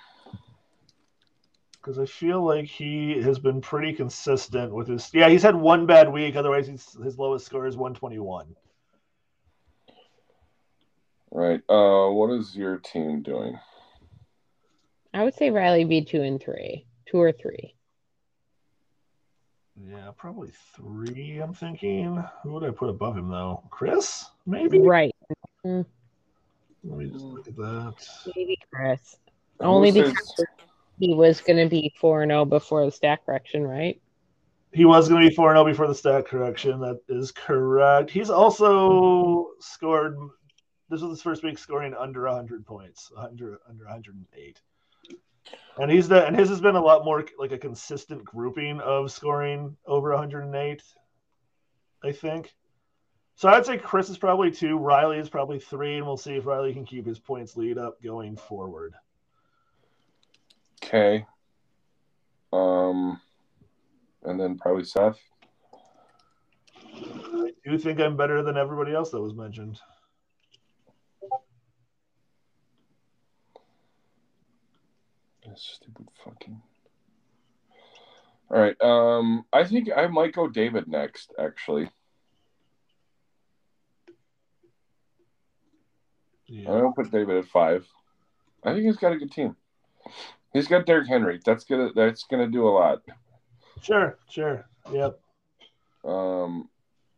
Because 1.87 2.01
I 2.01 2.07
feel 2.07 2.45
like 2.45 2.65
he 2.65 3.23
has 3.23 3.39
been 3.39 3.61
pretty 3.61 3.93
consistent 3.93 4.75
with 4.75 4.89
his. 4.89 5.09
Yeah, 5.15 5.29
he's 5.29 5.45
had 5.45 5.55
one 5.55 5.87
bad 5.87 6.13
week. 6.13 6.35
Otherwise, 6.35 6.67
he's, 6.67 6.97
his 7.05 7.17
lowest 7.17 7.47
score 7.47 7.65
is 7.65 7.77
121. 7.77 8.57
Right. 11.31 11.61
Uh 11.69 12.09
what 12.11 12.31
is 12.31 12.57
your 12.57 12.79
team 12.79 13.23
doing? 13.23 13.59
I 15.13 15.23
would 15.23 15.35
say 15.35 15.51
Riley 15.51 15.85
be 15.85 16.03
two 16.03 16.23
and 16.23 16.43
three, 16.43 16.87
two 17.05 17.19
or 17.21 17.31
three. 17.31 17.75
Yeah, 19.77 20.11
probably 20.17 20.51
three. 20.75 21.39
I'm 21.39 21.53
thinking. 21.53 22.25
Who 22.43 22.53
would 22.53 22.65
I 22.65 22.71
put 22.71 22.89
above 22.89 23.17
him 23.19 23.29
though? 23.29 23.63
Chris, 23.71 24.25
maybe. 24.47 24.81
Right. 24.81 25.15
Let 25.65 25.85
me 26.85 27.11
just 27.11 27.25
look 27.25 27.47
at 27.47 27.57
that. 27.57 27.95
Maybe 28.35 28.59
Chris. 28.73 29.17
Who 29.59 29.67
Only 29.67 29.91
says- 29.91 30.11
because 30.11 30.47
he 30.99 31.15
was 31.15 31.41
going 31.41 31.59
to 31.59 31.69
be 31.69 31.95
4 31.99 32.27
0 32.27 32.45
before 32.45 32.85
the 32.85 32.93
stat 32.93 33.25
correction, 33.25 33.67
right? 33.67 34.01
He 34.73 34.85
was 34.85 35.09
going 35.09 35.23
to 35.23 35.29
be 35.29 35.35
4 35.35 35.55
0 35.55 35.65
before 35.65 35.87
the 35.87 35.95
stat 35.95 36.27
correction. 36.27 36.81
That 36.81 37.01
is 37.09 37.33
correct. 37.33 38.11
He's 38.11 38.31
also 38.31 39.49
scored. 39.61 40.17
This 40.89 41.01
was 41.01 41.11
his 41.11 41.23
first 41.23 41.43
week 41.43 41.59
scoring 41.59 41.95
under 41.99 42.23
100 42.23 42.65
points, 42.65 43.11
100 43.13 43.59
under 43.69 43.85
108. 43.85 44.61
And 45.79 45.91
he's 45.91 46.09
the 46.09 46.27
and 46.27 46.37
his 46.37 46.49
has 46.49 46.61
been 46.61 46.77
a 46.77 46.83
lot 46.83 47.05
more 47.05 47.25
like 47.39 47.53
a 47.53 47.59
consistent 47.59 48.25
grouping 48.25 48.81
of 48.81 49.13
scoring 49.13 49.77
over 49.87 50.11
108. 50.11 50.83
I 52.05 52.13
think. 52.13 52.55
So 53.35 53.51
I'd 53.51 53.67
say 53.67 53.77
Chris 53.77 54.09
is 54.09 54.17
probably 54.17 54.51
two, 54.51 54.79
Riley 54.79 55.19
is 55.19 55.29
probably 55.29 55.59
three, 55.59 55.99
and 55.99 56.07
we'll 56.07 56.17
see 56.17 56.37
if 56.37 56.47
Riley 56.47 56.73
can 56.73 56.87
keep 56.87 57.05
his 57.05 57.19
points 57.19 57.55
lead 57.55 57.77
up 57.77 58.03
going 58.03 58.37
forward. 58.37 58.95
Okay. 60.87 61.27
Um 62.53 63.21
and 64.23 64.41
then 64.41 64.57
probably 64.59 64.85
Seth. 64.85 65.19
I 66.95 67.53
do 67.65 67.79
think 67.79 68.01
I'm 68.01 68.17
better 68.17 68.43
than 68.43 68.57
everybody 68.57 68.95
else 68.95 69.11
that 69.11 69.21
was 69.21 69.35
mentioned. 69.35 69.81
Stupid 75.57 76.09
fucking. 76.23 76.61
All 78.51 78.61
right. 78.61 78.81
Um, 78.83 79.45
I 79.53 79.65
think 79.65 79.89
I 79.95 80.07
might 80.07 80.35
go 80.35 80.49
David 80.49 80.87
next. 80.87 81.33
Actually, 81.39 81.85
I 81.87 81.91
Yeah. 86.47 86.79
don't 86.79 86.95
put 86.95 87.11
David 87.11 87.39
at 87.39 87.47
five. 87.47 87.87
I 88.63 88.73
think 88.73 88.85
he's 88.85 88.97
got 88.97 89.13
a 89.13 89.17
good 89.17 89.33
team. 89.33 89.57
He's 90.57 90.69
got 90.69 90.87
Derrick 90.87 91.07
Henry. 91.07 91.39
That's 91.45 91.65
gonna 91.65 91.91
that's 91.95 92.25
gonna 92.25 92.47
do 92.47 92.67
a 92.67 92.71
lot. 92.71 93.03
Sure, 93.83 94.19
sure. 94.31 94.65
Yep. 94.91 95.21
Um, 96.03 96.71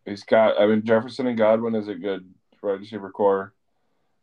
he's 0.04 0.24
got. 0.24 0.60
I 0.60 0.66
mean, 0.66 0.82
Jefferson 0.84 1.28
and 1.28 1.38
Godwin 1.38 1.76
is 1.76 1.86
a 1.86 1.94
good 1.94 2.28
wide 2.60 2.80
receiver 2.80 3.10
core. 3.10 3.54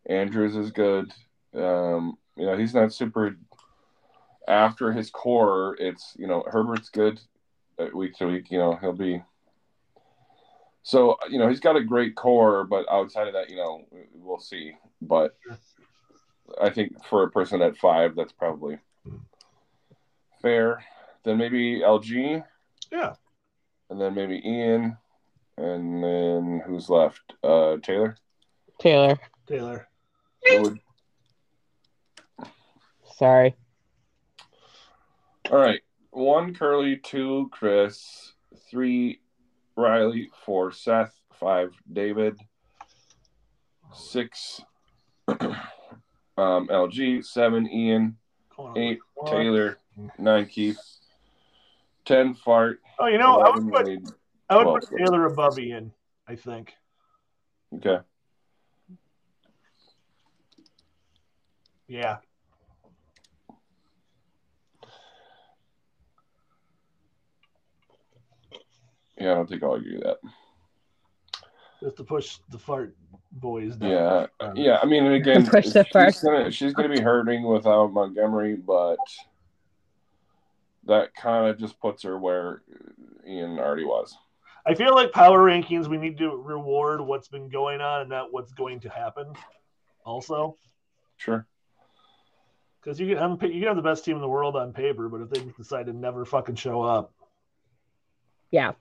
Andrews 0.05 0.57
is 0.57 0.72
good. 0.72 1.13
Um, 1.53 2.18
you 2.36 2.45
know, 2.45 2.57
he's 2.57 2.74
not 2.74 2.91
super. 2.91 3.38
After 4.49 4.91
his 4.91 5.09
core, 5.11 5.78
it's 5.80 6.13
you 6.18 6.28
know 6.28 6.43
Herbert's 6.45 6.89
good 6.89 7.22
uh, 7.80 7.88
week 7.93 8.16
to 8.18 8.28
week. 8.28 8.51
You 8.51 8.57
know 8.57 8.76
he'll 8.76 8.91
be. 8.91 9.24
So 10.84 11.18
you 11.30 11.39
know 11.39 11.47
he's 11.47 11.61
got 11.61 11.78
a 11.78 11.84
great 11.86 12.16
core, 12.16 12.66
but 12.66 12.86
outside 12.91 13.28
of 13.28 13.34
that, 13.34 13.49
you 13.49 13.55
know 13.55 13.86
we'll 14.13 14.41
see. 14.41 14.74
But 15.01 15.38
I 16.61 16.70
think 16.70 17.01
for 17.05 17.24
a 17.24 17.32
person 17.32 17.61
at 17.61 17.78
five, 17.78 18.13
that's 18.13 18.34
probably 18.34 18.78
fair. 20.50 20.84
Then 21.24 21.39
maybe 21.39 21.80
LG 21.82 22.43
Yeah. 22.91 23.16
and 23.89 24.00
then 24.00 24.14
maybe 24.14 24.39
Ian, 24.48 24.96
and 25.58 26.04
then 26.04 26.62
who's 26.68 26.88
left? 26.88 27.34
Uh, 27.43 27.78
Taylor. 27.82 28.16
Taylor. 28.80 29.18
Taylor. 29.48 29.88
Would- 30.52 30.80
Sorry. 33.16 33.56
all 35.50 35.58
right, 35.58 35.82
one 36.12 36.54
Curly, 36.54 36.98
two 36.98 37.50
Chris, 37.52 38.34
three 38.70 39.22
Riley, 39.76 40.30
four 40.46 40.72
Seth, 40.72 41.18
five 41.34 41.74
David, 41.91 42.38
six 43.93 44.62
um, 45.28 45.58
LG, 46.38 47.24
seven 47.26 47.68
Ian, 47.72 48.18
eight 48.76 49.00
One. 49.16 49.32
Taylor, 49.32 49.78
nine 50.18 50.46
Keith, 50.48 50.80
ten 52.06 52.34
Fart, 52.34 52.80
Oh, 53.00 53.08
you 53.08 53.18
know, 53.18 53.39
I 53.41 53.50
would 53.50 53.72
put 53.72 53.86
Wade. 53.86 54.06
I 54.50 54.58
would 54.58 54.82
put 54.82 54.98
Taylor 54.98 55.26
above 55.26 55.60
Ian. 55.60 55.91
I 56.28 56.36
think. 56.36 56.74
Okay, 57.76 58.00
Yeah. 61.88 62.18
yeah, 69.20 69.32
I 69.32 69.36
don't 69.36 69.48
think 69.50 69.64
I'll 69.64 69.74
agree 69.74 69.96
with 69.96 70.04
that. 70.04 70.18
Just 71.84 71.98
to 71.98 72.04
push 72.04 72.38
the 72.50 72.58
fart 72.58 72.96
boys 73.34 73.76
down. 73.76 73.91
Yeah, 73.91 74.26
Um, 74.39 74.56
yeah. 74.56 74.80
I 74.82 74.86
mean, 74.86 75.06
and 75.06 75.16
again, 75.16 75.46
Push 75.46 75.70
the 75.70 75.84
she's 75.84 75.91
first. 75.93 76.24
gonna 76.24 76.50
she's 76.52 76.74
gonna 76.74 76.89
be 76.89 77.02
hurting 77.02 77.43
without 77.43 77.91
Montgomery, 77.93 78.56
but 78.56 78.98
that 80.86 81.13
kind 81.15 81.47
of 81.47 81.57
just 81.57 81.79
puts 81.79 82.03
her 82.03 82.17
where 82.17 82.61
Ian 83.27 83.57
already 83.59 83.83
was. 83.86 84.15
I 84.67 84.73
feel 84.73 84.93
like 84.95 85.11
power 85.11 85.39
rankings, 85.39 85.88
we 85.88 85.97
need 85.97 86.17
to 86.19 86.29
reward 86.36 86.99
what's 87.01 87.27
been 87.27 87.49
going 87.49 87.81
on 87.81 88.01
and 88.01 88.09
not 88.09 88.31
what's 88.33 88.51
going 88.53 88.79
to 88.81 88.89
happen. 88.89 89.33
Also, 90.05 90.57
Sure. 91.17 91.47
because 92.81 92.99
you 92.99 93.07
can 93.07 93.17
on 93.17 93.31
you 93.41 93.59
can 93.59 93.63
have 93.63 93.75
the 93.75 93.81
best 93.81 94.05
team 94.05 94.15
in 94.15 94.21
the 94.21 94.27
world 94.27 94.55
on 94.55 94.73
paper, 94.73 95.07
but 95.09 95.21
if 95.21 95.29
they 95.29 95.39
decide 95.57 95.86
to 95.88 95.93
never 95.93 96.25
fucking 96.25 96.55
show 96.55 96.81
up, 96.81 97.13
Yeah. 98.51 98.73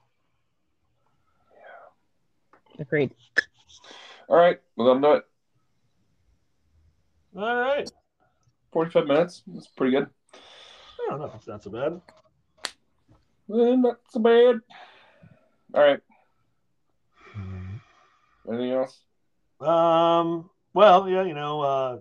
Agreed. 2.77 3.11
All 4.27 4.35
right. 4.35 4.59
Well, 4.75 4.87
that'll 4.87 5.01
do 5.01 5.17
it. 5.17 5.23
all 7.37 7.55
right. 7.55 7.89
Forty-five 8.71 9.05
minutes. 9.07 9.43
That's 9.47 9.67
pretty 9.67 9.91
good. 9.97 10.09
I 11.05 11.11
don't 11.11 11.19
know. 11.19 11.31
It's 11.35 11.47
not 11.47 11.63
so 11.63 11.69
bad. 11.69 12.01
Eh, 13.53 13.75
not 13.75 13.97
so 14.09 14.19
bad. 14.19 14.61
All 15.73 15.83
right. 15.83 15.99
Anything 18.47 18.71
else? 18.71 19.01
Um. 19.59 20.49
Well, 20.73 21.07
yeah, 21.09 21.23
you 21.23 21.33
know, 21.33 21.61
uh, 21.61 21.99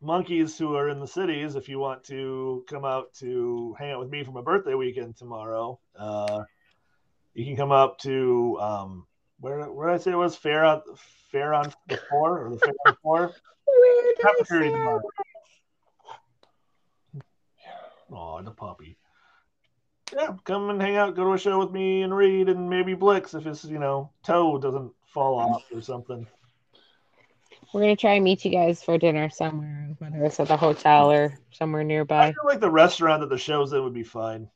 monkeys 0.00 0.58
who 0.58 0.74
are 0.74 0.88
in 0.88 0.98
the 1.00 1.06
cities. 1.06 1.54
If 1.54 1.68
you 1.68 1.78
want 1.78 2.02
to 2.04 2.64
come 2.68 2.84
out 2.84 3.14
to 3.20 3.74
hang 3.78 3.92
out 3.92 4.00
with 4.00 4.10
me 4.10 4.24
for 4.24 4.32
my 4.32 4.42
birthday 4.42 4.74
weekend 4.74 5.16
tomorrow, 5.16 5.78
uh, 5.98 6.42
you 7.34 7.44
can 7.44 7.56
come 7.56 7.72
up 7.72 7.98
to 8.00 8.58
um, 8.60 9.06
where 9.40 9.70
where 9.70 9.88
did 9.88 9.94
I 9.94 9.98
say 9.98 10.12
it 10.12 10.16
was 10.16 10.36
fair 10.36 10.64
on 10.64 10.82
fair 11.30 11.54
on 11.54 11.72
the 11.88 11.98
four 12.10 12.46
or 12.46 12.50
the 12.50 12.58
fair 12.58 12.74
on 12.86 12.96
four. 13.02 13.32
Where 13.66 14.02
did 14.14 14.22
Have 14.22 14.34
I 14.38 14.42
a 14.42 14.44
period 14.44 14.72
say 14.72 14.76
tomorrow. 14.78 15.02
Oh, 18.10 18.40
the 18.42 18.50
puppy. 18.50 18.98
Yeah, 20.14 20.36
come 20.44 20.70
and 20.70 20.80
hang 20.80 20.96
out, 20.96 21.16
go 21.16 21.24
to 21.24 21.32
a 21.32 21.38
show 21.38 21.58
with 21.58 21.72
me 21.72 22.02
and 22.02 22.14
Reed 22.14 22.48
and 22.48 22.70
maybe 22.70 22.94
Blix 22.94 23.34
if 23.34 23.44
his, 23.44 23.64
you 23.64 23.78
know, 23.78 24.10
toe 24.22 24.58
doesn't 24.58 24.92
fall 25.08 25.38
off 25.38 25.64
or 25.74 25.80
something. 25.80 26.26
We're 27.72 27.80
gonna 27.80 27.96
try 27.96 28.12
and 28.12 28.24
meet 28.24 28.44
you 28.44 28.52
guys 28.52 28.82
for 28.82 28.98
dinner 28.98 29.28
somewhere, 29.28 29.96
whether 29.98 30.24
it's 30.24 30.38
at 30.38 30.48
the 30.48 30.56
hotel 30.56 31.10
or 31.10 31.38
somewhere 31.50 31.82
nearby. 31.82 32.28
I 32.28 32.32
feel 32.32 32.44
like 32.44 32.60
the 32.60 32.70
restaurant 32.70 33.20
that 33.20 33.28
the 33.28 33.38
show's 33.38 33.72
in 33.72 33.82
would 33.82 33.94
be 33.94 34.04
fine. 34.04 34.48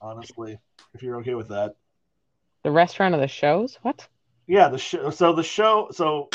Honestly, 0.00 0.58
if 0.94 1.02
you're 1.02 1.16
okay 1.20 1.34
with 1.34 1.48
that. 1.48 1.76
The 2.62 2.70
restaurant 2.70 3.14
of 3.14 3.20
the 3.20 3.28
shows? 3.28 3.78
What? 3.82 4.06
Yeah, 4.46 4.68
the 4.68 4.78
show. 4.78 5.10
So 5.10 5.32
the 5.32 5.42
show. 5.42 5.88
So 5.92 6.28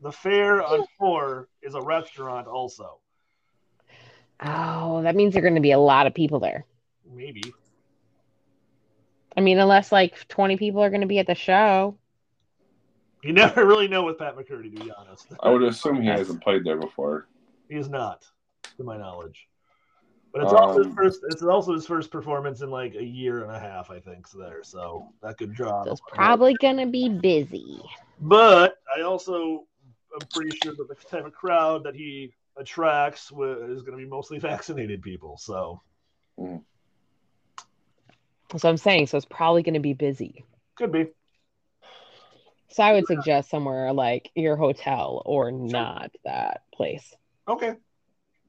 the 0.00 0.12
fair 0.12 0.62
on 0.62 0.86
four 0.98 1.48
is 1.62 1.74
a 1.74 1.82
restaurant, 1.82 2.46
also. 2.46 3.00
Oh, 4.44 5.02
that 5.02 5.16
means 5.16 5.32
there 5.32 5.42
are 5.42 5.48
gonna 5.48 5.60
be 5.60 5.72
a 5.72 5.78
lot 5.78 6.06
of 6.06 6.14
people 6.14 6.38
there. 6.40 6.64
Maybe. 7.10 7.42
I 9.36 9.40
mean, 9.40 9.58
unless 9.58 9.90
like 9.90 10.28
20 10.28 10.56
people 10.56 10.82
are 10.82 10.90
gonna 10.90 11.06
be 11.06 11.18
at 11.18 11.26
the 11.26 11.34
show. 11.34 11.96
You 13.22 13.32
never 13.32 13.64
really 13.66 13.88
know 13.88 14.04
with 14.04 14.18
Pat 14.18 14.36
McCurdy, 14.36 14.76
to 14.76 14.84
be 14.84 14.92
honest. 14.96 15.28
I 15.40 15.50
would 15.50 15.62
assume 15.62 16.02
he 16.02 16.08
hasn't 16.08 16.42
played 16.42 16.64
there 16.64 16.76
before. 16.76 17.26
He 17.68 17.76
is 17.76 17.88
not, 17.88 18.24
to 18.76 18.84
my 18.84 18.98
knowledge. 18.98 19.48
But 20.32 20.42
it's 20.42 20.52
also 20.52 20.78
his 20.78 20.88
Um, 20.88 20.96
first. 20.96 21.20
It's 21.30 21.42
also 21.42 21.72
his 21.72 21.86
first 21.86 22.10
performance 22.10 22.60
in 22.60 22.68
like 22.68 22.94
a 22.96 23.04
year 23.04 23.44
and 23.44 23.52
a 23.52 23.58
half, 23.58 23.90
I 23.90 24.00
think. 24.00 24.26
So 24.26 24.38
there, 24.38 24.62
so 24.62 25.08
that 25.22 25.38
could 25.38 25.54
draw. 25.54 25.84
So 25.84 25.92
it's 25.92 26.02
probably 26.08 26.54
gonna 26.54 26.86
be 26.86 27.08
busy. 27.08 27.80
But 28.20 28.76
I 28.94 29.02
also 29.02 29.64
am 30.12 30.26
pretty 30.32 30.56
sure 30.58 30.74
that 30.76 30.88
the 30.88 30.94
type 30.94 31.24
of 31.24 31.32
crowd 31.32 31.84
that 31.84 31.94
he 31.94 32.34
attracts 32.56 33.24
is 33.30 33.82
going 33.82 33.98
to 33.98 34.04
be 34.04 34.06
mostly 34.06 34.38
vaccinated 34.50 35.02
people. 35.02 35.36
So 35.38 35.80
That's 38.54 38.62
what 38.62 38.70
I'm 38.70 38.76
saying. 38.76 39.08
So 39.08 39.16
it's 39.16 39.26
probably 39.26 39.62
gonna 39.62 39.80
be 39.80 39.94
busy. 39.94 40.44
could 40.76 40.92
be. 40.92 41.08
So 42.68 42.82
I 42.82 42.92
would 42.92 43.06
suggest 43.06 43.50
somewhere 43.50 43.92
like 43.92 44.30
your 44.34 44.56
hotel 44.56 45.22
or 45.24 45.50
not 45.50 46.10
that 46.24 46.62
place. 46.72 47.14
Okay. 47.48 47.74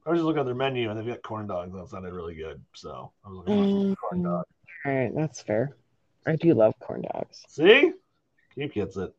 I 0.06 0.10
was 0.10 0.18
just 0.18 0.24
looking 0.24 0.40
at 0.40 0.46
their 0.46 0.54
menu 0.54 0.88
and 0.90 0.98
they've 0.98 1.06
got 1.06 1.22
corn 1.22 1.48
dogs. 1.48 1.72
That 1.74 1.88
sounded 1.88 2.12
really 2.12 2.36
good. 2.36 2.62
So 2.74 3.12
I 3.24 3.28
was 3.28 3.38
looking 3.38 3.54
at 3.54 3.96
corn 3.98 4.20
Mm, 4.20 4.24
dog. 4.24 4.44
All 4.84 4.92
right, 4.92 5.12
that's 5.14 5.42
fair. 5.42 5.76
I 6.24 6.36
do 6.36 6.54
love 6.54 6.74
corn 6.80 7.02
dogs. 7.02 7.44
See? 7.48 7.92
Keep 8.54 8.74
gets 8.74 8.96
it. 8.96 9.12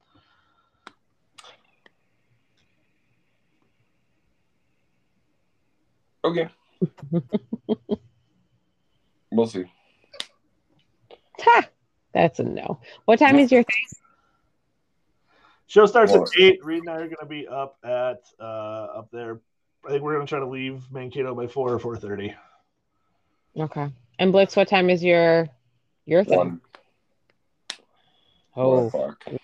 Okay. 6.23 6.49
we'll 9.31 9.47
see. 9.47 9.65
Ha! 11.39 11.63
That's 12.13 12.39
a 12.39 12.43
no. 12.43 12.79
What 13.05 13.19
time 13.19 13.37
is 13.39 13.51
your 13.51 13.63
thing? 13.63 13.99
Show 15.67 15.85
starts 15.85 16.11
Well- 16.13 16.23
at 16.23 16.29
eight. 16.39 16.63
Reed 16.65 16.79
and 16.79 16.89
I 16.89 16.93
are 16.95 17.03
going 17.05 17.15
to 17.19 17.25
be 17.25 17.47
up 17.47 17.77
at 17.83 18.23
uh 18.39 18.43
up 18.43 19.09
there. 19.11 19.39
I 19.85 19.91
think 19.91 20.03
we're 20.03 20.15
going 20.15 20.25
to 20.25 20.29
try 20.29 20.39
to 20.39 20.47
leave 20.47 20.81
Mankato 20.91 21.35
by 21.35 21.47
four 21.47 21.71
or 21.73 21.79
four 21.79 21.95
thirty. 21.95 22.33
Okay. 23.57 23.87
And 24.19 24.31
Blix, 24.31 24.55
what 24.55 24.67
time 24.67 24.89
is 24.89 25.03
your 25.03 25.47
your 26.05 26.23
thing? 26.23 26.37
One. 26.37 26.61
Oh, 28.55 28.89
fuck. 28.89 29.23
so 29.29 29.35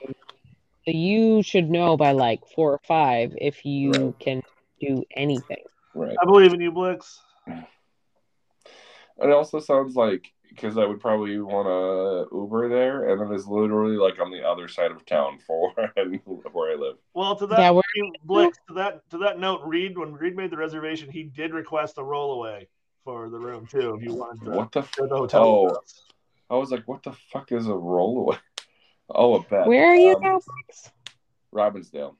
you 0.85 1.43
should 1.43 1.69
know 1.69 1.95
by 1.97 2.13
like 2.13 2.41
four 2.55 2.71
or 2.73 2.79
five 2.87 3.33
if 3.39 3.63
you 3.63 3.91
Right. 3.91 4.19
can 4.19 4.41
do 4.81 5.03
anything. 5.15 5.63
Right. 5.95 6.15
I 6.21 6.25
believe 6.25 6.53
in 6.53 6.61
you, 6.61 6.71
Blix. 6.71 7.19
It 7.47 9.29
also 9.29 9.59
sounds 9.59 9.95
like 9.95 10.31
because 10.49 10.77
I 10.77 10.85
would 10.85 10.99
probably 10.99 11.39
want 11.39 11.67
to 11.67 12.35
Uber 12.35 12.69
there, 12.69 13.09
and 13.09 13.19
then 13.21 13.31
it's 13.33 13.47
literally 13.47 13.95
like 13.97 14.19
on 14.19 14.31
the 14.31 14.43
other 14.47 14.67
side 14.67 14.91
of 14.91 15.05
town 15.05 15.39
for 15.45 15.71
where 15.75 16.71
I 16.71 16.75
live. 16.75 16.95
Well, 17.13 17.35
to 17.37 17.47
that 17.47 17.59
Yeah, 17.59 17.71
we're- 17.71 18.11
Blix, 18.23 18.57
to 18.67 18.73
that 18.75 19.07
to 19.11 19.17
that 19.19 19.39
note, 19.39 19.61
Reed 19.63 19.97
when 19.97 20.13
Reed 20.13 20.35
made 20.35 20.51
the 20.51 20.57
reservation, 20.57 21.11
he 21.11 21.23
did 21.23 21.53
request 21.53 21.97
a 21.97 22.01
rollaway 22.01 22.67
for 23.03 23.29
the 23.29 23.37
room 23.39 23.65
too. 23.67 23.95
If 23.99 24.03
you 24.07 24.15
wanted 24.15 24.45
to 24.45 24.51
What 24.51 24.71
the? 24.71 24.79
F- 24.79 24.91
the 24.95 25.07
hotel. 25.09 25.43
Oh. 25.43 25.63
with. 25.65 25.99
I 26.49 26.55
was 26.55 26.71
like, 26.71 26.87
what 26.87 27.03
the 27.03 27.13
fuck 27.31 27.51
is 27.51 27.67
a 27.67 27.71
rollaway? 27.71 28.37
Oh, 29.09 29.35
a 29.35 29.43
bed. 29.43 29.67
Where 29.67 29.91
are 29.91 29.95
you 29.95 30.15
Um, 30.15 30.21
now? 30.21 30.39
Blix? 30.39 30.91
Robbinsdale. 31.53 32.15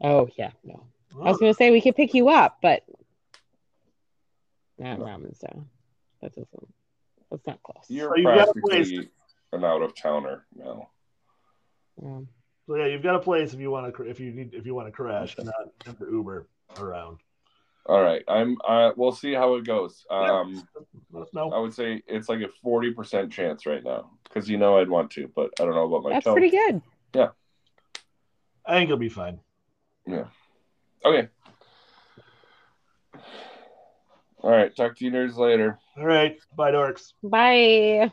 Oh 0.00 0.26
yeah, 0.38 0.50
no. 0.64 0.86
I 1.20 1.24
Oh, 1.26 1.30
was 1.30 1.38
gonna 1.38 1.54
say 1.54 1.70
we 1.70 1.80
could 1.80 1.96
pick 1.96 2.14
you 2.14 2.28
up, 2.28 2.58
but 2.62 2.84
not 4.78 5.00
Robinson. 5.00 5.68
That 6.22 6.34
doesn't. 6.34 6.74
That's 7.30 7.46
not 7.46 7.62
close. 7.62 7.84
You're 7.88 8.10
So 8.10 8.16
you've 8.16 8.24
got 8.24 8.48
a 8.48 8.52
practically 8.52 9.10
an 9.52 9.64
out 9.64 9.82
of 9.82 9.94
towner 9.94 10.46
now. 10.54 10.90
Um, 12.02 12.28
So 12.66 12.76
yeah, 12.76 12.86
you've 12.86 13.02
got 13.02 13.16
a 13.16 13.20
place 13.20 13.52
if 13.54 13.60
you 13.60 13.70
want 13.70 13.94
to 13.94 14.02
if 14.02 14.20
you 14.20 14.32
need 14.32 14.54
if 14.54 14.66
you 14.66 14.74
want 14.74 14.88
to 14.88 14.92
crash, 14.92 15.36
and 15.38 15.46
not 15.46 15.54
have 15.86 15.98
to 15.98 16.04
Uber 16.10 16.46
around. 16.78 17.18
All 17.86 18.02
right, 18.02 18.22
I'm. 18.28 18.58
Uh, 18.66 18.92
we'll 18.96 19.12
see 19.12 19.32
how 19.32 19.54
it 19.54 19.64
goes. 19.64 20.04
Um, 20.10 20.62
Let 21.10 21.22
us. 21.22 21.28
I 21.34 21.58
would 21.58 21.72
say 21.72 22.02
it's 22.06 22.28
like 22.28 22.40
a 22.40 22.48
forty 22.62 22.92
percent 22.92 23.32
chance 23.32 23.64
right 23.64 23.82
now 23.82 24.10
because 24.24 24.48
you 24.48 24.58
know 24.58 24.78
I'd 24.78 24.90
want 24.90 25.10
to, 25.12 25.28
but 25.34 25.50
I 25.58 25.64
don't 25.64 25.74
know 25.74 25.86
about 25.86 26.02
my 26.02 26.10
that's 26.10 26.24
toe. 26.24 26.34
pretty 26.34 26.50
good. 26.50 26.82
Yeah, 27.14 27.28
I 28.66 28.74
think 28.74 28.88
you'll 28.88 28.98
be 28.98 29.08
fine. 29.08 29.40
Okay. 31.04 31.28
All 34.42 34.50
right. 34.50 34.74
Talk 34.74 34.96
to 34.96 35.04
you 35.04 35.10
nerds 35.10 35.36
later. 35.36 35.78
All 35.96 36.06
right, 36.06 36.38
bye, 36.56 36.70
dorks. 36.70 37.12
Bye. 37.22 38.12